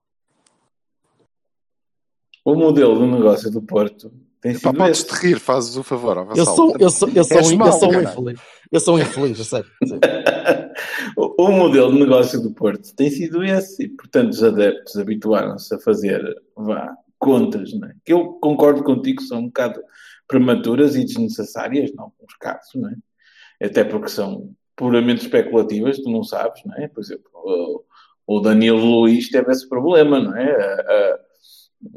o 2.43 2.55
modelo 2.55 2.97
de 2.99 3.05
negócio 3.11 3.51
do 3.51 3.61
Porto 3.61 4.11
tem 4.41 4.53
Pá, 4.53 4.59
sido 4.59 4.77
podes 4.77 5.03
te 5.03 5.13
rir, 5.15 5.39
fazes 5.39 5.75
o 5.77 5.83
favor. 5.83 6.27
Eu 6.35 6.45
sou, 6.45 6.75
eu 6.79 6.89
sou, 6.89 7.09
eu 7.09 7.23
sou, 7.23 7.37
um, 7.53 7.55
mau, 7.57 7.67
eu 7.67 7.73
sou 7.73 7.91
um 7.91 8.01
infeliz. 8.01 8.39
Eu 8.71 8.79
sou 8.79 8.95
um 8.95 8.99
infeliz, 8.99 9.39
a 9.39 9.43
sério. 9.43 9.71
o, 11.17 11.45
o 11.45 11.51
modelo 11.51 11.91
de 11.91 11.99
negócio 11.99 12.41
do 12.41 12.51
Porto 12.51 12.95
tem 12.95 13.09
sido 13.09 13.43
esse 13.43 13.83
e, 13.83 13.89
portanto, 13.89 14.31
os 14.31 14.43
adeptos 14.43 14.95
habituaram-se 14.97 15.73
a 15.73 15.79
fazer 15.79 16.21
vá, 16.55 16.93
contas, 17.17 17.73
não 17.73 17.87
é? 17.87 17.93
que 18.05 18.13
eu 18.13 18.33
concordo 18.33 18.83
contigo, 18.83 19.21
são 19.21 19.39
um 19.39 19.45
bocado 19.47 19.81
prematuras 20.27 20.95
e 20.95 21.05
desnecessárias, 21.05 21.89
em 21.89 21.99
alguns 21.99 22.33
casos, 22.39 22.75
não 22.75 22.89
é? 22.89 23.65
até 23.65 23.83
porque 23.83 24.09
são 24.09 24.51
puramente 24.75 25.23
especulativas, 25.23 25.97
tu 25.97 26.11
não 26.11 26.23
sabes, 26.23 26.61
não 26.65 26.75
é? 26.75 26.87
Por 26.87 27.01
exemplo, 27.01 27.31
o, 27.33 27.83
o 28.27 28.39
Danilo 28.41 28.77
Luiz 28.77 29.29
teve 29.29 29.51
esse 29.51 29.67
problema, 29.67 30.19
não 30.19 30.35
é? 30.35 30.51
A- 30.51 30.81
a- 30.81 31.19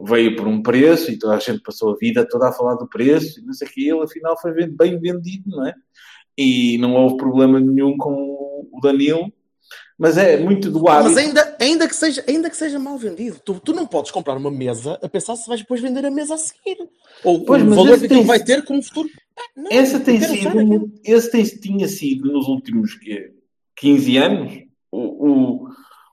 veio 0.06 0.36
por 0.36 0.46
um 0.46 0.62
preço 0.62 1.10
e 1.10 1.18
toda 1.18 1.34
a 1.34 1.38
gente 1.38 1.60
passou 1.62 1.92
a 1.92 1.96
vida 1.96 2.26
toda 2.28 2.48
a 2.48 2.52
falar 2.52 2.74
do 2.74 2.88
preço 2.88 3.40
e 3.40 3.44
não 3.44 3.52
sei 3.52 3.66
o 3.66 3.70
que, 3.70 3.88
ele 3.88 4.02
afinal 4.02 4.38
foi 4.40 4.52
bem 4.68 4.98
vendido, 4.98 5.48
não 5.50 5.66
é? 5.66 5.74
E 6.36 6.78
não 6.78 6.94
houve 6.94 7.16
problema 7.16 7.58
nenhum 7.60 7.96
com 7.96 8.12
o 8.72 8.80
Danilo, 8.82 9.32
mas 9.98 10.16
é 10.16 10.38
muito 10.38 10.70
do 10.70 10.88
hábito. 10.88 11.10
Mas 11.10 11.16
ainda, 11.18 11.56
ainda, 11.60 11.88
que 11.88 11.94
seja, 11.94 12.24
ainda 12.26 12.48
que 12.48 12.56
seja 12.56 12.78
mal 12.78 12.96
vendido, 12.96 13.38
tu, 13.44 13.60
tu 13.60 13.72
não 13.74 13.86
podes 13.86 14.10
comprar 14.10 14.36
uma 14.36 14.50
mesa 14.50 14.98
a 15.02 15.08
pensar 15.08 15.36
se 15.36 15.46
vais 15.46 15.60
depois 15.60 15.80
vender 15.80 16.04
a 16.06 16.10
mesa 16.10 16.34
a 16.34 16.38
seguir. 16.38 16.78
Ou 17.22 17.44
Pois, 17.44 17.62
o 17.62 17.68
valor 17.70 17.98
que 18.00 18.08
tem- 18.08 18.24
vai 18.24 18.42
ter 18.42 18.64
como 18.64 18.82
futuro. 18.82 19.08
Ah, 19.38 19.42
não, 19.56 19.70
Essa 19.70 20.00
tem 20.00 20.20
sido, 20.20 20.92
esse 21.04 21.30
tem, 21.30 21.44
tinha 21.44 21.88
sido 21.88 22.32
nos 22.32 22.48
últimos 22.48 22.94
quê, 22.94 23.32
15 23.76 24.16
anos 24.16 24.52
o, 24.90 25.28
o, 25.28 25.68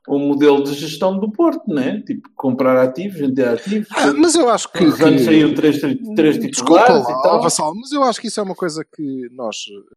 o 0.08 0.18
modelo 0.18 0.64
de 0.64 0.74
gestão 0.74 1.20
do 1.20 1.30
Porto, 1.30 1.68
né? 1.68 2.02
Tipo, 2.02 2.30
comprar 2.34 2.82
ativos, 2.82 3.20
vender 3.20 3.48
ativos. 3.48 3.90
Ah, 3.92 4.14
mas 4.14 4.36
eu 4.36 4.50
acho 4.50 4.72
que. 4.72 4.86
Os 4.86 5.02
anos 5.02 5.24
saíram 5.24 5.54
três, 5.54 5.80
três 6.16 6.40
Desculpa 6.40 6.94
lá, 6.94 7.02
e 7.02 7.22
tal. 7.22 7.42
Vassal, 7.42 7.76
mas 7.76 7.92
eu 7.92 8.04
acho 8.04 8.22
que 8.22 8.28
isso 8.28 8.40
é 8.40 8.44
uma 8.44 8.56
coisa 8.56 8.86
que 8.86 9.30
nós 9.32 9.66
eh, 9.70 9.96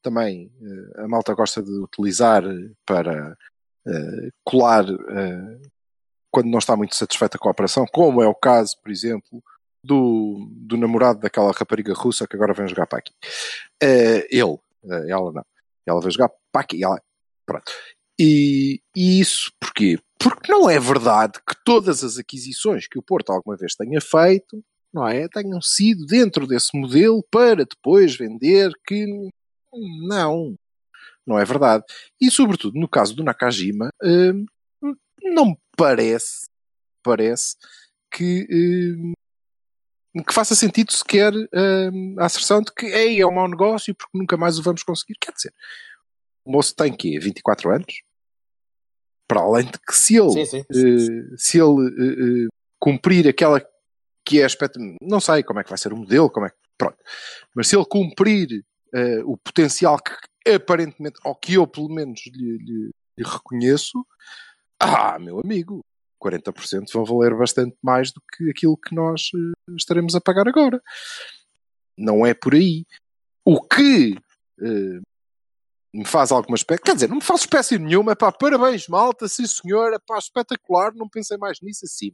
também 0.00 0.52
eh, 0.62 1.02
a 1.02 1.08
malta 1.08 1.34
gosta 1.34 1.60
de 1.60 1.72
utilizar 1.72 2.44
para 2.86 3.36
eh, 3.86 4.30
colar 4.44 4.84
eh, 4.88 5.58
quando 6.30 6.46
não 6.46 6.58
está 6.58 6.76
muito 6.76 6.94
satisfeita 6.94 7.38
com 7.38 7.48
a 7.48 7.52
operação, 7.52 7.84
como 7.92 8.22
é 8.22 8.28
o 8.28 8.34
caso, 8.34 8.76
por 8.82 8.90
exemplo, 8.90 9.42
do, 9.82 10.48
do 10.50 10.76
namorado 10.76 11.20
daquela 11.20 11.52
rapariga 11.52 11.92
russa 11.94 12.26
que 12.26 12.36
agora 12.36 12.54
vem 12.54 12.68
jogar 12.68 12.86
para 12.86 13.00
aqui. 13.00 13.12
Eh, 13.82 14.26
ele, 14.30 14.58
ela 15.08 15.32
não. 15.32 15.44
Ela 15.86 16.00
veio 16.00 16.12
jogar 16.12 16.30
para 16.52 16.62
aqui. 16.62 16.82
Ela, 16.82 17.00
pronto. 17.44 17.72
E, 18.18 18.80
e 18.94 19.20
isso 19.20 19.52
porquê? 19.60 19.98
Porque 20.18 20.50
não 20.50 20.70
é 20.70 20.78
verdade 20.78 21.38
que 21.46 21.54
todas 21.64 22.04
as 22.04 22.16
aquisições 22.18 22.86
que 22.86 22.98
o 22.98 23.02
Porto 23.02 23.30
alguma 23.30 23.56
vez 23.56 23.74
tenha 23.74 24.00
feito 24.00 24.62
não 24.94 25.08
é? 25.08 25.26
Tenham 25.28 25.60
sido 25.60 26.06
dentro 26.06 26.46
desse 26.46 26.78
modelo 26.78 27.22
para 27.28 27.64
depois 27.64 28.16
vender 28.16 28.70
que 28.86 29.04
não, 30.06 30.54
não 31.26 31.36
é 31.36 31.44
verdade. 31.44 31.84
E 32.20 32.30
sobretudo 32.30 32.78
no 32.78 32.88
caso 32.88 33.14
do 33.16 33.24
Nakajima, 33.24 33.90
hum, 34.00 34.46
não 35.20 35.46
me 35.46 35.58
parece, 35.76 36.46
parece 37.02 37.56
que, 38.08 38.46
hum, 38.48 39.12
que 40.22 40.32
faça 40.32 40.54
sentido 40.54 40.92
sequer 40.92 41.32
hum, 41.34 42.14
a 42.20 42.26
asserção 42.26 42.62
de 42.62 42.72
que 42.72 42.86
Ei, 42.86 43.20
é 43.20 43.26
um 43.26 43.34
mau 43.34 43.48
negócio 43.48 43.92
porque 43.96 44.16
nunca 44.16 44.36
mais 44.36 44.60
o 44.60 44.62
vamos 44.62 44.84
conseguir. 44.84 45.16
Quer 45.20 45.32
dizer, 45.32 45.52
o 46.44 46.52
moço 46.52 46.74
tem 46.74 46.92
quê? 46.94 47.18
24 47.18 47.70
anos? 47.70 48.02
Para 49.26 49.40
além 49.40 49.66
de 49.66 49.78
que 49.78 49.94
se 49.96 50.16
ele, 50.16 50.30
Sim, 50.30 50.44
sim. 50.44 50.58
eh, 50.70 51.34
se 51.36 51.58
ele 51.58 52.44
eh, 52.44 52.48
cumprir 52.78 53.26
aquela 53.28 53.64
que 54.24 54.40
é 54.40 54.44
aspecto, 54.44 54.78
não 55.00 55.20
sei 55.20 55.42
como 55.42 55.60
é 55.60 55.64
que 55.64 55.70
vai 55.70 55.78
ser 55.78 55.92
o 55.92 55.96
modelo, 55.96 56.30
como 56.30 56.46
é 56.46 56.50
que, 56.50 56.56
pronto, 56.78 56.96
mas 57.54 57.68
se 57.68 57.76
ele 57.76 57.84
cumprir 57.86 58.64
o 59.24 59.36
potencial 59.36 59.98
que 59.98 60.12
aparentemente, 60.54 61.18
ou 61.24 61.34
que 61.34 61.54
eu 61.54 61.66
pelo 61.66 61.92
menos 61.92 62.20
lhe, 62.26 62.58
lhe- 62.58 62.90
lhe 63.18 63.24
reconheço, 63.24 64.06
ah, 64.78 65.18
meu 65.18 65.40
amigo, 65.40 65.80
40% 66.22 66.84
vão 66.92 67.04
valer 67.04 67.36
bastante 67.36 67.76
mais 67.82 68.12
do 68.12 68.22
que 68.32 68.48
aquilo 68.50 68.76
que 68.76 68.94
nós 68.94 69.30
estaremos 69.76 70.14
a 70.14 70.20
pagar 70.20 70.46
agora. 70.48 70.80
Não 71.98 72.24
é 72.24 72.32
por 72.34 72.54
aí. 72.54 72.86
O 73.44 73.60
que 73.60 74.16
eh, 74.62 75.00
me 75.94 76.04
faz 76.04 76.32
alguma 76.32 76.56
espécie, 76.56 76.82
quer 76.82 76.94
dizer, 76.94 77.08
não 77.08 77.16
me 77.16 77.22
faz 77.22 77.40
espécie 77.40 77.78
nenhuma, 77.78 78.16
pá, 78.16 78.32
parabéns, 78.32 78.88
malta, 78.88 79.28
sim 79.28 79.46
senhor, 79.46 79.98
pá, 80.04 80.18
espetacular, 80.18 80.92
não 80.92 81.08
pensei 81.08 81.36
mais 81.36 81.60
nisso 81.60 81.84
assim. 81.84 82.12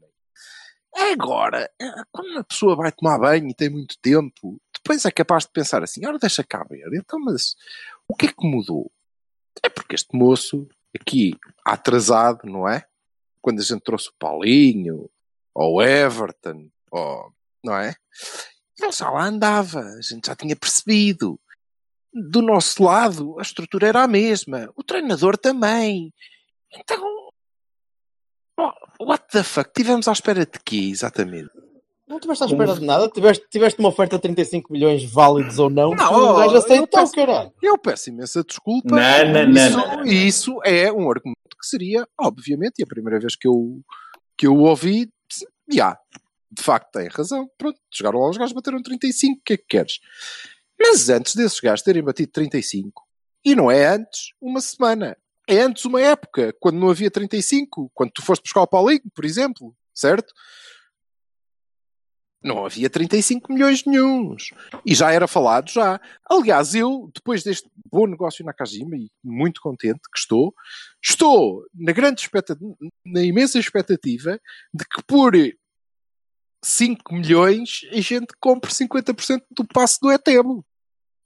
Agora, 0.94 1.70
eh, 1.80 2.02
quando 2.12 2.30
uma 2.32 2.44
pessoa 2.44 2.76
vai 2.76 2.92
tomar 2.92 3.18
banho 3.18 3.48
e 3.48 3.54
tem 3.54 3.70
muito 3.70 3.96
tempo, 4.02 4.60
depois 4.74 5.04
é 5.06 5.10
capaz 5.10 5.44
de 5.44 5.50
pensar 5.50 5.82
assim, 5.82 6.04
ora 6.04 6.18
deixa 6.18 6.44
cá 6.44 6.62
ver, 6.68 6.90
então 6.92 7.18
mas 7.18 7.56
o 8.06 8.14
que 8.14 8.26
é 8.26 8.28
que 8.28 8.46
mudou? 8.46 8.92
É 9.62 9.70
porque 9.70 9.94
este 9.94 10.14
moço, 10.14 10.68
aqui, 10.94 11.32
atrasado, 11.64 12.46
não 12.46 12.68
é? 12.68 12.84
Quando 13.40 13.60
a 13.60 13.62
gente 13.62 13.80
trouxe 13.80 14.10
o 14.10 14.14
Paulinho, 14.18 15.08
ou 15.54 15.82
Everton, 15.82 16.68
ou, 16.90 17.32
não 17.64 17.76
é? 17.76 17.94
Ele 18.78 18.92
já 18.92 19.10
lá 19.10 19.24
andava, 19.24 19.80
a 19.80 20.02
gente 20.02 20.26
já 20.26 20.36
tinha 20.36 20.54
percebido. 20.54 21.40
Do 22.12 22.42
nosso 22.42 22.82
lado, 22.82 23.38
a 23.38 23.42
estrutura 23.42 23.88
era 23.88 24.02
a 24.02 24.08
mesma, 24.08 24.68
o 24.74 24.82
treinador 24.82 25.36
também. 25.36 26.12
Então, 26.74 27.00
oh, 28.58 29.04
what 29.04 29.24
the 29.30 29.42
fuck? 29.42 29.70
Tivemos 29.72 30.08
à 30.08 30.12
espera 30.12 30.44
de 30.44 30.58
quê, 30.64 30.88
exatamente? 30.90 31.50
Não 32.10 32.16
estiveste 32.16 32.42
à 32.42 32.46
espera 32.48 32.74
de 32.74 32.84
nada. 32.84 33.08
Tiveste, 33.08 33.46
tiveste 33.48 33.78
uma 33.78 33.88
oferta 33.88 34.16
de 34.16 34.22
35 34.22 34.72
milhões 34.72 35.04
válidos 35.04 35.60
ou 35.60 35.70
não. 35.70 35.90
Não, 35.90 36.08
que 36.08 36.14
o 36.14 36.34
gajo 36.34 36.54
eu 36.54 36.58
aceitou, 36.58 37.10
caralho. 37.12 37.52
Eu 37.62 37.78
peço 37.78 38.10
imensa 38.10 38.42
desculpa. 38.42 38.96
Não, 38.96 39.32
não, 39.32 39.46
não, 39.46 39.52
isso, 39.52 39.76
não, 39.76 39.96
não. 39.96 40.04
isso 40.04 40.60
é 40.64 40.92
um 40.92 41.08
argumento 41.08 41.56
que 41.60 41.66
seria, 41.66 42.04
obviamente, 42.18 42.80
e 42.80 42.82
a 42.82 42.86
primeira 42.86 43.20
vez 43.20 43.36
que 43.36 43.46
eu, 43.46 43.80
que 44.36 44.48
eu 44.48 44.56
o 44.56 44.62
ouvi, 44.62 45.08
já, 45.70 45.96
de 46.50 46.62
facto 46.62 46.90
tem 46.90 47.06
razão. 47.06 47.48
Pronto, 47.56 47.78
chegaram 47.92 48.18
lá 48.18 48.28
os 48.28 48.36
gajos, 48.36 48.54
bateram 48.54 48.82
35, 48.82 49.38
o 49.38 49.42
que 49.44 49.52
é 49.52 49.56
que 49.56 49.66
queres? 49.68 50.00
Mas 50.80 51.10
antes 51.10 51.34
desses 51.34 51.60
gajos 51.60 51.82
terem 51.82 52.02
batido 52.02 52.32
35, 52.32 53.06
e 53.44 53.54
não 53.54 53.70
é 53.70 53.86
antes 53.86 54.32
uma 54.40 54.60
semana, 54.60 55.16
é 55.46 55.60
antes 55.60 55.84
uma 55.84 56.00
época, 56.00 56.54
quando 56.58 56.78
não 56.78 56.90
havia 56.90 57.10
35, 57.10 57.90
quando 57.92 58.12
tu 58.12 58.22
foste 58.22 58.42
buscar 58.42 58.62
o 58.62 58.66
Paulinho, 58.66 59.02
por 59.14 59.24
exemplo, 59.24 59.76
certo? 59.92 60.32
Não 62.42 62.64
havia 62.64 62.88
35 62.88 63.52
milhões 63.52 63.84
nenhuns. 63.84 64.54
E 64.86 64.94
já 64.94 65.12
era 65.12 65.28
falado, 65.28 65.70
já. 65.70 66.00
Aliás, 66.30 66.74
eu, 66.74 67.10
depois 67.14 67.42
deste 67.42 67.68
bom 67.90 68.06
negócio 68.06 68.44
na 68.44 68.54
Kajima, 68.54 68.96
e 68.96 69.10
muito 69.22 69.60
contente 69.60 70.00
que 70.10 70.18
estou, 70.18 70.54
estou 71.04 71.66
na 71.74 71.92
grande 71.92 72.22
expectativa, 72.22 72.74
na 73.04 73.22
imensa 73.22 73.58
expectativa 73.58 74.40
de 74.72 74.84
que 74.84 75.02
por 75.02 75.34
5 76.62 77.14
milhões 77.14 77.80
a 77.90 78.00
gente 78.00 78.34
compre 78.38 78.70
50% 78.70 79.42
do 79.50 79.66
passe 79.66 79.98
do 80.00 80.10
Etemo. 80.10 80.64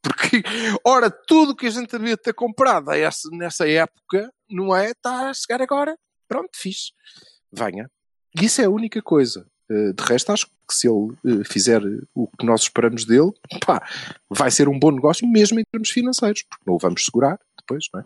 Porque, 0.05 0.43
ora, 0.85 1.11
tudo 1.11 1.53
o 1.53 1.57
que 1.57 1.67
a 1.67 1.71
gente 1.71 1.91
devia 1.91 2.17
ter 2.17 2.35
comprado 2.35 2.91
essa- 2.93 3.29
nessa 3.33 3.67
época, 3.69 4.31
não 4.51 4.75
é? 4.77 4.91
Está 4.91 5.31
a 5.31 5.35
chegar 5.35 5.63
agora. 5.63 5.97
Pronto, 6.29 6.51
fixe. 6.55 6.93
Venha. 7.51 7.91
E 8.39 8.45
isso 8.45 8.61
é 8.61 8.65
a 8.67 8.71
única 8.71 9.01
coisa. 9.03 9.47
Eh, 9.71 9.93
De 9.95 10.03
resto, 10.05 10.31
acho 10.33 10.47
que 10.47 10.75
se 10.75 10.87
ele 10.89 11.17
eh, 11.41 11.45
fizer 11.45 11.81
o 12.15 12.27
que 12.39 12.45
nós 12.45 12.63
esperamos 12.63 13.05
dele, 13.07 13.33
pá, 13.67 13.83
vai 14.29 14.51
ser 14.51 14.69
um 14.69 14.79
bom 14.79 14.91
negócio 14.91 15.27
mesmo 15.27 15.59
em 15.59 15.65
termos 15.65 15.91
financeiros, 15.91 16.43
porque 16.43 16.65
não 16.67 16.75
o 16.75 16.79
vamos 16.79 17.05
segurar 17.05 17.39
depois, 17.59 17.87
não 17.93 18.01
é? 18.01 18.05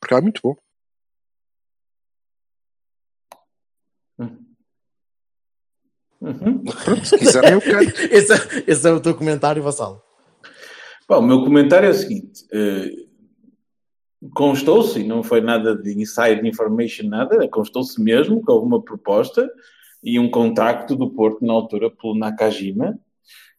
Porque 0.00 0.14
é 0.14 0.20
muito 0.20 0.40
bom. 0.42 0.56
Uhum. 6.20 6.62
Pronto, 6.64 7.04
se 7.04 7.18
quiserem 7.18 7.52
eu 7.52 7.60
canto. 7.60 7.92
esse, 8.12 8.32
é- 8.32 8.64
esse 8.66 8.88
é 8.88 8.92
o 8.92 9.00
teu 9.00 9.14
comentário, 9.14 9.62
Vassal. 9.62 10.04
Bom, 11.12 11.18
o 11.18 11.26
meu 11.26 11.44
comentário 11.44 11.88
é 11.88 11.90
o 11.90 11.94
seguinte: 11.94 12.46
eh, 12.50 12.90
constou-se, 14.32 14.98
e 14.98 15.04
não 15.04 15.22
foi 15.22 15.42
nada 15.42 15.76
de 15.76 15.92
inside 15.92 16.48
information, 16.48 17.06
nada, 17.06 17.46
constou-se 17.48 18.02
mesmo 18.02 18.42
que 18.42 18.50
houve 18.50 18.64
uma 18.66 18.80
proposta 18.80 19.46
e 20.02 20.18
um 20.18 20.30
contacto 20.30 20.96
do 20.96 21.10
Porto 21.10 21.44
na 21.44 21.52
altura 21.52 21.90
pelo 21.90 22.14
Nakajima 22.14 22.98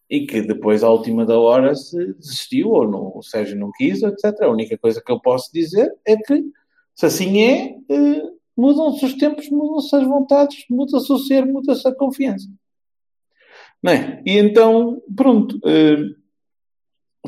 e 0.10 0.26
que 0.26 0.42
depois, 0.42 0.84
à 0.84 0.90
última 0.90 1.28
da 1.28 1.38
hora, 1.38 1.76
se 1.76 2.16
desistiu 2.16 2.70
ou 2.70 2.90
não, 2.90 3.16
o 3.16 3.22
Sérgio 3.22 3.56
não 3.56 3.72
quis, 3.72 4.02
etc. 4.02 4.42
A 4.42 4.50
única 4.50 4.76
coisa 4.76 5.00
que 5.00 5.12
eu 5.12 5.20
posso 5.20 5.54
dizer 5.54 5.94
é 6.08 6.18
que, 6.18 6.44
se 6.96 7.06
assim 7.06 7.40
é, 7.40 7.78
eh, 7.88 8.24
mudam-se 8.58 9.06
os 9.06 9.14
tempos, 9.14 9.48
mudam-se 9.52 9.96
as 9.96 10.04
vontades, 10.08 10.66
muda-se 10.72 11.14
o 11.14 11.20
ser, 11.20 11.46
muda-se 11.46 11.88
a 11.88 11.94
confiança. 11.94 12.50
Não 13.80 13.94
é? 13.94 14.24
E 14.26 14.40
então, 14.40 15.00
pronto. 15.16 15.60
eh, 15.64 16.23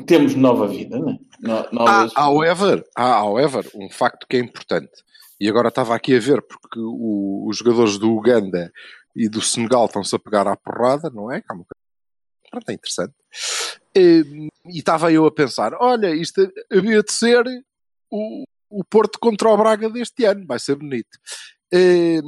temos 0.03 0.35
nova 0.35 0.67
vida, 0.67 0.97
não 0.99 1.09
é? 1.11 1.17
No- 1.39 1.67
novas... 1.71 2.13
however, 2.17 2.83
ah, 2.95 3.21
however, 3.23 3.69
um 3.75 3.89
facto 3.89 4.25
que 4.27 4.37
é 4.37 4.39
importante, 4.39 4.91
e 5.39 5.47
agora 5.49 5.67
estava 5.69 5.95
aqui 5.95 6.15
a 6.15 6.19
ver, 6.19 6.41
porque 6.41 6.79
o- 6.79 7.45
os 7.47 7.57
jogadores 7.57 7.97
do 7.97 8.11
Uganda 8.11 8.71
e 9.15 9.29
do 9.29 9.41
Senegal 9.41 9.85
estão-se 9.85 10.15
a 10.15 10.19
pegar 10.19 10.47
à 10.47 10.55
porrada, 10.55 11.09
não 11.09 11.31
é? 11.31 11.41
Que 11.41 11.47
é 11.53 12.71
é 12.71 12.73
interessante. 12.73 13.13
E, 13.95 14.49
e 14.65 14.77
estava 14.79 15.11
eu 15.11 15.25
a 15.25 15.31
pensar, 15.31 15.73
olha, 15.79 16.13
isto 16.13 16.51
havia 16.71 17.01
de 17.01 17.11
ser 17.11 17.43
o, 18.09 18.43
o 18.69 18.83
Porto 18.83 19.19
contra 19.19 19.49
o 19.49 19.57
Braga 19.57 19.89
deste 19.89 20.25
ano, 20.25 20.45
vai 20.45 20.59
ser 20.59 20.75
bonito. 20.75 21.17
E, 21.71 22.21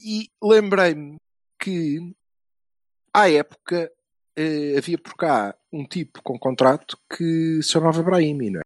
e 0.00 0.28
lembrei-me 0.42 1.16
que, 1.60 2.14
à 3.14 3.30
época, 3.30 3.90
havia 4.78 4.98
por 4.98 5.14
cá 5.14 5.54
um 5.72 5.84
tipo 5.86 6.22
com 6.22 6.38
contrato 6.38 6.96
que 7.14 7.60
se 7.62 7.70
chamava 7.70 8.02
Brahimi, 8.02 8.50
não 8.50 8.60
é? 8.60 8.62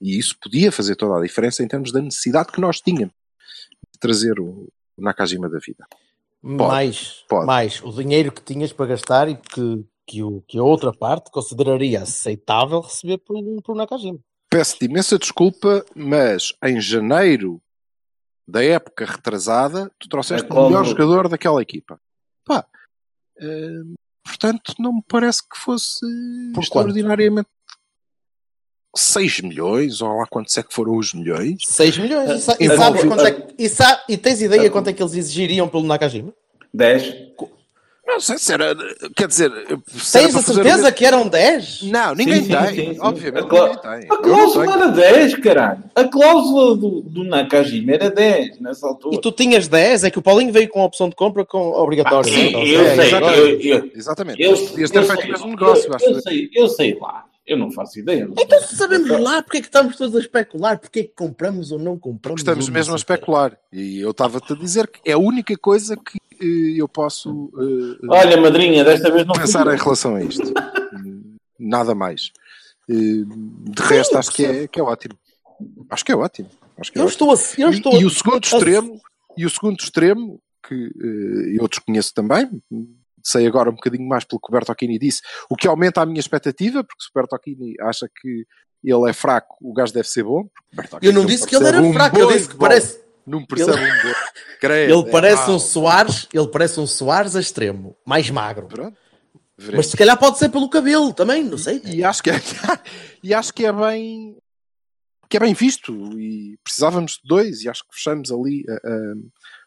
E 0.00 0.18
isso 0.18 0.36
podia 0.40 0.72
fazer 0.72 0.96
toda 0.96 1.18
a 1.18 1.22
diferença 1.22 1.62
em 1.62 1.68
termos 1.68 1.92
da 1.92 2.00
necessidade 2.00 2.50
que 2.52 2.60
nós 2.60 2.80
tínhamos 2.80 3.14
de 3.92 3.98
trazer 3.98 4.38
o, 4.40 4.68
Nakajima 4.98 5.48
da 5.48 5.58
vida. 5.58 5.86
mais, 6.42 7.24
pode. 7.28 7.46
mais 7.46 7.82
o 7.82 7.90
dinheiro 7.92 8.30
que 8.32 8.42
tinhas 8.42 8.72
para 8.72 8.86
gastar 8.86 9.28
e 9.28 9.36
que, 9.36 9.84
que, 10.06 10.22
o, 10.22 10.42
que 10.46 10.58
a 10.58 10.62
outra 10.62 10.92
parte 10.92 11.30
consideraria 11.30 12.02
aceitável 12.02 12.80
receber 12.80 13.18
por, 13.18 13.36
por 13.62 13.74
Nakajima. 13.76 14.18
Peço-te 14.50 14.86
imensa 14.86 15.18
desculpa, 15.18 15.84
mas 15.94 16.52
em 16.64 16.80
janeiro 16.80 17.60
da 18.48 18.64
época 18.64 19.04
retrasada, 19.04 19.90
tu 19.98 20.08
trouxeste 20.08 20.50
É 20.50 20.54
o 20.54 20.66
melhor 20.66 20.82
como- 20.84 20.90
jogador 20.90 21.28
daquela 21.28 21.62
equipa. 21.62 22.00
Pá, 22.44 22.66
eh, 23.38 23.82
portanto, 24.24 24.74
não 24.78 24.94
me 24.94 25.02
parece 25.08 25.42
que 25.42 25.58
fosse 25.58 26.00
Por 26.54 26.62
extraordinariamente 26.62 27.48
6 28.96 29.40
milhões, 29.42 30.00
ou 30.00 30.18
lá 30.18 30.26
quantos 30.26 30.56
é 30.58 30.62
que 30.62 30.74
foram 30.74 30.96
os 30.96 31.14
milhões. 31.14 31.58
6 31.64 31.98
milhões. 31.98 32.30
E, 32.30 32.40
sa- 32.40 32.56
e 32.58 32.68
sabes 32.76 33.04
quanto 33.04 33.24
é 33.24 33.30
que, 33.32 33.54
e, 33.62 33.68
sa- 33.68 34.04
e 34.08 34.16
tens 34.16 34.42
ideia 34.42 34.68
quanto 34.70 34.88
é 34.88 34.92
que 34.92 35.00
eles 35.02 35.14
exigiriam 35.14 35.68
pelo 35.68 35.84
Nakajima? 35.84 36.32
10. 36.74 37.30
Não 38.12 38.20
sei 38.20 38.38
se 38.38 38.52
era, 38.52 38.74
quer 39.16 39.28
dizer, 39.28 39.50
se 39.86 40.18
Tens 40.18 40.34
a 40.34 40.42
certeza 40.42 40.76
mesmo- 40.82 40.92
que 40.92 41.04
eram 41.06 41.28
10? 41.28 41.82
Não, 41.84 42.14
ninguém 42.14 42.42
Sim, 42.42 42.44
sim, 42.44 42.56
tem, 42.56 42.74
sim, 42.74 42.94
sim. 42.94 42.98
obviamente 43.00 43.44
A 43.44 43.48
clá- 43.48 43.66
ninguém 43.68 43.80
tem. 44.00 44.10
A 44.10 44.16
cláusula 44.18 44.72
era 44.72 44.86
10, 44.88 45.34
caralho. 45.36 45.84
A 45.94 46.04
cláusula 46.04 46.76
do, 46.76 47.00
do 47.02 47.24
Nakajima 47.24 47.92
era 47.92 48.10
10 48.10 48.60
nessa 48.60 48.86
altura. 48.86 49.14
E 49.16 49.20
tu 49.20 49.30
tinhas 49.32 49.68
10, 49.68 50.04
é 50.04 50.10
que 50.10 50.18
o 50.18 50.22
Paulinho 50.22 50.52
veio 50.52 50.68
com 50.68 50.80
a 50.82 50.84
opção 50.84 51.08
de 51.08 51.14
compra 51.14 51.44
com 51.44 51.58
obrigatório. 51.72 52.30
Sim, 52.32 52.48
Então, 52.48 52.62
eu 52.66 52.80
é, 52.82 52.94
sei. 52.96 53.14
agora- 53.14 53.36
Eu, 53.36 53.60
eu, 53.60 53.90
Exatamente. 53.94 54.42
eu, 54.42 54.56
Podias 54.56 54.90
ter 54.90 54.98
eu 54.98 55.04
feito 55.04 55.20
sei 55.20 55.28
o 55.28 55.32
mesmo 55.32 55.46
lá. 55.46 55.50
negócio, 55.52 55.88
eu, 55.90 55.94
acho 55.94 56.04
eu 56.06 56.20
sei, 56.20 56.50
eu 56.54 56.68
sei 56.68 56.98
lá. 57.00 57.24
Eu 57.50 57.56
não 57.58 57.68
faço 57.72 57.98
ideia. 57.98 58.28
Então 58.38 58.62
se 58.62 58.76
sabemos 58.76 59.08
lá 59.20 59.42
porque 59.42 59.58
é 59.58 59.60
que 59.60 59.66
estamos 59.66 59.96
todos 59.96 60.14
a 60.14 60.20
especular, 60.20 60.78
porque 60.78 61.00
é 61.00 61.02
que 61.02 61.12
compramos 61.16 61.72
ou 61.72 61.80
não 61.80 61.98
compramos. 61.98 62.40
Estamos 62.40 62.66
ou 62.66 62.70
não 62.70 62.74
mesmo 62.74 62.92
a 62.92 62.96
especular. 62.96 63.58
E 63.72 63.98
eu 63.98 64.12
estava-te 64.12 64.52
a 64.52 64.56
dizer 64.56 64.86
que 64.86 65.00
é 65.04 65.14
a 65.14 65.18
única 65.18 65.56
coisa 65.58 65.96
que 65.96 66.18
eh, 66.40 66.80
eu 66.80 66.86
posso 66.88 67.50
eh, 67.58 68.06
Olha, 68.08 68.40
madrinha, 68.40 68.84
desta 68.84 69.10
vez 69.10 69.26
não 69.26 69.34
fui 69.34 69.42
pensar 69.44 69.66
eu. 69.66 69.74
em 69.74 69.76
relação 69.78 70.14
a 70.14 70.22
isto. 70.22 70.52
Nada 71.58 71.92
mais. 71.92 72.30
Eh, 72.88 72.94
De 72.94 73.82
resto, 73.82 74.16
acho 74.16 74.30
que 74.30 74.44
é, 74.44 74.68
que 74.68 74.78
é 74.78 74.82
ótimo. 74.82 75.14
Acho 75.90 76.04
que 76.04 76.12
é 76.12 76.16
ótimo. 76.16 76.48
Acho 76.78 76.92
que 76.92 76.98
é 76.98 77.02
Eu 77.02 77.06
ótimo. 77.06 77.32
estou 77.34 77.64
a. 77.64 77.66
Eu 77.66 77.72
E- 77.72 77.74
estou 77.74 77.92
e, 78.00 78.04
a- 78.04 78.06
o 78.06 78.10
segundo 78.10 78.44
a- 78.44 78.46
extremo, 78.46 79.00
e 79.36 79.44
o 79.44 79.50
segundo 79.50 79.80
extremo, 79.80 80.40
que 80.66 80.74
eh, 80.74 81.56
eu 81.60 81.66
desconheço 81.66 82.14
também, 82.14 82.48
sei 83.24 83.46
agora 83.46 83.70
um 83.70 83.74
bocadinho 83.74 84.08
mais 84.08 84.24
pelo 84.24 84.40
que 84.40 84.48
o 84.48 84.52
Bertocchini 84.52 84.98
disse, 84.98 85.20
o 85.48 85.56
que 85.56 85.66
aumenta 85.68 86.00
a 86.02 86.06
minha 86.06 86.20
expectativa, 86.20 86.82
porque 86.84 87.02
se 87.02 87.08
o 87.08 87.12
Bertocchini 87.18 87.74
acha 87.80 88.08
que 88.20 88.44
ele 88.82 89.10
é 89.10 89.12
fraco, 89.12 89.56
o 89.60 89.72
gajo 89.74 89.92
deve 89.92 90.08
ser 90.08 90.24
bom. 90.24 90.48
Eu 91.02 91.12
não 91.12 91.26
disse 91.26 91.46
que 91.46 91.54
ele 91.54 91.66
era 91.66 91.80
um 91.82 91.92
fraco, 91.92 92.16
eu 92.18 92.28
disse 92.32 92.48
que 92.48 92.56
bola. 92.56 92.70
parece. 92.70 93.00
Não 93.26 93.44
percebe 93.44 93.78
Ele- 93.78 93.90
um 93.92 94.02
boi. 94.02 94.14
Credo, 94.60 94.92
Ele 95.00 95.08
é 95.08 95.12
parece 95.12 95.46
mau. 95.46 95.56
um 95.56 95.58
Soares, 95.58 96.28
ele 96.32 96.48
parece 96.48 96.80
um 96.80 96.86
Soares 96.86 97.36
a 97.36 97.40
extremo, 97.40 97.96
mais 98.06 98.28
magro. 98.30 98.66
Pronto. 98.66 98.96
Mas 99.56 99.66
Veremos. 99.66 99.86
se 99.90 99.96
calhar 99.96 100.18
pode 100.18 100.38
ser 100.38 100.48
pelo 100.48 100.68
cabelo 100.70 101.12
também, 101.12 101.44
não 101.44 101.58
sei. 101.58 101.80
E 101.84 102.02
acho 102.02 102.22
que 102.22 102.30
é, 102.30 102.34
e 103.22 103.34
acho 103.34 103.52
que 103.52 103.66
é 103.66 103.72
bem 103.72 104.36
que 105.28 105.36
é 105.36 105.40
bem 105.40 105.54
visto 105.54 105.92
e 106.18 106.58
precisávamos 106.64 107.12
de 107.22 107.28
dois 107.28 107.62
e 107.62 107.68
acho 107.68 107.82
que 107.84 107.94
fechamos 107.94 108.32
ali 108.32 108.64
ah, 108.68 109.14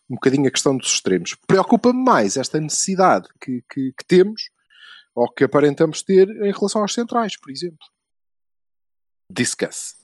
um 0.10 0.16
bocadinho 0.16 0.48
a 0.48 0.52
questão 0.52 0.76
dos 0.78 0.94
extremos. 0.94 1.36
Preocupa-me 1.48 2.04
mais 2.04 2.38
esta 2.38 2.60
necessidade 2.60 3.28
que, 3.42 3.64
que, 3.72 3.92
que 3.94 4.06
temos 4.06 4.50
ou 5.16 5.30
que 5.32 5.44
aparentamos 5.44 6.02
ter 6.02 6.28
em 6.30 6.52
relação 6.52 6.82
aos 6.82 6.94
centrais, 6.94 7.40
por 7.40 7.52
exemplo. 7.52 7.78
Discuss. 9.30 9.96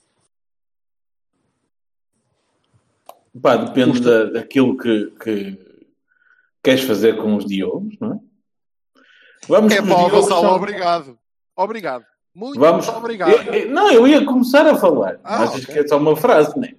Pá, 3.40 3.56
depende 3.56 4.00
da, 4.00 4.24
daquilo 4.24 4.76
que, 4.76 5.10
que 5.22 5.82
queres 6.62 6.82
fazer 6.82 7.16
com 7.16 7.36
os 7.36 7.44
diogos, 7.44 7.96
não 8.00 8.14
é? 8.14 8.20
Vamos 9.46 9.72
É 9.72 9.80
diogos 9.80 10.12
Vassal, 10.12 10.42
são- 10.42 10.54
obrigado. 10.56 11.18
Obrigado. 11.56 12.04
Muito 12.34 12.58
Vamos. 12.58 12.88
obrigado. 12.88 13.30
Eu- 13.30 13.54
eu- 13.54 13.70
não, 13.70 13.90
eu 13.90 14.06
ia 14.06 14.24
começar 14.24 14.66
a 14.66 14.76
falar, 14.76 15.18
Ah, 15.24 15.40
mas 15.40 15.50
ok. 15.50 15.60
isto 15.60 15.72
é 15.72 15.86
só 15.88 15.98
uma 15.98 16.16
frase, 16.16 16.56
não 16.56 16.64
é? 16.64 16.74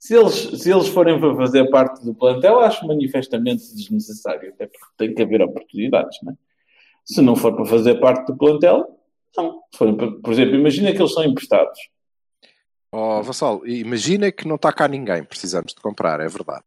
Se 0.00 0.16
eles, 0.16 0.34
se 0.62 0.72
eles 0.72 0.88
forem 0.88 1.20
para 1.20 1.36
fazer 1.36 1.68
parte 1.68 2.02
do 2.02 2.14
plantel, 2.14 2.58
acho 2.60 2.86
manifestamente 2.86 3.62
desnecessário, 3.74 4.48
até 4.48 4.66
porque 4.66 4.86
tem 4.96 5.14
que 5.14 5.20
haver 5.22 5.42
oportunidades, 5.42 6.18
não 6.22 6.32
é? 6.32 6.36
Se 7.04 7.20
não 7.20 7.36
for 7.36 7.54
para 7.54 7.66
fazer 7.66 7.96
parte 8.00 8.26
do 8.26 8.36
plantel, 8.36 8.98
não. 9.36 9.60
Forem 9.76 9.94
para- 9.94 10.10
por 10.12 10.32
exemplo, 10.32 10.54
imagina 10.54 10.90
que 10.92 10.98
eles 10.98 11.12
são 11.12 11.22
emprestados. 11.22 11.78
Oh, 12.90 13.22
Vassal, 13.22 13.64
imagina 13.66 14.32
que 14.32 14.48
não 14.48 14.56
está 14.56 14.72
cá 14.72 14.88
ninguém, 14.88 15.22
precisamos 15.22 15.74
de 15.74 15.80
comprar, 15.82 16.18
é 16.18 16.28
verdade. 16.28 16.64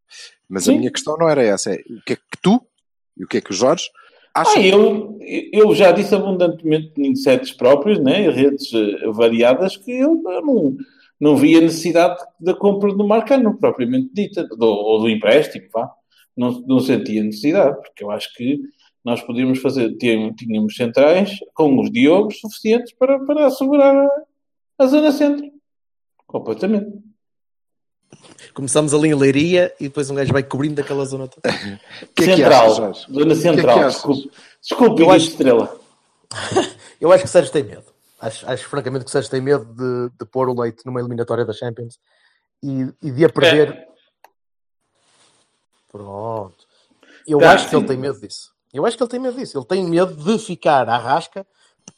Mas 0.48 0.64
Sim. 0.64 0.76
a 0.76 0.78
minha 0.78 0.90
questão 0.92 1.16
não 1.18 1.28
era 1.28 1.42
essa, 1.42 1.74
é 1.74 1.78
o 1.90 2.00
que 2.06 2.12
é 2.12 2.16
que 2.16 2.22
tu 2.40 2.64
e 3.18 3.24
o 3.24 3.26
que 3.28 3.38
é 3.38 3.40
que 3.40 3.50
o 3.50 3.54
Jorge 3.54 3.84
acham 4.32 4.62
Ah, 4.62 4.66
eu, 4.66 5.18
eu 5.52 5.74
já 5.74 5.90
disse 5.90 6.14
abundantemente 6.14 6.92
em 6.98 7.14
setes 7.16 7.50
próprios, 7.52 7.98
né, 7.98 8.30
redes 8.30 8.72
eh, 8.72 9.06
variadas, 9.08 9.76
que 9.76 9.90
eu 9.90 10.14
não, 10.14 10.76
não 11.20 11.36
vi 11.36 11.56
a 11.56 11.60
necessidade 11.60 12.16
da 12.40 12.54
compra 12.54 12.92
do 12.94 13.06
Marcano, 13.06 13.56
propriamente 13.58 14.10
dita, 14.12 14.44
do, 14.46 14.66
ou 14.66 15.00
do 15.00 15.08
empréstimo, 15.08 15.66
vá. 15.72 15.90
Não, 16.36 16.50
não 16.66 16.80
sentia 16.80 17.22
necessidade, 17.22 17.76
porque 17.80 18.02
eu 18.02 18.10
acho 18.10 18.32
que 18.34 18.58
nós 19.04 19.20
podíamos 19.22 19.60
fazer, 19.60 19.94
tínhamos, 19.96 20.34
tínhamos 20.36 20.74
centrais 20.74 21.38
com 21.54 21.78
os 21.80 21.90
diogos 21.92 22.40
suficientes 22.40 22.92
para, 22.94 23.18
para 23.24 23.46
assegurar 23.46 23.94
a, 23.94 24.08
a 24.78 24.86
zona 24.86 25.12
centro. 25.12 25.46
Completamente. 26.26 26.90
Começamos 28.52 28.94
ali 28.94 29.08
em 29.08 29.14
Leiria 29.14 29.72
e 29.80 29.84
depois 29.84 30.08
um 30.10 30.14
gajo 30.14 30.32
vai 30.32 30.42
cobrindo 30.42 30.80
aquela 30.80 31.04
zona 31.04 31.28
toda. 31.28 31.48
Que 32.14 32.24
é 32.24 32.26
que 32.26 32.36
central, 32.36 32.64
achas, 32.64 32.76
Jorge? 32.76 33.00
zona 33.12 33.14
que 33.14 33.22
é 33.22 33.34
que 33.34 33.34
central, 33.36 33.78
achas? 33.78 33.92
desculpe. 33.94 34.30
Desculpe, 34.60 35.02
Eu 35.02 35.06
eu 35.06 35.12
acho- 35.12 35.28
estrela. 35.28 35.80
Eu 37.00 37.12
acho 37.12 37.22
que 37.24 37.28
o 37.28 37.32
Sérgio 37.32 37.52
tem 37.52 37.62
medo. 37.62 37.84
Acho, 38.20 38.48
acho 38.48 38.68
francamente 38.68 39.04
que 39.04 39.08
o 39.08 39.12
Sérgio 39.12 39.30
tem 39.30 39.40
medo 39.40 39.64
de, 39.64 40.16
de 40.18 40.26
pôr 40.26 40.48
o 40.48 40.60
leite 40.60 40.84
numa 40.86 41.00
eliminatória 41.00 41.44
da 41.44 41.52
Champions 41.52 41.98
e, 42.62 42.88
e 43.02 43.10
de 43.10 43.24
a 43.24 43.28
perder. 43.28 43.88
Pronto. 45.90 46.66
Eu 47.26 47.40
acho 47.46 47.68
que 47.68 47.74
ele 47.74 47.82
sim. 47.82 47.88
tem 47.88 47.96
medo 47.96 48.20
disso. 48.20 48.52
Eu 48.72 48.84
acho 48.84 48.96
que 48.96 49.02
ele 49.02 49.10
tem 49.10 49.20
medo 49.20 49.36
disso. 49.36 49.56
Ele 49.56 49.64
tem 49.64 49.84
medo 49.84 50.14
de 50.14 50.38
ficar 50.38 50.88
à 50.88 50.98
rasca 50.98 51.46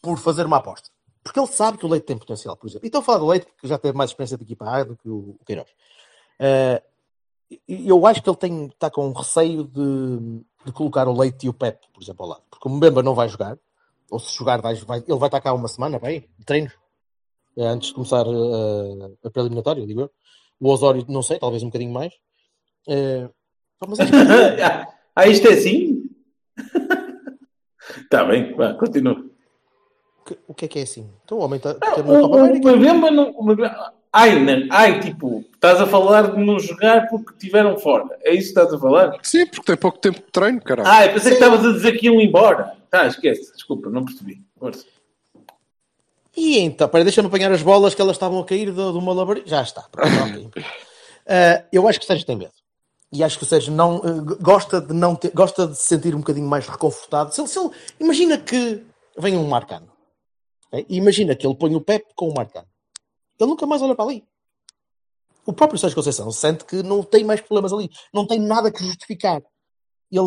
por 0.03 0.19
fazer 0.19 0.47
uma 0.47 0.59
aposta. 0.59 0.91
Porque 1.23 1.41
ele 1.41 1.47
sabe 1.49 1.79
que 1.79 1.87
o 1.87 1.89
Leite 1.89 2.07
tem 2.07 2.19
potencial, 2.19 2.57
por 2.57 2.69
exemplo. 2.69 2.89
E 2.93 2.97
a 2.97 3.03
falar 3.03 3.19
do 3.19 3.27
Leite 3.27 3.47
porque 3.47 3.67
já 3.67 3.79
teve 3.79 3.97
mais 3.97 4.11
experiência 4.11 4.37
de 4.37 4.45
equipa 4.45 4.69
A 4.69 4.85
do 4.85 4.97
que 4.97 5.09
o 5.09 5.37
Queiroz. 5.45 5.69
E 7.69 7.89
eu 7.89 8.07
acho 8.07 8.23
que 8.23 8.29
ele 8.29 8.37
tem, 8.37 8.67
está 8.67 8.91
com 8.91 9.13
receio 9.13 9.65
de, 9.65 10.45
de 10.65 10.73
colocar 10.73 11.09
o 11.09 11.17
Leite 11.17 11.47
e 11.47 11.49
o 11.49 11.55
Pep, 11.55 11.79
por 11.93 12.03
exemplo, 12.03 12.25
ao 12.25 12.31
lado. 12.31 12.43
Porque 12.51 12.69
o 12.69 12.71
Mbemba 12.71 13.03
não 13.03 13.15
vai 13.15 13.29
jogar. 13.29 13.59
Ou 14.11 14.19
se 14.19 14.37
jogar, 14.37 14.61
vai, 14.61 14.75
vai- 14.77 15.03
ele 15.07 15.19
vai 15.19 15.29
estar 15.29 15.41
cá 15.41 15.53
uma 15.53 15.69
semana, 15.69 15.99
vai, 15.99 16.21
de 16.39 16.45
treinos. 16.45 16.73
Eh, 17.59 17.67
antes 17.67 17.89
de 17.89 17.95
começar 17.95 18.25
eh, 18.27 19.11
a 19.25 19.31
preliminatória, 19.31 19.87
digo 19.87 20.03
eu. 20.03 20.11
O 20.61 20.71
Osório, 20.71 21.05
não 21.09 21.23
sei, 21.23 21.39
talvez 21.39 21.63
um 21.63 21.67
bocadinho 21.67 21.93
mais. 21.93 22.13
Pá, 23.79 23.87
mas 23.89 24.01
acho 24.01 24.11
que- 24.13 24.17
ah, 25.17 25.27
isto 25.27 25.49
é 25.49 25.53
assim? 25.53 26.05
Está 28.03 28.25
bem, 28.27 28.55
vá, 28.55 28.75
continua. 28.75 29.25
que- 30.27 30.39
o 30.49 30.55
que 30.55 30.65
é 30.65 30.69
que 30.69 30.79
é 30.79 30.83
assim? 30.83 31.11
Então 31.25 31.39
o 31.39 31.41
homem 31.43 31.57
está 31.59 31.71
Ah, 31.83 31.93
teve 31.95 32.11
na 32.11 32.21
o. 32.21 32.77
Mbemba 32.77 33.11
não. 33.11 33.35
Ai, 34.13 34.39
não, 34.43 34.67
ai, 34.71 34.99
tipo, 35.01 35.45
estás 35.55 35.79
a 35.79 35.87
falar 35.87 36.31
de 36.35 36.43
não 36.43 36.59
jogar 36.59 37.07
porque 37.09 37.35
tiveram 37.39 37.77
fora. 37.77 38.19
É 38.23 38.31
isso 38.33 38.55
que 38.55 38.59
estás 38.61 38.73
a 38.73 38.79
falar? 38.79 39.19
Sim, 39.23 39.47
porque 39.47 39.63
tem 39.67 39.77
pouco 39.77 39.99
tempo 39.99 40.19
de 40.21 40.33
treino, 40.33 40.61
caralho. 40.63 40.89
Ah, 40.89 41.05
eu 41.07 41.13
pensei 41.13 41.33
que 41.33 41.43
estavas 41.45 41.65
a 41.67 41.73
dizer 41.73 41.93
que 41.99 42.07
iam 42.07 42.19
embora. 42.21 42.75
Tá, 43.01 43.07
esquece, 43.07 43.53
desculpa, 43.53 43.91
não 43.91 44.05
percebi. 44.05 44.43
Força. 44.59 44.85
E 46.37 46.59
então, 46.59 46.89
peraí, 46.89 47.05
deixa-me 47.05 47.29
apanhar 47.29 47.51
as 47.53 47.63
bolas 47.63 47.95
que 47.95 48.01
elas 48.01 48.17
estavam 48.17 48.41
a 48.41 48.45
cair 48.45 48.71
do, 48.73 48.93
do 48.93 49.01
malabarismo. 49.01 49.49
Já 49.49 49.63
está. 49.63 49.83
Pronto. 49.91 50.51
Eh, 51.29 51.65
eu 51.73 51.89
acho 51.89 51.99
que 51.99 52.05
o 52.05 52.07
Sérgio 52.07 52.25
tem 52.25 52.37
medo. 52.37 52.53
E 53.13 53.25
acho 53.25 53.37
que 53.37 53.43
o 53.43 53.47
Sérgio 53.49 53.73
não, 53.73 53.97
g- 54.01 54.37
gosta, 54.41 54.81
de 54.81 54.95
não 54.95 55.17
ter, 55.17 55.33
gosta 55.33 55.67
de 55.67 55.75
se 55.75 55.83
sentir 55.87 56.15
um 56.15 56.19
bocadinho 56.19 56.47
mais 56.47 56.69
reconfortado. 56.69 57.35
Se 57.35 57.41
ele, 57.41 57.49
se 57.49 57.59
ele- 57.59 57.71
imagina 57.99 58.39
que 58.39 58.87
vem 59.19 59.37
um 59.37 59.49
Marcano. 59.49 59.91
ok? 60.69 60.87
E 60.89 60.97
imagina 60.97 61.35
que 61.35 61.45
ele 61.45 61.57
põe 61.57 61.75
o 61.75 61.81
Pep 61.81 62.07
com 62.15 62.29
o 62.29 62.33
Marcano. 62.33 62.69
Ele 63.41 63.51
nunca 63.51 63.67
mais 63.67 63.83
olha 63.83 63.97
para 63.97 64.05
ali. 64.05 64.25
O 65.45 65.53
próprio 65.53 65.77
Sérgio 65.81 65.97
Conceição 65.97 66.31
sente 66.31 66.65
que 66.65 66.81
não 66.85 67.03
tem 67.03 67.25
mais 67.25 67.41
problemas 67.41 67.73
ali. 67.73 67.91
Não 68.15 68.25
tem 68.25 68.39
nada 68.39 68.71
que 68.71 68.85
justificar. 68.85 69.43
Ele... 70.13 70.23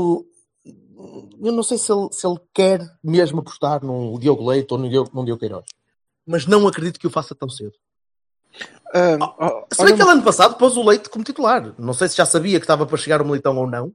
Eu 1.41 1.51
não 1.53 1.63
sei 1.63 1.77
se 1.77 1.91
ele, 1.91 2.09
se 2.11 2.27
ele 2.27 2.39
quer 2.53 2.81
mesmo 3.03 3.39
apostar 3.39 3.83
num 3.83 4.17
Diogo 4.19 4.45
Leite 4.49 4.73
ou 4.73 4.77
num 4.77 4.89
Diogo, 4.89 5.09
num 5.13 5.23
Diogo 5.23 5.39
Queiroz. 5.39 5.65
Mas 6.25 6.45
não 6.45 6.67
acredito 6.67 6.99
que 6.99 7.07
o 7.07 7.09
faça 7.09 7.33
tão 7.33 7.49
cedo. 7.49 7.73
Ah, 8.93 9.17
Se 9.71 9.83
bem 9.85 9.95
que 9.95 10.01
ele 10.01 10.11
ano 10.11 10.23
passado 10.23 10.55
pôs 10.55 10.75
o 10.75 10.83
Leite 10.83 11.09
como 11.09 11.23
titular. 11.23 11.73
Não 11.77 11.93
sei 11.93 12.07
se 12.09 12.17
já 12.17 12.25
sabia 12.25 12.59
que 12.59 12.63
estava 12.65 12.85
para 12.85 12.97
chegar 12.97 13.21
o 13.21 13.25
Militão 13.25 13.55
ou 13.57 13.67
não. 13.67 13.93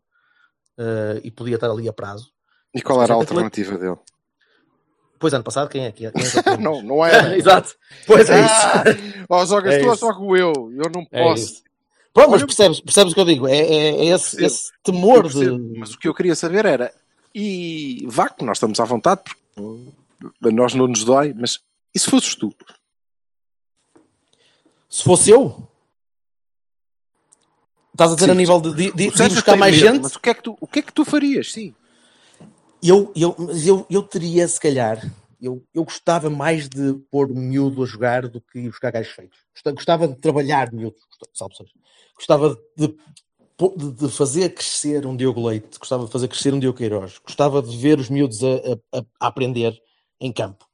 eh, 0.78 1.20
e 1.24 1.30
podia 1.30 1.54
estar 1.56 1.70
ali 1.70 1.88
a 1.88 1.92
prazo. 1.92 2.32
E 2.74 2.80
qual 2.82 3.02
era 3.02 3.12
a 3.12 3.16
alternativa 3.16 3.76
dele? 3.78 3.96
Pois 5.18 5.32
ano 5.32 5.44
passado, 5.44 5.68
quem 5.68 5.84
é 5.86 5.92
que 5.92 6.06
é? 6.06 6.10
Quem 6.12 6.22
é 6.22 6.56
não, 6.58 6.82
não 6.82 7.04
é. 7.04 7.10
Exato. 7.38 7.74
Pois 8.06 8.28
é 8.30 8.40
isso. 8.40 8.66
Ah, 8.66 8.84
ó, 9.28 9.44
jogas 9.46 9.74
É 9.74 9.78
tu 9.80 9.86
ou 9.86 9.92
isso. 9.94 10.00
jogo 10.06 10.36
eu? 10.36 10.52
Eu 10.72 10.90
não 10.90 11.06
É 11.10 11.22
posso. 11.22 11.62
Pronto, 12.14 12.30
mas 12.30 12.44
percebes, 12.44 12.80
percebes 12.80 13.10
o 13.12 13.14
que 13.14 13.20
eu 13.20 13.24
digo? 13.24 13.48
É, 13.48 13.58
é- 13.58 13.96
é 13.96 14.04
esse, 14.06 14.42
esse 14.42 14.70
temor 14.84 15.28
de. 15.28 15.50
Mas 15.76 15.92
o 15.92 15.98
que 15.98 16.06
eu 16.08 16.14
queria 16.14 16.36
saber 16.36 16.64
era, 16.64 16.94
e 17.34 18.06
vá 18.06 18.28
que 18.28 18.44
nós 18.44 18.56
estamos 18.58 18.78
à 18.78 18.84
vontade, 18.84 19.22
porque 19.24 20.48
a 20.48 20.50
nós 20.52 20.74
não 20.74 20.86
nos 20.86 21.02
dói, 21.02 21.34
mas 21.34 21.58
e 21.92 21.98
se 21.98 22.08
fosses 22.08 22.36
tu? 22.36 22.54
Se 24.88 25.02
fosse 25.02 25.30
eu. 25.30 25.68
Estás 27.92 28.12
a 28.12 28.14
dizer 28.14 28.26
Sim. 28.26 28.32
a 28.32 28.34
nível 28.36 28.60
de, 28.60 28.74
de, 28.74 28.92
de- 28.92 29.04
ir 29.04 29.28
buscar 29.30 29.56
mais 29.56 29.74
medo, 29.74 29.86
gente? 29.92 30.02
Mas 30.02 30.14
o 30.16 30.20
que 30.20 30.30
é 30.30 30.34
que 30.34 30.42
tu, 30.42 30.56
o 30.60 30.66
que 30.68 30.78
é 30.78 30.82
que 30.82 30.92
tu 30.92 31.04
farias? 31.04 31.52
Sim. 31.52 31.74
Eu, 32.82 33.12
eu, 33.16 33.34
eu, 33.66 33.86
eu 33.90 34.02
teria, 34.02 34.46
se 34.46 34.60
calhar, 34.60 35.00
eu, 35.40 35.64
eu 35.74 35.84
gostava 35.84 36.28
mais 36.30 36.68
de 36.68 36.94
pôr 37.10 37.30
o 37.30 37.34
miúdo 37.34 37.82
a 37.82 37.86
jogar 37.86 38.28
do 38.28 38.40
que 38.40 38.58
ir 38.60 38.68
buscar 38.68 38.90
gajos 38.92 39.12
feitos. 39.12 39.38
Gosta- 39.54 39.72
Gostava 39.72 40.06
de 40.08 40.16
trabalhar 40.16 40.72
miúdo, 40.72 40.96
salve 41.32 41.56
seja. 41.56 41.70
Gostava 42.16 42.58
de, 42.76 42.88
de, 42.88 43.92
de 43.92 44.08
fazer 44.08 44.50
crescer 44.54 45.06
um 45.06 45.16
Diogo 45.16 45.46
Leite, 45.46 45.78
gostava 45.78 46.06
de 46.06 46.10
fazer 46.12 46.28
crescer 46.28 46.54
um 46.54 46.58
Diogo 46.60 46.78
Queiroz, 46.78 47.18
gostava 47.18 47.62
de 47.62 47.76
ver 47.76 47.98
os 47.98 48.08
miúdos 48.08 48.42
a, 48.42 48.48
a- 48.92 48.98
a- 49.00 49.28
aprender 49.28 49.80
em 50.20 50.32
campo. 50.32 50.64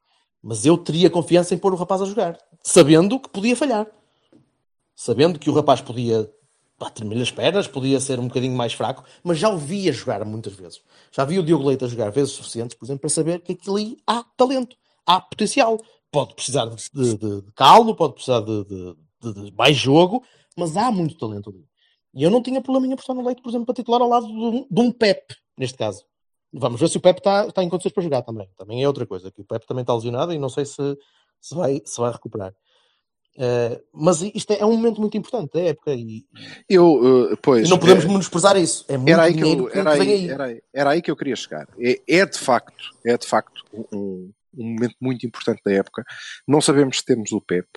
Mas 0.41 0.65
eu 0.65 0.77
teria 0.77 1.09
confiança 1.09 1.53
em 1.53 1.57
pôr 1.57 1.73
o 1.73 1.77
rapaz 1.77 2.01
a 2.01 2.05
jogar, 2.05 2.37
sabendo 2.63 3.19
que 3.19 3.29
podia 3.29 3.55
falhar. 3.55 3.87
Sabendo 4.95 5.39
que 5.39 5.49
o 5.49 5.53
rapaz 5.53 5.81
podia 5.81 6.29
tremer 6.95 7.21
as 7.21 7.31
pernas, 7.31 7.67
podia 7.67 7.99
ser 7.99 8.19
um 8.19 8.27
bocadinho 8.27 8.55
mais 8.55 8.73
fraco, 8.73 9.03
mas 9.23 9.37
já 9.37 9.49
o 9.49 9.57
via 9.57 9.91
jogar 9.93 10.25
muitas 10.25 10.53
vezes. 10.53 10.81
Já 11.11 11.23
vi 11.25 11.37
o 11.37 11.43
Diogo 11.43 11.63
Leite 11.67 11.85
a 11.85 11.87
jogar 11.87 12.09
vezes 12.09 12.33
suficientes, 12.33 12.75
por 12.75 12.85
exemplo, 12.85 13.01
para 13.01 13.09
saber 13.09 13.39
que 13.41 13.51
aquilo 13.53 13.75
ali 13.77 13.97
há 14.05 14.23
talento, 14.35 14.75
há 15.05 15.21
potencial. 15.21 15.79
Pode 16.11 16.33
precisar 16.35 16.65
de, 16.65 16.75
de, 16.93 17.17
de- 17.17 17.51
calo, 17.55 17.95
pode 17.95 18.15
precisar 18.15 18.41
de- 18.41 18.65
de 18.65 19.53
mais 19.55 19.77
jogo, 19.77 20.23
mas 20.57 20.75
há 20.77 20.91
muito 20.91 21.17
talento 21.17 21.49
ali. 21.49 21.65
E 22.13 22.23
eu 22.23 22.29
não 22.29 22.41
tinha 22.41 22.61
problema 22.61 22.87
em 22.87 22.93
apostar 22.93 23.15
no 23.15 23.25
Leite, 23.25 23.41
por 23.41 23.49
exemplo, 23.49 23.65
para 23.65 23.75
titular 23.75 24.01
ao 24.01 24.09
lado 24.09 24.27
de 24.27 24.33
um, 24.33 24.67
de 24.69 24.81
um 24.81 24.91
Pep, 24.91 25.33
neste 25.57 25.77
caso. 25.77 26.03
Vamos 26.53 26.79
ver 26.81 26.89
se 26.89 26.97
o 26.97 27.01
Pep 27.01 27.19
está, 27.19 27.47
está 27.47 27.63
em 27.63 27.69
condições 27.69 27.93
para 27.93 28.03
jogar 28.03 28.21
também. 28.23 28.49
Também 28.57 28.83
é 28.83 28.87
outra 28.87 29.05
coisa, 29.05 29.31
que 29.31 29.41
o 29.41 29.45
Pep 29.45 29.65
também 29.65 29.81
está 29.83 29.93
lesionado 29.93 30.33
e 30.33 30.39
não 30.39 30.49
sei 30.49 30.65
se, 30.65 30.97
se, 31.39 31.55
vai, 31.55 31.81
se 31.85 31.99
vai 31.99 32.11
recuperar. 32.11 32.53
Eh, 33.37 33.81
mas 33.93 34.21
isto 34.21 34.51
é, 34.51 34.59
é 34.59 34.65
um 34.65 34.75
momento 34.75 34.99
muito 34.99 35.17
importante 35.17 35.53
da 35.53 35.61
época 35.61 35.93
e, 35.93 36.25
Eu, 36.69 37.31
uh, 37.31 37.37
pois, 37.41 37.65
e 37.65 37.69
não 37.69 37.79
podemos 37.79 38.03
é- 38.03 38.07
menosprezar 38.07 38.57
isso. 38.57 38.83
É 38.89 38.97
muito 38.97 39.09
era 39.09 39.23
aí 39.23 39.33
que 39.33 39.41
eu, 39.41 39.69
era 39.69 39.91
aí, 39.93 40.01
aí. 40.01 40.29
era, 40.29 40.43
aí- 40.43 40.63
era 40.73 40.89
aí 40.89 41.01
que 41.01 41.09
eu 41.09 41.15
queria 41.15 41.35
chegar. 41.37 41.65
É, 41.79 42.01
é 42.07 42.25
de 42.25 42.37
facto, 42.37 42.83
é 43.05 43.17
de 43.17 43.25
facto 43.25 43.63
um, 43.93 44.29
um 44.53 44.73
momento 44.73 44.95
muito 45.01 45.25
importante 45.25 45.61
da 45.65 45.71
época. 45.71 46.03
Não 46.47 46.61
sabemos 46.61 46.97
se 46.97 47.05
temos 47.05 47.31
o 47.31 47.41
Pep 47.41 47.67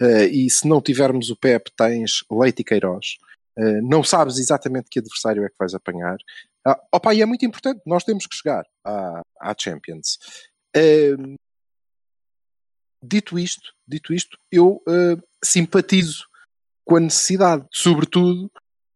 eh, 0.00 0.26
e 0.26 0.50
se 0.50 0.66
não 0.68 0.80
tivermos 0.80 1.30
o 1.30 1.36
Pep 1.36 1.70
tens 1.76 2.24
Leite 2.30 2.60
e 2.62 2.64
Queiroz. 2.64 3.16
Eh, 3.58 3.80
não 3.82 4.02
sabes 4.04 4.38
exatamente 4.38 4.88
que 4.90 4.98
adversário 4.98 5.44
é 5.44 5.48
que 5.48 5.56
vais 5.58 5.74
apanhar. 5.74 6.16
Ah, 6.66 6.78
opa, 6.92 7.14
e 7.14 7.22
é 7.22 7.26
muito 7.26 7.44
importante. 7.44 7.80
Nós 7.86 8.04
temos 8.04 8.26
que 8.26 8.36
chegar 8.36 8.64
à, 8.84 9.22
à 9.40 9.54
Champions. 9.58 10.18
Eh, 10.76 11.14
dito 13.02 13.38
isto, 13.38 13.72
dito 13.86 14.12
isto, 14.12 14.36
eu 14.50 14.82
eh, 14.88 15.16
simpatizo 15.44 16.26
com 16.84 16.96
a 16.96 17.00
necessidade, 17.00 17.66
sobretudo 17.72 18.50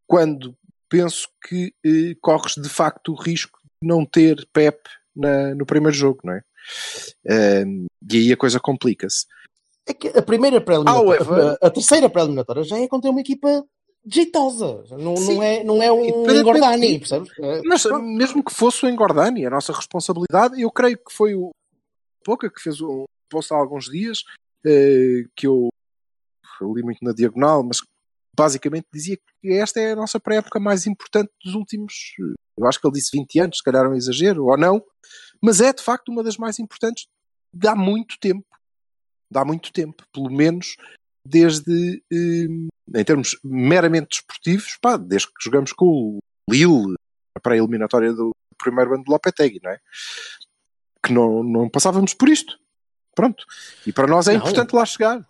quando 0.06 0.56
penso 0.88 1.28
que 1.48 1.74
corres 2.20 2.54
de 2.54 2.68
facto 2.68 3.12
o 3.12 3.14
risco 3.14 3.58
de 3.82 3.88
não 3.88 4.04
ter 4.04 4.46
Pep 4.52 4.78
na- 5.16 5.54
no 5.54 5.64
primeiro 5.64 5.96
jogo, 5.96 6.20
não 6.24 6.34
é? 6.34 6.42
E 7.26 8.16
aí 8.16 8.32
a 8.32 8.36
coisa 8.36 8.60
complica-se. 8.60 9.26
É 9.86 9.92
que 9.92 10.08
a 10.08 10.22
primeira 10.22 10.60
pré-eliminatória, 10.60 11.58
a, 11.60 11.66
a 11.66 11.70
terceira 11.70 12.08
pré-eliminatória 12.08 12.62
já 12.62 12.78
é 12.78 12.86
contra 12.86 13.10
uma 13.10 13.20
equipa 13.20 13.64
jeitosa. 14.06 14.84
Não, 14.98 15.16
Sim. 15.16 15.34
não, 15.34 15.42
é, 15.42 15.64
não 15.64 15.82
é 15.82 15.92
um 15.92 16.04
Independentemente 16.04 16.42
Gordani, 16.44 16.98
disso. 16.98 16.98
percebes? 17.20 17.38
É, 17.38 17.62
Mas 17.64 17.82
pronto. 17.82 18.04
mesmo 18.04 18.44
que 18.44 18.52
fosse 18.52 18.84
o 18.84 18.88
Engordani, 18.88 19.46
a 19.46 19.50
nossa 19.50 19.72
responsabilidade, 19.72 20.60
eu 20.60 20.70
creio 20.70 20.96
que 20.96 21.12
foi 21.12 21.34
o 21.34 21.50
Pouca 22.24 22.48
que 22.48 22.60
fez 22.60 22.80
um 22.80 23.04
post 23.28 23.52
há 23.52 23.56
alguns 23.56 23.86
dias 23.86 24.22
eh, 24.64 25.24
que 25.34 25.46
eu 25.48 25.68
li 26.62 26.82
muito 26.82 27.02
na 27.02 27.12
diagonal, 27.12 27.64
mas 27.64 27.78
basicamente 28.36 28.86
dizia 28.92 29.16
que 29.16 29.52
esta 29.52 29.80
é 29.80 29.92
a 29.92 29.96
nossa 29.96 30.20
pré-época 30.20 30.60
mais 30.60 30.86
importante 30.86 31.30
dos 31.44 31.54
últimos, 31.54 32.14
eh, 32.20 32.34
eu 32.56 32.66
acho 32.66 32.80
que 32.80 32.86
ele 32.86 32.94
disse 32.94 33.16
20 33.16 33.40
anos, 33.40 33.56
se 33.56 33.62
calhar 33.64 33.84
é 33.84 33.88
um 33.88 33.94
exagero, 33.94 34.46
ou 34.46 34.56
não, 34.56 34.80
mas 35.42 35.60
é 35.60 35.72
de 35.72 35.82
facto 35.82 36.10
uma 36.10 36.22
das 36.22 36.36
mais 36.36 36.58
importantes 36.58 37.06
de 37.52 37.68
há 37.68 37.74
muito 37.74 38.18
tempo. 38.18 38.46
De 39.30 39.38
há 39.38 39.44
muito 39.44 39.72
tempo, 39.72 40.04
pelo 40.12 40.30
menos 40.30 40.76
desde, 41.26 42.02
eh, 42.12 42.98
em 42.98 43.04
termos 43.04 43.38
meramente 43.44 44.10
desportivos, 44.10 44.76
pá, 44.80 44.96
desde 44.96 45.28
que 45.28 45.34
jogamos 45.42 45.72
com 45.72 45.86
o 45.86 46.18
Lille, 46.50 46.94
a 47.34 47.40
pré-eliminatória 47.40 48.12
do 48.12 48.32
primeiro 48.58 48.94
ano 48.94 49.04
de 49.04 49.10
Lopetegui, 49.10 49.60
não 49.62 49.70
é? 49.70 49.78
Que 51.02 51.12
não, 51.12 51.42
não 51.42 51.68
passávamos 51.68 52.14
por 52.14 52.28
isto. 52.28 52.58
Pronto. 53.14 53.44
E 53.86 53.92
para 53.92 54.06
nós 54.06 54.28
é 54.28 54.32
Não. 54.32 54.40
importante 54.40 54.74
lá 54.74 54.84
chegar. 54.84 55.18
Não, 55.18 55.24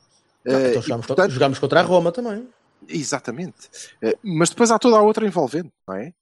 Eh, 0.45 0.71
então 0.71 0.81
e, 0.81 0.85
jogámos, 0.85 1.07
portanto, 1.07 1.31
jogámos 1.31 1.59
contra 1.59 1.81
a 1.81 1.83
Roma 1.83 2.11
também. 2.11 2.49
Exatamente. 2.89 3.71
Eh, 4.03 4.19
mas 4.23 4.51
depois 4.51 4.71
há 4.73 4.79
toda 4.79 4.97
a 4.97 5.03
outra 5.03 5.25
envolvente, 5.27 5.71
não 5.87 5.95
é? 5.95 6.13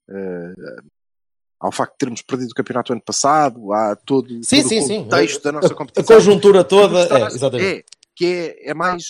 Eh, 1.61 1.65
há 1.65 1.67
o 1.67 1.71
facto 1.71 1.93
de 1.93 1.97
termos 1.99 2.21
perdido 2.21 2.51
o 2.51 2.55
campeonato 2.55 2.91
ano 2.91 3.01
passado, 3.01 3.71
há 3.73 3.95
todo, 3.95 4.27
Sim, 4.43 4.61
todo 4.61 4.69
sim, 4.69 4.79
o 4.79 4.87
sim. 4.87 5.03
contexto 5.03 5.43
da 5.43 5.51
nossa 5.51 5.67
A 5.73 5.75
competição. 5.75 6.15
conjuntura 6.15 6.63
toda. 6.63 6.99
É, 7.03 7.25
exatamente. 7.27 7.79
é, 7.79 7.83
que 8.15 8.25
é, 8.25 8.69
é 8.69 8.73
mais 8.73 9.09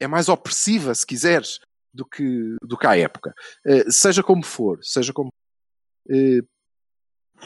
é 0.00 0.06
mais 0.08 0.28
opressiva, 0.28 0.92
se 0.96 1.06
quiseres, 1.06 1.60
do 1.94 2.04
que, 2.04 2.56
do 2.60 2.76
que 2.76 2.86
à 2.88 2.96
época. 2.98 3.32
Eh, 3.64 3.88
seja 3.88 4.20
como 4.22 4.42
for, 4.44 4.80
seja 4.82 5.12
como 5.12 5.30
eh, 6.10 6.40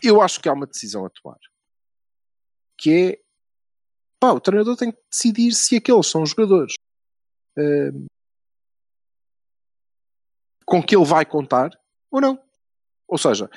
eu 0.03 0.23
acho 0.23 0.41
que 0.41 0.49
há 0.49 0.53
uma 0.55 0.67
decisão 0.67 1.05
a 1.05 1.11
tomar. 1.11 1.39
Que 2.79 2.91
é 3.13 3.21
pá, 4.19 4.33
o 4.33 4.41
treinador 4.41 4.75
tem 4.77 4.91
que 4.91 4.99
decidir 5.11 5.53
se 5.53 5.77
aqueles 5.77 6.07
são 6.07 6.25
jogadores 6.25 6.75
eh, 7.59 7.91
com 10.65 10.83
que 10.83 10.97
ele 10.97 11.05
vai 11.05 11.27
contar 11.27 11.71
ou 12.11 12.21
não. 12.23 12.46
Ou 13.09 13.19
seja, 13.19 13.49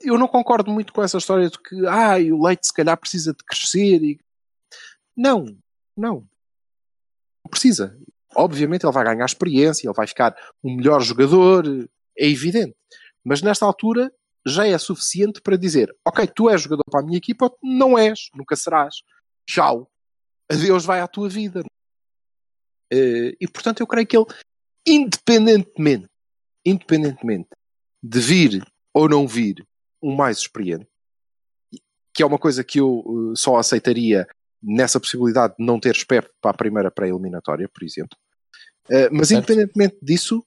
eu 0.00 0.18
não 0.18 0.26
concordo 0.26 0.70
muito 0.70 0.92
com 0.92 1.02
essa 1.02 1.18
história 1.18 1.48
de 1.48 1.58
que 1.58 1.86
ah, 1.86 2.16
o 2.34 2.44
Leite 2.44 2.66
se 2.66 2.72
calhar 2.72 2.96
precisa 2.96 3.32
de 3.32 3.44
crescer 3.44 4.02
e 4.02 4.20
não, 5.16 5.44
não. 5.96 6.26
Não 7.44 7.50
precisa. 7.50 7.96
Obviamente 8.34 8.84
ele 8.84 8.92
vai 8.92 9.04
ganhar 9.04 9.24
experiência, 9.24 9.86
ele 9.86 9.94
vai 9.94 10.06
ficar 10.06 10.34
um 10.64 10.76
melhor 10.76 11.00
jogador, 11.02 11.64
é 12.18 12.26
evidente. 12.26 12.74
Mas 13.22 13.42
nesta 13.42 13.66
altura 13.66 14.12
já 14.44 14.66
é 14.66 14.76
suficiente 14.78 15.40
para 15.40 15.56
dizer: 15.56 15.94
Ok, 16.04 16.26
tu 16.34 16.48
és 16.48 16.60
jogador 16.60 16.84
para 16.90 17.00
a 17.00 17.04
minha 17.04 17.18
equipa, 17.18 17.52
não 17.62 17.98
és, 17.98 18.30
nunca 18.34 18.56
serás. 18.56 19.02
Tchau. 19.46 19.90
Adeus, 20.50 20.84
vai 20.84 21.00
à 21.00 21.06
tua 21.06 21.28
vida. 21.28 21.62
Eh, 22.92 23.36
E 23.40 23.48
portanto 23.48 23.80
eu 23.80 23.86
creio 23.86 24.06
que 24.06 24.16
ele, 24.16 24.26
independentemente, 24.86 26.08
independentemente 26.64 27.48
de 28.02 28.20
vir 28.20 28.66
ou 28.92 29.08
não 29.08 29.26
vir 29.26 29.66
um 30.02 30.14
mais 30.14 30.38
experiente, 30.38 30.88
que 32.12 32.22
é 32.22 32.26
uma 32.26 32.38
coisa 32.38 32.64
que 32.64 32.80
eu 32.80 33.04
eh, 33.32 33.36
só 33.36 33.56
aceitaria 33.56 34.26
nessa 34.62 35.00
possibilidade 35.00 35.54
de 35.58 35.64
não 35.64 35.78
teres 35.80 36.04
Pep 36.04 36.28
para 36.40 36.50
a 36.50 36.56
primeira 36.56 36.90
pré-eliminatória, 36.90 37.68
por 37.68 37.82
exemplo. 37.82 38.16
Eh, 38.90 39.08
mas 39.10 39.28
Certo. 39.28 39.38
independentemente 39.52 39.96
disso, 40.02 40.44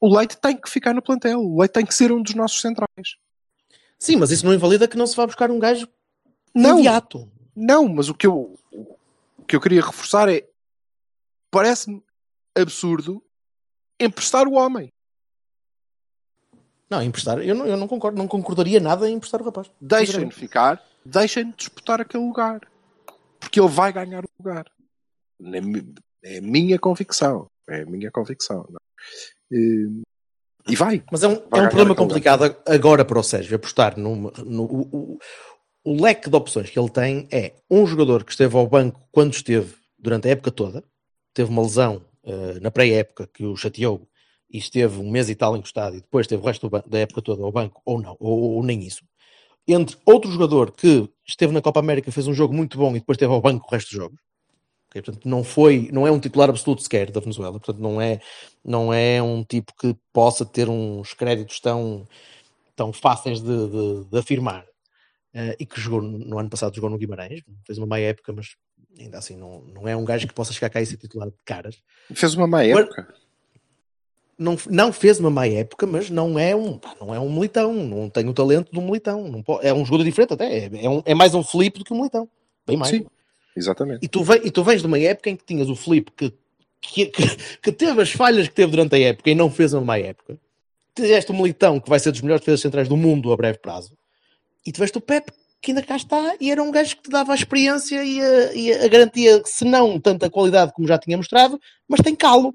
o 0.00 0.16
Leite 0.16 0.36
tem 0.36 0.56
que 0.56 0.68
ficar 0.68 0.94
no 0.94 1.02
plantel. 1.02 1.40
O 1.40 1.60
Leite 1.60 1.72
tem 1.72 1.86
que 1.86 1.94
ser 1.94 2.12
um 2.12 2.22
dos 2.22 2.34
nossos 2.34 2.60
centrais. 2.60 3.16
Sim, 3.98 4.16
mas 4.16 4.30
isso 4.30 4.44
não 4.44 4.52
invalida 4.52 4.88
que 4.88 4.96
não 4.96 5.06
se 5.06 5.16
vá 5.16 5.26
buscar 5.26 5.50
um 5.50 5.58
gajo 5.58 5.88
Não. 6.54 6.72
imediato. 6.72 7.30
Não, 7.54 7.88
mas 7.88 8.08
o 8.08 8.14
que 8.14 8.26
eu, 8.26 8.58
o 8.72 9.44
que 9.46 9.54
eu 9.54 9.60
queria 9.60 9.80
reforçar 9.80 10.28
é 10.28 10.46
parece-me 11.50 12.02
absurdo 12.54 13.22
emprestar 13.98 14.46
o 14.48 14.54
homem. 14.54 14.92
Não, 16.90 17.02
emprestar, 17.02 17.38
eu 17.40 17.54
não, 17.54 17.66
eu 17.66 17.76
não 17.76 17.88
concordo, 17.88 18.18
não 18.18 18.28
concordaria 18.28 18.78
nada 18.80 19.08
em 19.08 19.14
emprestar 19.14 19.40
o 19.40 19.44
rapaz. 19.44 19.70
Deixem-no 19.80 20.06
Sinceramente. 20.06 20.34
ficar, 20.38 20.82
deixem-no 21.04 21.52
disputar 21.56 22.00
aquele 22.00 22.24
lugar. 22.24 22.60
Porque 23.40 23.58
ele 23.60 23.68
vai 23.68 23.92
ganhar 23.92 24.24
o 24.24 24.28
lugar. 24.38 24.64
É 26.22 26.38
a 26.38 26.40
minha 26.42 26.78
convicção. 26.78 27.46
É 27.68 27.82
a 27.82 27.86
minha 27.86 28.10
convicção. 28.10 28.66
é? 28.70 29.56
E, 29.56 30.02
e 30.68 30.76
vai. 30.76 31.02
Mas 31.10 31.22
é 31.22 31.28
um, 31.28 31.32
é 31.32 31.36
um 31.36 31.68
problema 31.68 31.94
complicado 31.94 32.56
agora 32.66 33.04
para 33.04 33.18
o 33.18 33.22
Sérgio 33.22 33.56
apostar 33.56 33.98
numa- 33.98 34.32
no, 34.44 34.64
o, 34.64 34.80
o- 34.92 35.18
o 35.86 36.02
leque 36.02 36.30
de 36.30 36.36
opções 36.36 36.70
que 36.70 36.78
ele 36.78 36.88
tem 36.90 37.28
é 37.30 37.54
um 37.70 37.86
jogador 37.86 38.24
que 38.24 38.30
esteve 38.32 38.56
ao 38.56 38.66
banco 38.66 39.06
quando 39.12 39.34
esteve 39.34 39.74
durante 39.98 40.26
a 40.28 40.30
época 40.30 40.50
toda, 40.50 40.82
teve 41.34 41.50
uma 41.50 41.60
lesão 41.62 42.02
eh, 42.24 42.58
na 42.60 42.70
pré-época 42.70 43.26
que 43.32 43.44
o 43.44 43.54
chateou 43.54 44.08
e 44.54 44.58
esteve 44.58 44.98
um 45.00 45.10
mês 45.10 45.28
e 45.28 45.34
tal 45.34 45.56
encostado 45.56 45.96
e 45.96 46.00
depois 46.00 46.26
teve 46.26 46.40
o 46.40 46.46
resto 46.46 46.70
da 46.86 46.98
época 47.00 47.20
toda 47.20 47.42
ao 47.42 47.50
banco 47.52 47.82
ou 47.84 48.00
não, 48.00 48.16
ou, 48.20 48.54
ou 48.56 48.62
nem 48.62 48.80
isso. 48.86 49.02
entre 49.66 49.96
outro 50.06 50.30
jogador 50.30 50.70
que 50.72 51.10
esteve 51.26 51.52
na 51.52 51.60
Copa 51.60 51.80
América, 51.80 52.12
fez 52.12 52.26
um 52.28 52.32
jogo 52.34 52.54
muito 52.54 52.78
bom 52.78 52.90
e 52.92 53.00
depois 53.00 53.16
esteve 53.16 53.32
ao 53.32 53.40
banco 53.40 53.66
o 53.66 53.70
resto 53.70 53.88
dos 53.88 53.96
jogos. 53.96 54.18
Ok, 54.88 55.02
Portanto, 55.02 55.28
não 55.28 55.42
foi, 55.42 55.88
não 55.92 56.06
é 56.06 56.10
um 56.12 56.20
titular 56.20 56.48
absoluto 56.48 56.82
sequer 56.82 57.10
da 57.10 57.18
Venezuela. 57.18 57.58
Portanto, 57.58 57.80
não 57.82 58.00
é, 58.00 58.20
não 58.64 58.94
é 58.94 59.20
um 59.20 59.42
tipo 59.42 59.72
que 59.76 59.96
possa 60.12 60.44
ter 60.46 60.68
uns 60.68 61.12
créditos 61.14 61.58
tão, 61.60 62.06
tão 62.76 62.92
fáceis 62.92 63.40
de, 63.40 63.68
de- 63.68 64.04
de 64.04 64.18
afirmar. 64.18 64.64
Eh, 65.36 65.56
e 65.58 65.66
que 65.66 65.80
jogou 65.80 66.00
no 66.00 66.38
ano 66.38 66.48
passado 66.48 66.72
jogou 66.76 66.88
no 66.88 66.96
Guimarães, 66.96 67.42
fez 67.66 67.76
uma 67.76 67.88
meia 67.88 68.10
época, 68.10 68.32
mas 68.32 68.54
ainda 68.96 69.18
assim 69.18 69.34
não, 69.36 69.62
não 69.62 69.88
é 69.88 69.96
um 69.96 70.04
gajo 70.04 70.28
que 70.28 70.34
possa 70.34 70.52
chegar 70.52 70.70
cá 70.70 70.80
e 70.80 70.86
ser 70.86 70.96
titular 70.96 71.28
de 71.28 71.34
caras. 71.44 71.82
Fez 72.14 72.34
uma 72.34 72.46
má 72.46 72.58
Mas- 72.58 72.68
época. 72.68 73.14
Não, 74.36 74.56
não 74.68 74.92
fez 74.92 75.20
uma 75.20 75.30
má 75.30 75.46
época, 75.46 75.86
mas 75.86 76.10
não 76.10 76.36
é 76.38 76.56
um, 76.56 76.80
não 77.00 77.14
é 77.14 77.20
um 77.20 77.32
militão, 77.32 77.72
não 77.72 78.10
tem 78.10 78.28
o 78.28 78.34
talento 78.34 78.72
do 78.72 78.82
militão. 78.82 79.28
Não 79.28 79.42
po- 79.42 79.60
é 79.62 79.72
um 79.72 79.84
jogador 79.84 80.04
diferente 80.04 80.32
até, 80.34 80.58
é, 80.64 80.70
é 80.84 80.88
um- 80.90 81.02
é 81.04 81.14
mais 81.14 81.34
um 81.34 81.42
Felipe 81.44 81.78
do 81.78 81.84
que 81.84 81.92
um 81.92 81.98
militão. 81.98 82.28
Bem 82.66 82.76
mais. 82.76 82.90
Sim, 82.90 83.06
exatamente. 83.56 84.04
E 84.04 84.08
tu, 84.08 84.24
ve- 84.24 84.40
e 84.44 84.50
tu 84.50 84.64
vens 84.64 84.80
de 84.80 84.86
uma 84.88 84.98
época 84.98 85.30
em 85.30 85.36
que 85.36 85.44
tinhas 85.44 85.68
o 85.70 85.76
Felipe 85.76 86.10
que, 86.16 86.32
que, 86.80 87.06
que, 87.14 87.36
que 87.62 87.72
teve 87.72 88.02
as 88.02 88.10
falhas 88.10 88.48
que 88.48 88.54
teve 88.54 88.72
durante 88.72 88.96
a 88.96 88.98
época 88.98 89.30
e 89.30 89.34
não 89.36 89.48
fez 89.50 89.72
uma 89.72 89.82
má 89.82 89.98
época. 89.98 90.36
Tiveste 90.96 91.30
o 91.30 91.34
Militão, 91.34 91.78
que 91.78 91.88
vai 91.88 91.98
ser 92.00 92.10
dos 92.10 92.20
melhores 92.20 92.40
defesas 92.40 92.60
centrais 92.60 92.88
do 92.88 92.96
mundo 92.96 93.32
a 93.32 93.36
breve 93.36 93.58
prazo. 93.58 93.92
E 94.66 94.72
tiveste 94.72 94.98
o 94.98 95.00
Pepe, 95.00 95.32
que 95.60 95.70
ainda 95.70 95.82
cá 95.82 95.96
está, 95.96 96.34
e 96.40 96.50
era 96.50 96.62
um 96.62 96.70
gajo 96.70 96.96
que 96.96 97.02
te 97.04 97.10
dava 97.10 97.32
a 97.32 97.34
experiência 97.34 98.04
e 98.04 98.20
a, 98.20 98.54
e 98.54 98.72
a 98.72 98.88
garantia, 98.88 99.42
se 99.44 99.64
não 99.64 99.98
tanta 100.00 100.28
qualidade 100.30 100.72
como 100.72 100.86
já 100.88 100.98
tinha 100.98 101.16
mostrado, 101.16 101.60
mas 101.88 102.00
tem 102.00 102.14
calo. 102.16 102.54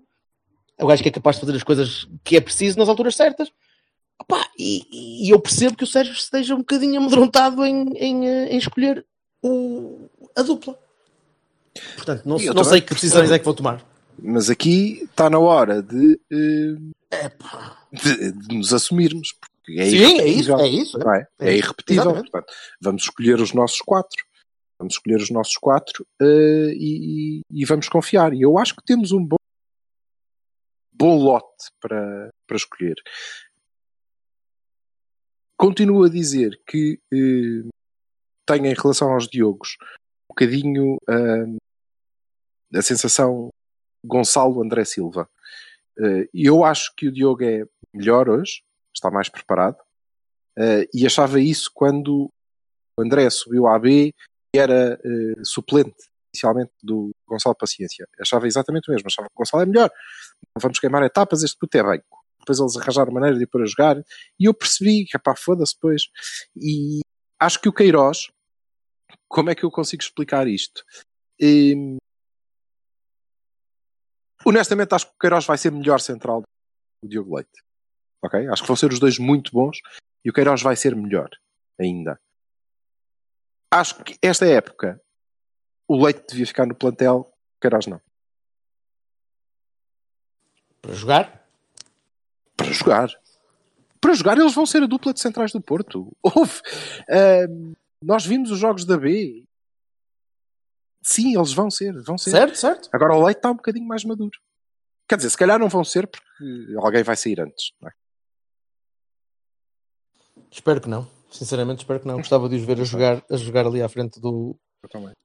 O 0.79 0.87
gajo 0.87 1.03
que 1.03 1.09
é 1.09 1.11
capaz 1.11 1.35
de 1.35 1.41
fazer 1.41 1.55
as 1.55 1.63
coisas 1.63 2.07
que 2.23 2.37
é 2.37 2.41
preciso 2.41 2.77
nas 2.79 2.89
alturas 2.89 3.15
certas. 3.15 3.51
Opá, 4.21 4.45
e, 4.57 5.27
e 5.27 5.29
eu 5.29 5.39
percebo 5.39 5.75
que 5.75 5.83
o 5.83 5.87
Sérgio 5.87 6.13
esteja 6.13 6.53
um 6.53 6.59
bocadinho 6.59 6.99
amedrontado 6.99 7.65
em, 7.65 7.89
em, 7.95 8.27
eh, 8.27 8.53
em 8.53 8.57
escolher 8.57 9.05
o, 9.41 10.09
a 10.35 10.41
dupla. 10.41 10.77
Portanto, 11.95 12.25
não, 12.25 12.37
não 12.37 12.63
sei 12.63 12.81
que 12.81 12.93
decisões 12.93 13.31
é 13.31 13.39
que 13.39 13.45
vou 13.45 13.53
tomar. 13.53 13.83
Mas 14.21 14.49
aqui 14.49 15.03
está 15.03 15.29
na 15.29 15.39
hora 15.39 15.81
de, 15.81 16.19
eh, 16.31 17.29
de, 17.93 18.31
de 18.31 18.57
nos 18.57 18.73
assumirmos. 18.73 19.33
Porque 19.39 19.79
é 19.79 19.85
Sim, 19.89 20.19
é 20.19 20.27
isso, 20.27 20.53
é 20.55 20.67
isso. 20.67 20.97
é? 21.09 21.27
É 21.39 21.49
É 21.51 21.57
irrepetível. 21.57 22.13
Portanto, 22.13 22.47
vamos 22.81 23.03
escolher 23.03 23.39
os 23.39 23.53
nossos 23.53 23.79
quatro. 23.79 24.21
Vamos 24.77 24.95
escolher 24.95 25.17
os 25.17 25.29
nossos 25.29 25.57
quatro 25.57 26.05
eh, 26.21 26.73
e, 26.73 27.41
e 27.51 27.65
vamos 27.65 27.87
confiar. 27.87 28.33
E 28.33 28.41
eu 28.41 28.57
acho 28.57 28.75
que 28.75 28.83
temos 28.83 29.11
um 29.11 29.23
bom, 29.23 29.37
bom 30.99 31.17
lote 31.17 31.71
para, 31.79 32.29
para 32.45 32.57
escolher. 32.57 32.95
Continuo 35.57 36.03
a 36.03 36.09
dizer 36.09 36.61
que 36.67 36.99
eh, 37.13 37.69
tenho 38.45 38.65
em 38.65 38.73
relação 38.73 39.11
aos 39.11 39.27
Diogos 39.27 39.77
um 40.29 40.33
bocadinho 40.33 40.97
ah, 41.07 42.77
a 42.77 42.81
sensação 42.81 43.49
Gonçalo 44.03 44.61
André 44.61 44.85
Silva. 44.85 45.29
Eh, 45.99 46.29
eu 46.33 46.63
acho 46.63 46.93
que 46.95 47.07
o 47.07 47.11
Diogo 47.11 47.43
é 47.43 47.65
melhor 47.93 48.29
hoje, 48.29 48.63
está 48.93 49.11
mais 49.11 49.29
preparado, 49.29 49.77
eh, 50.57 50.87
e 50.93 51.05
achava 51.05 51.39
isso 51.39 51.71
quando 51.73 52.31
o 52.97 53.01
André 53.01 53.29
subiu 53.29 53.67
à 53.67 53.77
B 53.77 54.13
e 54.55 54.59
era 54.59 54.99
eh, 55.03 55.43
suplente 55.43 56.09
inicialmente 56.39 56.71
do 56.81 57.11
Gonçalo 57.27 57.55
Paciência. 57.55 58.07
Achava 58.19 58.47
exatamente 58.47 58.89
o 58.89 58.93
mesmo, 58.93 59.07
achava 59.07 59.27
que 59.27 59.33
o 59.35 59.37
Gonçalo 59.37 59.63
é 59.63 59.65
melhor. 59.65 59.91
Vamos 60.57 60.79
queimar 60.79 61.03
etapas, 61.03 61.43
este 61.43 61.57
puto 61.57 61.77
é 61.77 61.83
banco. 61.83 62.19
Depois 62.39 62.59
eles 62.59 62.77
arranjaram 62.77 63.11
maneira 63.11 63.37
de 63.37 63.43
ir 63.43 63.47
para 63.47 63.65
jogar 63.65 63.97
e 64.39 64.45
eu 64.45 64.53
percebi 64.53 65.05
que, 65.05 65.19
pá, 65.19 65.35
foda-se 65.35 65.75
depois. 65.75 66.03
E 66.55 66.99
acho 67.39 67.59
que 67.59 67.69
o 67.69 67.73
Queiroz, 67.73 68.31
como 69.27 69.49
é 69.49 69.55
que 69.55 69.63
eu 69.63 69.71
consigo 69.71 70.01
explicar 70.01 70.47
isto? 70.47 70.83
Hum, 71.41 71.97
honestamente, 74.45 74.93
acho 74.93 75.07
que 75.07 75.15
o 75.15 75.19
Queiroz 75.19 75.45
vai 75.45 75.57
ser 75.57 75.71
melhor 75.71 75.99
central 75.99 76.41
do 77.03 77.09
Diogo 77.09 77.35
Leite. 77.35 77.61
Ok? 78.23 78.47
Acho 78.47 78.61
que 78.61 78.67
vão 78.67 78.75
ser 78.75 78.91
os 78.91 78.99
dois 78.99 79.19
muito 79.19 79.51
bons 79.51 79.79
e 80.23 80.29
o 80.29 80.33
Queiroz 80.33 80.61
vai 80.61 80.75
ser 80.75 80.95
melhor 80.95 81.29
ainda. 81.79 82.19
Acho 83.71 84.03
que 84.03 84.17
esta 84.21 84.45
época 84.47 84.99
o 85.89 86.05
Leite 86.05 86.23
devia 86.29 86.45
ficar 86.45 86.67
no 86.67 86.75
plantel, 86.75 87.33
Queiroz 87.59 87.87
não. 87.87 87.99
Para 90.79 90.93
jogar? 90.93 91.49
Para 92.55 92.71
jogar. 92.71 93.09
Para 93.99 94.13
jogar, 94.13 94.37
eles 94.37 94.53
vão 94.53 94.67
ser 94.67 94.83
a 94.83 94.85
dupla 94.85 95.11
de 95.13 95.19
centrais 95.19 95.51
do 95.51 95.59
Porto. 95.59 96.15
Houve. 96.21 96.61
Ahm, 97.09 97.73
nós 98.03 98.23
vimos 98.23 98.51
os 98.51 98.59
jogos 98.59 98.85
da 98.85 98.97
B. 98.97 99.43
Sim, 101.01 101.35
eles 101.35 101.51
vão 101.51 101.71
ser, 101.71 101.99
vão 102.03 102.19
ser. 102.19 102.31
Certo, 102.31 102.55
certo. 102.55 102.89
Agora 102.93 103.15
o 103.15 103.25
Leite 103.25 103.39
está 103.39 103.49
um 103.49 103.55
bocadinho 103.55 103.87
mais 103.87 104.05
maduro. 104.05 104.39
Quer 105.07 105.15
dizer, 105.15 105.31
se 105.31 105.37
calhar 105.37 105.57
não 105.57 105.69
vão 105.69 105.83
ser 105.83 106.07
porque 106.07 106.23
alguém 106.77 107.01
vai 107.01 107.15
sair 107.15 107.41
antes. 107.41 107.73
é? 107.83 107.89
Espero 110.51 110.79
que 110.79 110.87
não. 110.87 111.09
Sinceramente, 111.31 111.79
espero 111.79 111.99
que 111.99 112.07
não. 112.07 112.17
Gostava 112.17 112.47
de 112.47 112.57
os 112.57 112.63
ver 112.63 112.79
a 112.79 112.83
jogar, 112.83 113.23
a 113.29 113.37
jogar 113.37 113.65
ali 113.65 113.81
à 113.81 113.89
frente 113.89 114.19
do. 114.19 114.55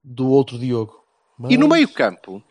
Do 0.03 0.29
outro 0.31 0.59
Diogo. 0.59 1.05
E 1.49 1.57
no 1.57 1.69
Mas- 1.69 1.79
meio 1.79 1.93
campo, 1.93 2.43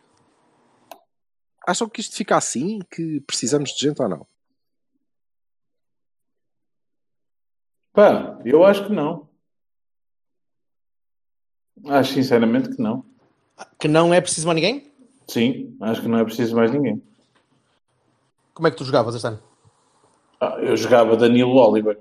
acham 1.66 1.88
que 1.88 2.00
isto 2.00 2.16
fica 2.16 2.36
assim? 2.36 2.80
Que 2.90 3.20
precisamos 3.22 3.70
de 3.70 3.86
gente 3.86 4.00
ou 4.02 4.08
não? 4.08 4.26
Pá, 7.92 8.38
eu 8.44 8.64
acho 8.64 8.86
que 8.86 8.92
não. 8.92 9.28
Acho 11.86 12.12
sinceramente 12.14 12.74
que 12.74 12.82
não. 12.82 13.04
Que 13.78 13.86
não 13.88 14.12
é 14.12 14.20
preciso 14.20 14.46
mais 14.46 14.56
ninguém? 14.56 14.92
Sim, 15.28 15.76
acho 15.80 16.02
que 16.02 16.08
não 16.08 16.18
é 16.18 16.24
preciso 16.24 16.56
mais 16.56 16.72
ninguém. 16.72 17.02
Como 18.52 18.66
é 18.68 18.70
que 18.70 18.76
tu 18.76 18.84
jogavas 18.84 19.14
este 19.14 19.26
ano? 19.26 19.42
Ah, 20.40 20.56
eu 20.60 20.76
jogava 20.76 21.16
Danilo 21.16 21.54
Oliver. 21.56 21.98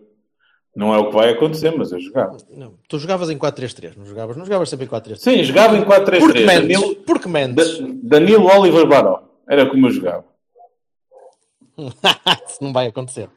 Não 0.75 0.93
é 0.93 0.97
o 0.97 1.07
que 1.09 1.15
vai 1.15 1.29
acontecer, 1.29 1.71
mas 1.77 1.91
eu 1.91 1.99
jogava. 1.99 2.35
Não. 2.49 2.73
Tu 2.89 2.97
jogavas 2.97 3.29
em 3.29 3.37
4-3-3, 3.37 3.93
não 3.95 4.05
jogavas? 4.05 4.35
Não 4.35 4.43
jogavas 4.45 4.69
sempre 4.69 4.85
em 4.85 4.89
4-3-3. 4.89 5.15
Sim, 5.17 5.43
jogava 5.43 5.77
em 5.77 5.83
4-3-3. 5.83 6.19
Porque 6.19 6.39
mentes. 6.39 6.61
Danilo, 6.61 6.95
Porque 6.95 7.29
mentes. 7.29 7.79
Da- 7.79 7.87
Danilo 8.17 8.45
Oliver 8.47 8.87
Baró. 8.87 9.23
Era 9.47 9.67
como 9.67 9.85
eu 9.87 9.91
jogava. 9.91 10.25
Isso 11.77 12.57
não 12.61 12.71
vai 12.71 12.87
acontecer. 12.87 13.29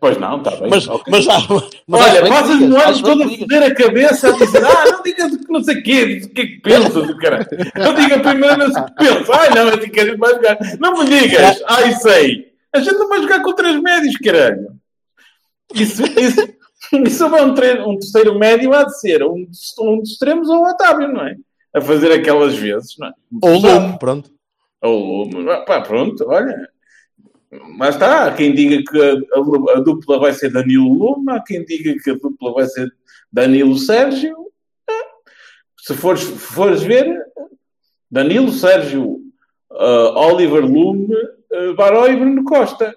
Pois 0.00 0.18
não, 0.18 0.38
está 0.38 0.50
bem. 0.56 0.70
Mas, 0.70 0.88
ok. 0.88 1.04
mas 1.08 1.24
já. 1.24 1.38
Mas 1.86 2.00
Olha, 2.02 2.24
ano 2.26 2.76
acho 2.78 3.02
bem 3.02 3.18
todo 3.18 3.22
a 3.22 3.38
foder 3.38 3.62
a 3.62 3.74
cabeça 3.74 4.28
a 4.28 4.32
dizer 4.32 4.64
ah, 4.64 4.84
não 4.92 5.02
digas 5.02 5.32
o 5.32 5.38
que 5.38 5.52
não 5.52 5.62
sei 5.62 5.78
o 5.78 5.82
quê, 5.82 6.20
o 6.24 6.28
que 6.30 6.40
é 6.40 6.46
que 6.46 6.60
pensas, 6.60 7.06
do 7.06 7.16
caralho. 7.18 7.46
Não 7.76 7.94
diga 7.94 8.18
primeiro 8.20 8.54
o 8.54 8.72
que 8.72 8.94
pensas. 8.94 9.30
Ai, 9.30 9.50
não, 9.50 9.68
é 9.68 9.74
assim 9.74 9.88
que 9.88 10.00
a 10.00 10.04
gente 10.04 10.18
vai 10.18 10.34
jogar. 10.34 10.58
Não 10.80 10.98
me 10.98 11.04
digas, 11.04 11.62
ai, 11.68 11.92
sei. 11.94 12.52
A 12.72 12.80
gente 12.80 12.96
não 12.96 13.08
vai 13.08 13.22
jogar 13.22 13.42
com 13.42 13.52
três 13.54 13.80
médios, 13.80 14.16
caralho. 14.16 14.68
Isso, 15.74 16.02
isso, 16.18 16.48
isso 17.06 17.28
vai 17.28 17.44
um, 17.44 17.54
tre- 17.54 17.80
um 17.82 17.98
terceiro 17.98 18.38
médio 18.38 18.72
há 18.74 18.84
de 18.84 18.98
ser 19.00 19.22
um, 19.24 19.44
dos- 19.44 19.74
um 19.78 19.98
dos 20.00 20.12
extremos 20.12 20.48
ou 20.48 20.58
o 20.64 20.70
Otávio, 20.70 21.08
não 21.08 21.26
é? 21.26 21.36
A 21.74 21.80
fazer 21.80 22.10
aquelas 22.12 22.54
vezes, 22.56 22.96
não 22.98 23.08
é? 23.08 23.12
Ou 23.42 23.58
Lume, 23.58 23.98
pronto. 23.98 24.30
Ou, 24.82 25.28
pá, 25.66 25.80
pronto, 25.80 26.24
olha. 26.28 26.68
Mas 27.76 27.94
está, 27.94 28.26
há 28.26 28.34
quem 28.34 28.52
diga 28.54 28.82
que 28.90 29.00
a, 29.00 29.76
a- 29.76 29.80
dupla 29.80 30.18
vai 30.18 30.32
ser 30.32 30.50
Danilo 30.52 30.92
Luma, 30.92 31.36
há 31.36 31.42
quem 31.42 31.64
diga 31.64 31.94
que 32.02 32.10
a 32.10 32.14
dupla 32.14 32.52
vai 32.52 32.66
ser 32.66 32.88
Danilo 33.32 33.76
Sérgio. 33.78 34.36
É. 34.88 34.92
Se 35.78 35.94
fores, 35.94 36.22
fores 36.22 36.82
ver, 36.82 37.06
Danilo 38.10 38.50
Sérgio, 38.52 39.20
ah, 39.70 40.26
Oliver 40.28 40.64
Lume, 40.64 41.14
uh, 41.14 41.74
Baró 41.74 42.06
e 42.08 42.16
Bruno 42.16 42.44
Costa. 42.44 42.94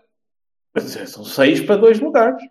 Mas, 0.74 0.96
é, 0.96 1.06
São 1.06 1.24
seis 1.24 1.62
para 1.62 1.78
dois 1.78 2.00
lugares. 2.00 2.42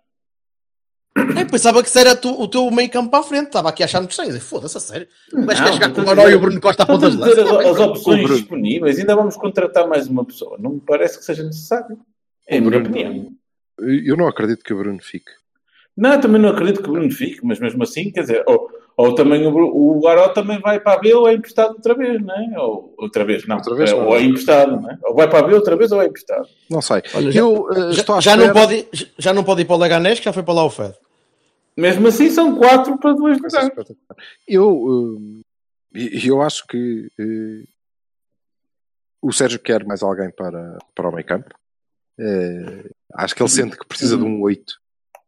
Eu 1.40 1.46
pensava 1.46 1.82
que 1.82 1.88
isso 1.88 1.98
era 1.98 2.14
tu- 2.16 2.40
o 2.40 2.48
teu 2.48 2.70
meio 2.70 2.90
campo 2.90 3.10
para 3.10 3.20
a 3.20 3.22
frente. 3.22 3.46
Estava 3.46 3.68
aqui 3.68 3.82
a 3.82 3.86
achar 3.86 4.00
muito 4.00 4.10
estranho. 4.12 4.40
Foda-se, 4.40 4.76
a 4.76 4.80
sério. 4.80 5.08
Mas 5.32 5.60
quer 5.60 5.72
jogar 5.72 5.92
com 5.92 6.00
o 6.00 6.02
a 6.02 6.14
Baró 6.14 6.28
e 6.28 6.34
o 6.34 6.40
Bruno 6.40 6.60
Costa 6.60 6.82
estou 6.82 6.96
ponta 6.96 7.06
a 7.06 7.10
de 7.10 7.16
lança? 7.16 7.42
as, 7.42 7.66
as 7.66 7.80
opções 7.80 8.24
O 8.30 8.34
disponíveis. 8.34 8.98
Ainda 8.98 9.14
vamos 9.16 9.36
contratar 9.36 9.86
mais 9.88 10.06
uma 10.08 10.24
pessoa. 10.24 10.56
Não 10.58 10.72
me 10.74 10.80
parece 10.80 11.18
que 11.18 11.24
seja 11.24 11.42
necessário. 11.42 11.98
É 12.48 12.58
a 12.58 12.60
minha 12.60 12.78
opinião. 12.78 13.30
Eu 13.80 14.16
não 14.16 14.26
acredito 14.26 14.64
que 14.64 14.72
o 14.74 14.78
Bruno 14.78 14.98
fique. 15.02 15.30
Não, 15.96 16.20
também 16.20 16.40
não 16.40 16.50
acredito 16.50 16.80
que 16.82 16.88
o 16.88 16.92
Bruno 16.92 17.10
fique, 17.10 17.40
mas 17.42 17.58
mesmo 17.58 17.82
assim, 17.82 18.12
quer 18.12 18.20
dizer, 18.20 18.44
ou, 18.46 18.68
ou 18.96 19.14
também 19.16 19.44
o, 19.46 19.52
o 19.52 20.28
também 20.32 20.60
vai 20.60 20.78
para 20.78 20.92
a 20.94 20.98
B 21.00 21.12
ou 21.12 21.28
é 21.28 21.34
emprestado 21.34 21.72
outra 21.72 21.92
vez, 21.92 22.22
não 22.24 22.34
é? 22.36 22.60
Ou 22.60 22.94
outra 22.96 23.24
vez, 23.24 23.44
não. 23.48 23.56
Outra 23.56 23.74
vez, 23.74 23.90
É, 23.90 23.94
não. 23.94 24.06
ou 24.06 24.16
é 24.16 24.22
emprestado, 24.22 24.80
não 24.80 24.88
é? 24.88 24.96
Ou 25.04 25.14
vai 25.16 25.28
para 25.28 25.40
a 25.40 25.42
B 25.42 25.54
outra 25.54 25.76
vez 25.76 25.90
ou 25.90 26.00
é 26.00 26.06
emprestado. 26.06 26.46
Não 26.70 26.80
sei. 26.80 27.02
Olha, 27.14 27.32
já- 27.32 27.40
eu 27.40 27.68
eh, 27.72 27.92
Já, 27.92 28.00
estou 28.02 28.14
à 28.14 28.20
já 28.20 28.36
não 28.36 28.52
pode, 28.52 28.86
já- 28.92 29.06
já 29.18 29.32
não 29.34 29.42
pode 29.42 29.62
ir 29.62 29.64
para 29.64 29.74
o 29.74 29.78
Leganés, 29.80 30.20
que 30.20 30.24
já 30.26 30.32
foi 30.32 30.44
para 30.44 30.54
lá 30.54 30.64
o 30.64 30.70
Fed. 30.70 30.94
Mesmo 31.78 32.08
assim, 32.08 32.28
são 32.30 32.56
quatro 32.56 32.98
para 32.98 33.12
dois 33.14 33.38
Vai 33.40 33.50
ser 33.50 33.56
lugares. 33.62 33.78
espetacular. 33.78 34.24
Eu, 34.46 35.42
eh, 35.94 36.20
eu 36.26 36.42
acho 36.42 36.66
que 36.66 37.08
eh, 37.18 37.68
o 39.22 39.32
Sérgio 39.32 39.60
quer 39.60 39.84
mais 39.84 40.02
alguém 40.02 40.30
para, 40.30 40.76
para 40.94 41.08
o 41.08 41.12
meio 41.12 41.26
campo. 41.26 41.54
Eh, 42.18 42.90
acho 43.14 43.34
que 43.34 43.42
ele 43.42 43.48
sente 43.48 43.76
que 43.78 43.86
precisa 43.86 44.16
de 44.16 44.24
um 44.24 44.40
8. 44.42 44.74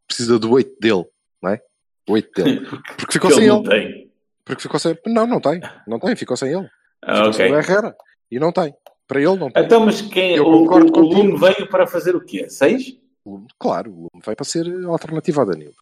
Precisa 0.09 0.39
do 0.41 0.51
8 0.51 0.77
dele, 0.81 1.05
não 1.41 1.51
é? 1.51 1.63
Oito 2.09 2.43
dele. 2.43 2.67
Porque 2.99 3.13
ficou 3.13 3.31
sem 3.31 3.45
ele 3.45 3.47
ele. 3.49 3.55
não 3.55 3.63
tem. 3.63 4.13
Porque 4.45 4.63
ficou 4.63 4.81
sem. 4.81 4.99
Não, 5.07 5.27
não 5.27 5.41
tem. 5.41 5.61
Não 5.87 6.01
tem, 6.01 6.17
ficou 6.17 6.37
sem 6.37 6.53
ele. 6.53 6.69
Ah, 7.03 7.15
Ficou 7.17 7.31
ok. 7.31 7.47
sem 7.47 7.53
o 7.53 7.59
Herrera. 7.59 7.97
E 8.31 8.39
não 8.41 8.51
tem. 8.53 8.75
Para 9.07 9.21
ele 9.21 9.37
não 9.37 9.51
tem. 9.51 9.65
Então, 9.65 9.87
mas 9.87 10.03
quem 10.03 10.35
Eu 10.35 10.47
o, 10.47 10.65
o, 10.65 10.99
o. 10.99 11.01
Lume 11.01 11.39
veio 11.39 11.69
para 11.69 11.87
fazer 11.87 12.17
o 12.17 12.21
quê? 12.25 12.49
Seis? 12.49 12.99
Lume, 13.25 13.47
Claro, 13.59 13.91
o 13.93 13.95
Lume 13.95 14.23
vai 14.25 14.35
para 14.35 14.45
ser 14.45 14.67
alternativa 14.87 15.43
ao 15.43 15.47
Danilo. 15.47 15.75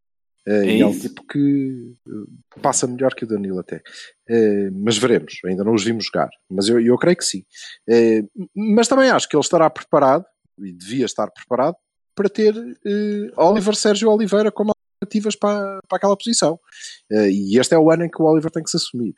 Eh, 0.47 0.67
É 0.67 0.77
e 0.77 0.81
é 0.83 0.87
um 0.87 0.99
tipo 0.99 1.27
que 1.27 1.93
eh, 2.07 2.61
passa 2.63 2.87
melhor 2.87 3.15
que 3.15 3.25
o 3.25 3.29
Danilo 3.29 3.59
até. 3.61 3.83
Eh, 4.29 4.71
mas 4.73 4.97
veremos, 4.99 5.39
ainda 5.45 5.65
não 5.65 5.75
os 5.75 5.85
vimos 5.85 6.07
jogar. 6.07 6.29
Mas 6.51 6.69
eu, 6.69 6.81
eu 6.81 6.97
creio 6.97 7.17
que 7.17 7.25
sim. 7.25 7.45
Eh, 7.89 8.23
mas 8.55 8.89
também 8.89 9.11
acho 9.11 9.29
que 9.29 9.37
ele 9.37 9.43
estará 9.43 9.69
preparado, 9.69 10.25
e 10.59 10.73
devia 10.73 11.05
estar 11.05 11.31
preparado, 11.31 11.77
para 12.15 12.29
ter 12.29 12.53
Oliver 13.37 13.77
Sérgio 13.77 14.11
Oliveira 14.11 14.51
como 14.51 14.73
alternativas 15.01 15.37
para, 15.37 15.79
para 15.89 15.97
aquela 15.99 16.17
posição. 16.17 16.59
E 17.11 17.57
este 17.57 17.75
é 17.75 17.79
o 17.79 17.91
ano 17.93 18.05
em 18.05 18.11
que 18.11 18.21
o 18.21 18.25
Oliver 18.25 18.51
tem 18.51 18.65
que 18.65 18.71
se 18.71 18.77
assumir. 18.77 19.15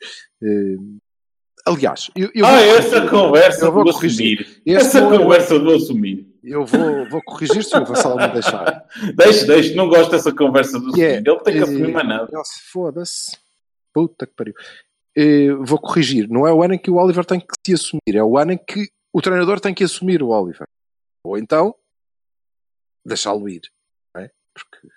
Aliás, 1.65 2.09
eu, 2.15 2.29
eu 2.33 2.45
ah, 2.45 2.51
vou- 2.59 2.75
essa 2.75 3.07
conversa 3.07 3.65
eu 3.65 3.71
vou 3.71 3.83
corrigir. 3.85 4.61
Essa 4.65 5.01
conversa 5.07 5.59
do 5.59 5.71
assumir. 5.71 6.27
Eu 6.43 6.65
vou, 6.65 7.09
vou 7.09 7.21
corrigir 7.21 7.63
se 7.63 7.75
o 7.77 7.85
Vassal 7.85 8.17
me 8.17 8.27
deixar. 8.29 8.85
Deixa, 9.15 9.45
deixa, 9.45 9.75
não 9.75 9.87
gosto 9.87 10.11
dessa 10.11 10.33
conversa 10.33 10.79
do 10.79 10.89
é, 10.99 11.17
assumir. 11.17 11.27
Ele 11.27 11.39
tem 11.39 11.53
que 11.53 11.59
eh, 11.59 11.63
assumir 11.63 11.91
mais 11.91 12.07
nada. 12.07 12.27
Foda-se. 12.71 13.37
Puta 13.93 14.25
que 14.25 14.33
pariu. 14.33 14.53
Eh, 15.15 15.51
vou 15.59 15.77
corrigir. 15.79 16.27
Não 16.29 16.47
é 16.47 16.53
o 16.53 16.63
ano 16.63 16.73
em 16.73 16.79
que 16.79 16.89
o 16.89 16.95
Oliver 16.95 17.25
tem 17.25 17.39
que 17.39 17.53
se 17.65 17.73
assumir, 17.73 18.15
é 18.15 18.23
o 18.23 18.37
ano 18.37 18.53
em 18.53 18.57
que 18.57 18.89
o 19.13 19.21
treinador 19.21 19.59
tem 19.59 19.73
que 19.73 19.83
assumir 19.83 20.23
o 20.23 20.29
Oliver. 20.29 20.67
Ou 21.23 21.37
então, 21.37 21.75
deixá-lo 23.05 23.47
ir. 23.47 23.61
É? 24.15 24.31
Porque, 24.53 24.87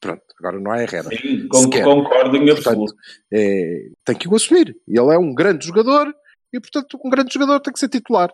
pronto, 0.00 0.22
agora 0.38 0.60
não 0.60 0.72
há 0.72 0.82
Herrera. 0.82 1.08
Sim, 1.08 1.48
sequer. 1.54 1.84
concordo 1.84 2.36
em 2.36 2.46
Portanto, 2.46 2.68
absoluto. 2.68 2.94
é, 3.32 3.88
tem 4.04 4.16
que 4.16 4.28
o 4.28 4.34
assumir. 4.34 4.76
Ele 4.86 5.14
é 5.14 5.18
um 5.18 5.34
grande 5.34 5.66
jogador 5.66 6.14
e, 6.52 6.60
portanto, 6.60 6.98
um 7.02 7.10
grande 7.10 7.32
jogador 7.32 7.60
tem 7.60 7.72
que 7.72 7.78
ser 7.78 7.88
titular. 7.88 8.30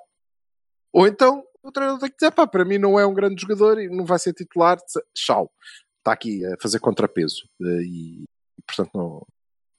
Ou 0.93 1.07
então, 1.07 1.45
o 1.63 1.73
treinador 1.73 2.01
tem 2.01 2.11
que 2.11 2.17
dizer, 2.17 2.31
pá, 2.33 2.47
para 2.47 2.65
mim 2.65 2.79
não 2.79 2.99
é 2.99 3.07
um 3.07 3.15
grande 3.15 3.41
jogador 3.41 3.79
e 3.81 3.89
não 3.89 4.05
vai 4.05 4.19
ser 4.19 4.33
titular. 4.33 4.79
Tchau. 5.15 5.51
Está 5.99 6.13
aqui 6.13 6.45
a 6.47 6.57
fazer 6.61 6.79
contrapeso. 6.81 7.43
eh, 7.63 7.83
E, 7.83 8.25
portanto, 8.67 8.91
não, 8.95 9.27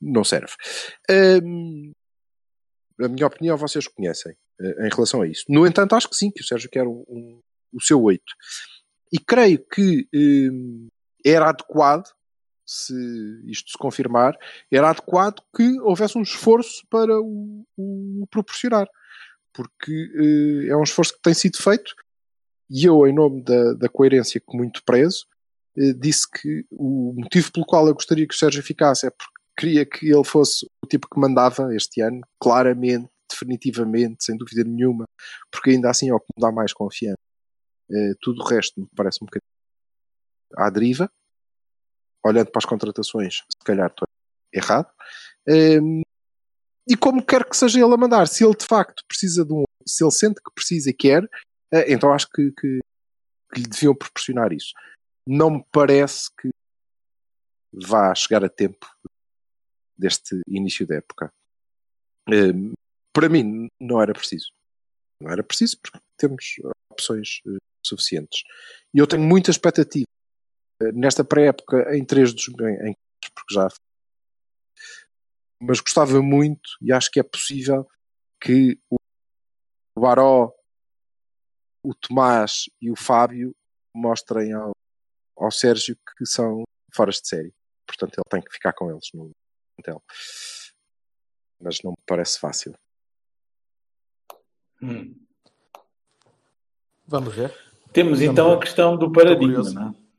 não 0.01 0.23
serve. 0.23 0.53
Hum, 1.43 1.91
a 3.01 3.07
minha 3.07 3.27
opinião 3.27 3.57
vocês 3.57 3.87
conhecem 3.87 4.35
eh, 4.61 4.87
em 4.87 4.89
relação 4.89 5.21
a 5.21 5.27
isso. 5.27 5.45
No 5.49 5.65
entanto, 5.65 5.95
acho 5.95 6.09
que 6.09 6.15
sim, 6.15 6.29
que 6.31 6.41
o 6.41 6.45
Sérgio 6.45 6.69
quer 6.69 6.85
um, 6.87 7.03
um- 7.07 7.39
o 7.73 7.81
seu 7.81 8.01
8. 8.01 8.21
E 9.11 9.17
creio 9.19 9.63
que 9.73 10.07
hum, 10.13 10.87
era 11.25 11.49
adequado, 11.49 12.05
se 12.65 12.93
isto 13.47 13.71
se 13.71 13.77
confirmar, 13.77 14.37
era 14.71 14.89
adequado 14.89 15.41
que 15.55 15.79
houvesse 15.81 16.17
um 16.17 16.21
esforço 16.21 16.85
para 16.89 17.19
o, 17.19 17.63
o 17.77 18.27
proporcionar. 18.29 18.87
Porque 19.59 19.91
eh, 19.91 20.71
é 20.71 20.77
um 20.77 20.83
esforço 20.83 21.13
que 21.13 21.21
tem 21.21 21.33
sido 21.33 21.57
feito 21.57 21.93
e 22.69 22.85
eu, 22.85 23.05
em 23.05 23.13
nome 23.13 23.43
da, 23.43 23.73
da 23.73 23.89
coerência 23.89 24.39
que 24.39 24.55
muito 24.55 24.81
prezo, 24.85 25.25
eh, 25.77 25.91
disse 25.91 26.29
que 26.31 26.65
o 26.71 27.13
motivo 27.17 27.51
pelo 27.51 27.65
qual 27.65 27.85
eu 27.85 27.93
gostaria 27.93 28.25
que 28.25 28.33
o 28.33 28.37
Sérgio 28.37 28.63
ficasse 28.63 29.05
é 29.05 29.09
porque 29.09 29.33
queria 29.57 29.85
que 29.85 30.05
ele 30.09 30.23
fosse 30.23 30.65
o 30.81 30.87
tipo 30.87 31.09
que 31.09 31.19
mandava 31.19 31.75
este 31.75 31.99
ano, 31.99 32.21
claramente, 32.39 33.09
definitivamente, 33.29 34.23
sem 34.23 34.37
dúvida 34.37 34.63
nenhuma, 34.63 35.03
porque 35.51 35.71
ainda 35.71 35.89
assim 35.89 36.09
é 36.09 36.13
o 36.13 36.19
que 36.21 36.27
me 36.37 36.41
dá 36.41 36.53
mais 36.53 36.71
confiança. 36.71 37.17
Eh, 37.91 38.13
tudo 38.21 38.41
o 38.41 38.45
resto 38.47 38.79
me 38.79 38.87
parece 38.95 39.19
um 39.21 39.25
bocadinho 39.25 39.43
à 40.55 40.69
deriva. 40.69 41.11
Olhando 42.25 42.49
para 42.51 42.59
as 42.59 42.65
contratações, 42.65 43.43
se 43.49 43.65
calhar 43.65 43.89
estou 43.89 44.07
errado. 44.53 44.89
Ehm, 45.47 46.01
e 46.89 46.97
como 46.97 47.23
quer 47.23 47.47
que 47.47 47.55
seja 47.55 47.79
ele 47.79 47.93
a 47.93 47.97
mandar, 47.97 48.27
se 48.27 48.43
ele 48.43 48.55
de 48.55 48.65
facto 48.65 49.03
precisa 49.07 49.45
de 49.45 49.53
um, 49.53 49.63
se 49.85 50.03
ele 50.03 50.11
sente 50.11 50.41
que 50.41 50.51
precisa 50.53 50.89
e 50.89 50.93
quer, 50.93 51.23
eh, 51.71 51.93
então 51.93 52.11
acho 52.11 52.27
que, 52.29 52.51
que, 52.51 52.79
que 53.53 53.61
lhe 53.61 53.67
deviam 53.67 53.95
proporcionar 53.95 54.51
isso. 54.51 54.73
Não 55.27 55.51
me 55.51 55.65
parece 55.71 56.29
que 56.39 56.49
vá 57.71 58.13
chegar 58.15 58.43
a 58.43 58.49
tempo 58.49 58.87
deste 59.95 60.41
início 60.47 60.87
da 60.87 60.95
época. 60.95 61.29
Ehm, 62.27 62.73
para 63.13 63.29
mim, 63.29 63.67
não 63.79 64.01
era 64.01 64.13
preciso. 64.13 64.51
Não 65.21 65.29
era 65.31 65.43
preciso 65.43 65.77
porque 65.81 65.99
temos 66.17 66.55
opções 66.91 67.41
eh, 67.45 67.57
suficientes. 67.85 68.41
E 68.93 68.97
eu 68.99 69.05
tenho 69.05 69.23
muita 69.23 69.51
expectativa 69.51 70.05
eh, 70.81 70.91
nesta 70.93 71.23
pré-época 71.23 71.95
em 71.95 72.03
três 72.03 72.33
dos 72.33 72.47
em- 72.47 72.95
porque 73.35 73.53
já 73.53 73.67
mas 75.59 75.79
gostava 75.79 76.21
muito 76.21 76.69
e 76.81 76.91
acho 76.91 77.11
que 77.11 77.19
é 77.19 77.23
possível 77.23 77.87
que 78.41 78.79
o 78.89 78.97
Baró, 79.99 80.53
o 81.83 81.93
Tomás 81.93 82.69
e 82.81 82.89
o 82.89 82.95
Fábio 82.95 83.53
mostrem 83.93 84.53
ao, 84.53 84.71
ao 85.37 85.51
Sérgio 85.51 85.97
que 86.17 86.25
são 86.25 86.63
fora 86.93 87.11
de 87.11 87.27
série. 87.27 87.53
Portanto, 87.85 88.13
ele 88.13 88.29
tem 88.29 88.41
que 88.41 88.53
ficar 88.53 88.73
com 88.73 88.89
eles 88.89 89.09
no 89.13 89.31
plantel. 89.75 90.01
Mas 91.59 91.81
não 91.83 91.91
me 91.91 91.97
parece 92.05 92.39
fácil. 92.39 92.73
Hum. 94.81 95.15
Vamos 97.05 97.33
ver. 97.33 97.49
Temos 97.91 98.19
Vamos 98.19 98.21
então 98.21 98.49
ver. 98.49 98.55
a 98.55 98.59
questão 98.59 98.97
do 98.97 99.11
paradigma, 99.11 99.69
não 99.71 99.89
é? 99.89 100.09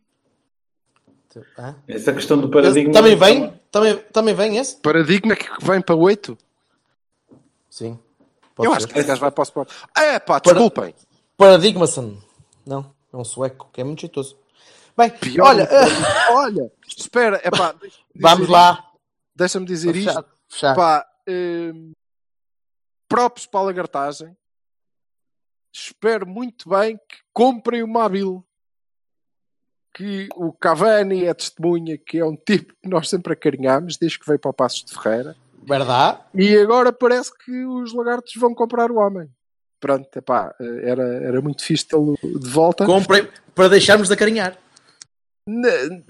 Essa 1.86 2.12
questão 2.12 2.40
do 2.40 2.50
paradigma. 2.50 2.92
Também 2.92 3.16
vem? 3.16 3.59
Também, 3.70 3.98
também 4.12 4.34
vem 4.34 4.56
esse? 4.56 4.76
Paradigma 4.76 5.36
que 5.36 5.48
vem 5.64 5.80
para 5.80 5.94
8? 5.94 6.36
Sim. 7.68 7.98
Eu 8.58 8.70
ser. 8.72 8.76
acho 8.76 8.88
que 8.88 8.98
esse 8.98 9.08
gajo 9.08 9.20
vai 9.20 9.30
para 9.30 9.42
o 9.42 9.44
Sport. 9.44 9.70
É 9.96 10.18
pá, 10.18 10.38
desculpem. 10.40 10.94
Paradigmason. 11.36 12.18
Não, 12.66 12.92
é 13.12 13.16
um 13.16 13.24
sueco 13.24 13.70
que 13.72 13.80
é 13.80 13.84
muito 13.84 14.00
jeitoso. 14.00 14.36
Bem, 14.96 15.08
Pior 15.10 15.46
olha, 15.46 15.66
que- 15.66 15.74
olha, 16.32 16.72
espera, 16.86 17.40
é 17.42 17.50
pá, 17.50 17.74
vamos 18.14 18.48
lá. 18.48 18.90
Deixa-me 19.34 19.64
dizer 19.64 19.94
isto. 19.96 20.08
Fechar, 20.08 20.24
fechar. 20.48 20.74
Pá, 20.76 21.06
hum, 21.28 21.92
próprios 23.08 23.46
para 23.46 23.60
a 23.60 23.62
lagartagem. 23.64 24.36
Espero 25.72 26.26
muito 26.26 26.68
bem 26.68 26.96
que 27.08 27.18
comprem 27.32 27.82
o 27.82 27.88
Mabil. 27.88 28.44
Que 30.00 30.28
o 30.34 30.50
Cavani 30.52 31.24
é 31.26 31.34
testemunha, 31.34 31.98
que 31.98 32.18
é 32.18 32.24
um 32.24 32.34
tipo 32.34 32.72
que 32.82 32.88
nós 32.88 33.08
sempre 33.08 33.34
acarinhamos, 33.34 33.98
desde 33.98 34.18
que 34.18 34.26
veio 34.26 34.38
para 34.38 34.50
o 34.50 34.54
Passos 34.54 34.82
de 34.84 34.94
Ferreira. 34.94 35.36
Verdade. 35.62 36.20
E 36.34 36.56
agora 36.56 36.90
parece 36.90 37.30
que 37.44 37.64
os 37.66 37.92
lagartos 37.92 38.32
vão 38.36 38.54
comprar 38.54 38.90
o 38.90 38.96
homem. 38.96 39.28
Pronto, 39.78 40.08
epá, 40.16 40.54
era, 40.58 41.02
era 41.02 41.40
muito 41.42 41.62
fixe 41.62 41.86
tê-lo 41.86 42.16
de 42.22 42.48
volta. 42.48 42.86
Comprem 42.86 43.28
para 43.54 43.68
deixarmos 43.68 44.08
de 44.08 44.14
acarinhar. 44.14 44.56
Ne- 45.46 46.02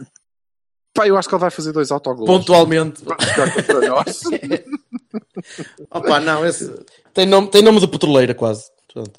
Pá, 0.95 1.07
eu 1.07 1.17
acho 1.17 1.29
que 1.29 1.35
ele 1.35 1.41
vai 1.41 1.51
fazer 1.51 1.73
dois 1.73 1.91
autogolos. 1.91 2.27
Pontualmente. 2.27 3.01
Jogar 3.05 3.55
contra 3.55 3.89
nós. 3.89 4.23
Opa, 5.91 6.21
não, 6.21 6.47
esse 6.47 6.73
tem 7.15 7.27
nome, 7.27 7.49
tem 7.49 7.63
nome 7.63 7.81
de 7.81 7.89
petroleira 7.89 8.35
quase. 8.35 8.65
Portanto, 8.93 9.19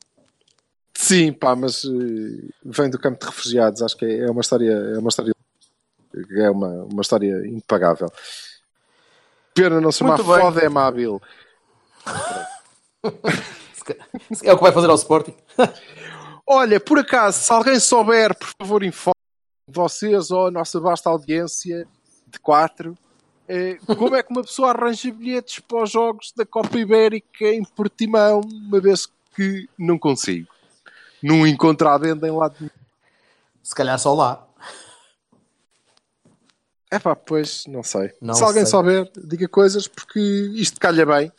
Sim, 1.02 1.34
pá, 1.34 1.56
mas 1.56 1.84
eh, 1.84 2.48
vem 2.64 2.88
do 2.88 3.00
campo 3.00 3.20
de 3.20 3.26
refugiados. 3.26 3.82
Acho 3.82 3.98
que 3.98 4.06
é, 4.06 4.20
é 4.20 4.30
uma 4.30 4.42
história, 4.42 4.72
é 4.72 5.00
uma 5.00 5.10
história, 5.10 5.34
é 6.14 6.50
uma, 6.52 6.68
uma 6.84 7.02
história 7.02 7.48
impagável. 7.48 8.08
Pena 9.56 9.82
não 9.82 9.92
se 9.92 9.98
chamar 9.98 10.18
Muito 10.18 10.32
bem. 10.32 10.42
Foda 10.42 10.70
Mabil. 10.70 11.22
É 14.44 14.54
o 14.54 14.58
que 14.58 14.64
vai 14.64 14.72
fazer 14.72 14.90
ao 14.90 14.96
Sporting. 14.96 15.36
Olha, 16.46 16.80
por 16.80 17.00
acaso, 17.00 17.40
se 17.40 17.52
alguém 17.52 17.80
souber, 17.80 18.38
por 18.38 18.48
favor, 18.58 18.84
informe 18.84 19.16
vocês 19.68 20.30
ou 20.30 20.48
a 20.48 20.52
nossa 20.52 20.80
vasta 20.80 21.10
audiência 21.10 21.88
de 22.28 22.40
quatro, 22.40 22.96
eh, 23.48 23.80
como 23.98 24.16
é 24.16 24.22
que 24.22 24.32
uma 24.32 24.44
pessoa 24.44 24.70
arranja 24.70 25.12
bilhetes 25.12 25.60
para 25.60 25.84
os 25.84 25.92
jogos 25.92 26.32
da 26.38 26.46
Copa 26.46 26.78
Ibérica 26.78 27.48
em 27.48 27.64
Portimão, 27.64 28.42
uma 28.42 28.80
vez 28.80 29.10
que 29.36 29.68
não 29.78 29.98
consigo. 29.98 30.48
Não 31.22 31.46
encontro 31.46 31.88
à 31.88 31.98
venda 31.98 32.28
em 32.28 32.32
lado 32.32 32.56
nenhum. 32.60 32.72
Se 33.64 33.76
calhar 33.76 33.98
só 34.00 34.14
lá. 34.14 34.48
É 36.90 37.00
pá, 37.00 37.16
pois, 37.16 37.66
não 37.68 37.84
sei. 37.84 38.12
Não 38.22 38.34
Se 38.34 38.44
alguém 38.44 38.64
sei. 38.64 38.72
souber, 38.72 39.10
diga 39.16 39.48
coisas, 39.48 39.88
porque 39.88 40.20
isto 40.56 40.80
calha 40.80 41.06
bem. 41.06 41.32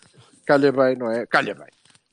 Calha 0.47 0.73
bem, 0.73 0.97
não 0.97 1.11
é? 1.11 1.27
Calha 1.27 1.55
bem. 1.55 1.67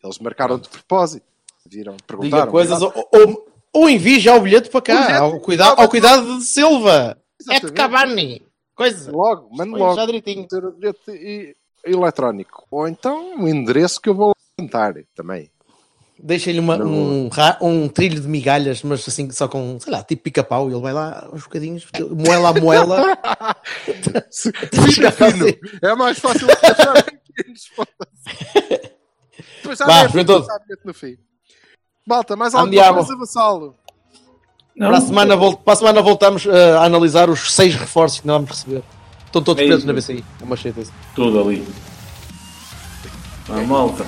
Eles 0.03 0.19
marcaram 0.19 0.57
de 0.59 0.67
propósito. 0.67 1.25
Viram, 1.65 1.95
perguntaram. 2.05 2.39
Diga 2.45 2.51
coisas 2.51 2.81
ou, 2.81 2.91
ou, 3.13 3.47
ou 3.71 3.89
envie 3.89 4.19
já 4.19 4.35
o 4.35 4.41
bilhete 4.41 4.69
para 4.69 4.81
cá. 4.81 4.93
O 4.93 4.97
bilhete. 4.97 5.17
Ao, 5.19 5.39
cuidado, 5.39 5.79
ao 5.79 5.89
cuidado 5.89 6.37
de 6.37 6.43
Silva. 6.43 7.17
É 7.49 7.59
de. 7.59 7.71
Cavani. 7.71 8.41
Coisa. 8.75 9.11
Logo, 9.11 9.49
manda 9.51 9.71
Põe 9.71 9.79
logo. 9.79 9.95
já 9.95 10.05
direitinho. 10.05 10.47
bilhete 10.77 11.11
e- 11.11 11.55
eletrónico. 11.85 12.65
Ou 12.69 12.87
então 12.87 13.35
um 13.35 13.47
endereço 13.47 14.01
que 14.01 14.09
eu 14.09 14.15
vou 14.15 14.33
tentar 14.57 14.93
também. 15.15 15.49
Deixa-lhe 16.21 16.59
uma- 16.59 16.75
um, 16.77 17.29
um 17.61 17.87
trilho 17.87 18.19
de 18.19 18.27
migalhas, 18.27 18.83
mas 18.83 19.07
assim, 19.07 19.31
só 19.31 19.47
com, 19.47 19.79
sei 19.79 19.91
lá, 19.93 20.03
tipo 20.03 20.23
pica-pau, 20.23 20.69
e 20.69 20.73
ele 20.73 20.81
vai 20.81 20.91
lá 20.91 21.27
aos 21.31 21.43
bocadinhos, 21.43 21.87
moela 22.15 22.49
a 22.49 22.53
moela. 22.53 23.17
Fino 24.31 25.07
é 25.07 25.11
fino. 25.11 25.45
É 25.81 25.95
mais 25.95 26.19
fácil 26.19 26.47
de 26.47 26.53
achar 26.53 27.03
pequenos. 27.03 27.67
foda-se. 27.73 28.91
Depois 29.61 29.77
já 29.77 29.85
no 30.83 30.93
fim. 30.93 31.17
Malta, 32.05 32.35
mais 32.35 32.53
alguma 32.53 32.93
coisa, 32.93 33.15
Vassalo? 33.17 33.75
Não, 34.75 34.87
Para 34.87 34.97
a, 34.97 35.01
semana, 35.01 35.37
para 35.37 35.73
a 35.73 35.75
semana 35.75 36.01
voltamos 36.01 36.45
eh, 36.45 36.71
a 36.77 36.83
analisar 36.83 37.29
os 37.29 37.53
seis 37.53 37.75
reforços 37.75 38.21
que 38.21 38.27
nós 38.27 38.35
vamos 38.37 38.49
receber. 38.51 38.83
Estão 39.25 39.43
todos 39.43 39.61
É 39.61 39.67
presos 39.67 39.85
na 39.85 39.93
BCI. 39.93 40.23
É 40.39 40.43
uma 40.43 40.55
chatice. 40.55 40.91
Tudo 41.13 41.39
ali. 41.41 41.67
Vá, 43.45 43.61
malta. 43.61 44.05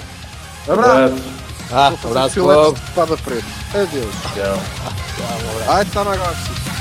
Abraço. 0.67 1.40
Ah, 1.71 1.87
abraço, 1.87 2.33
Filete 2.33 2.73
de 2.73 2.89
espada 2.89 3.17
preta. 3.17 3.45
Adeus. 3.73 4.15
Tchau. 4.33 4.33
Tchau, 4.35 5.25
um 5.45 5.49
abraço. 5.51 5.71
Ai, 5.71 5.85
tá 5.85 6.03
na 6.03 6.15
graça. 6.15 6.80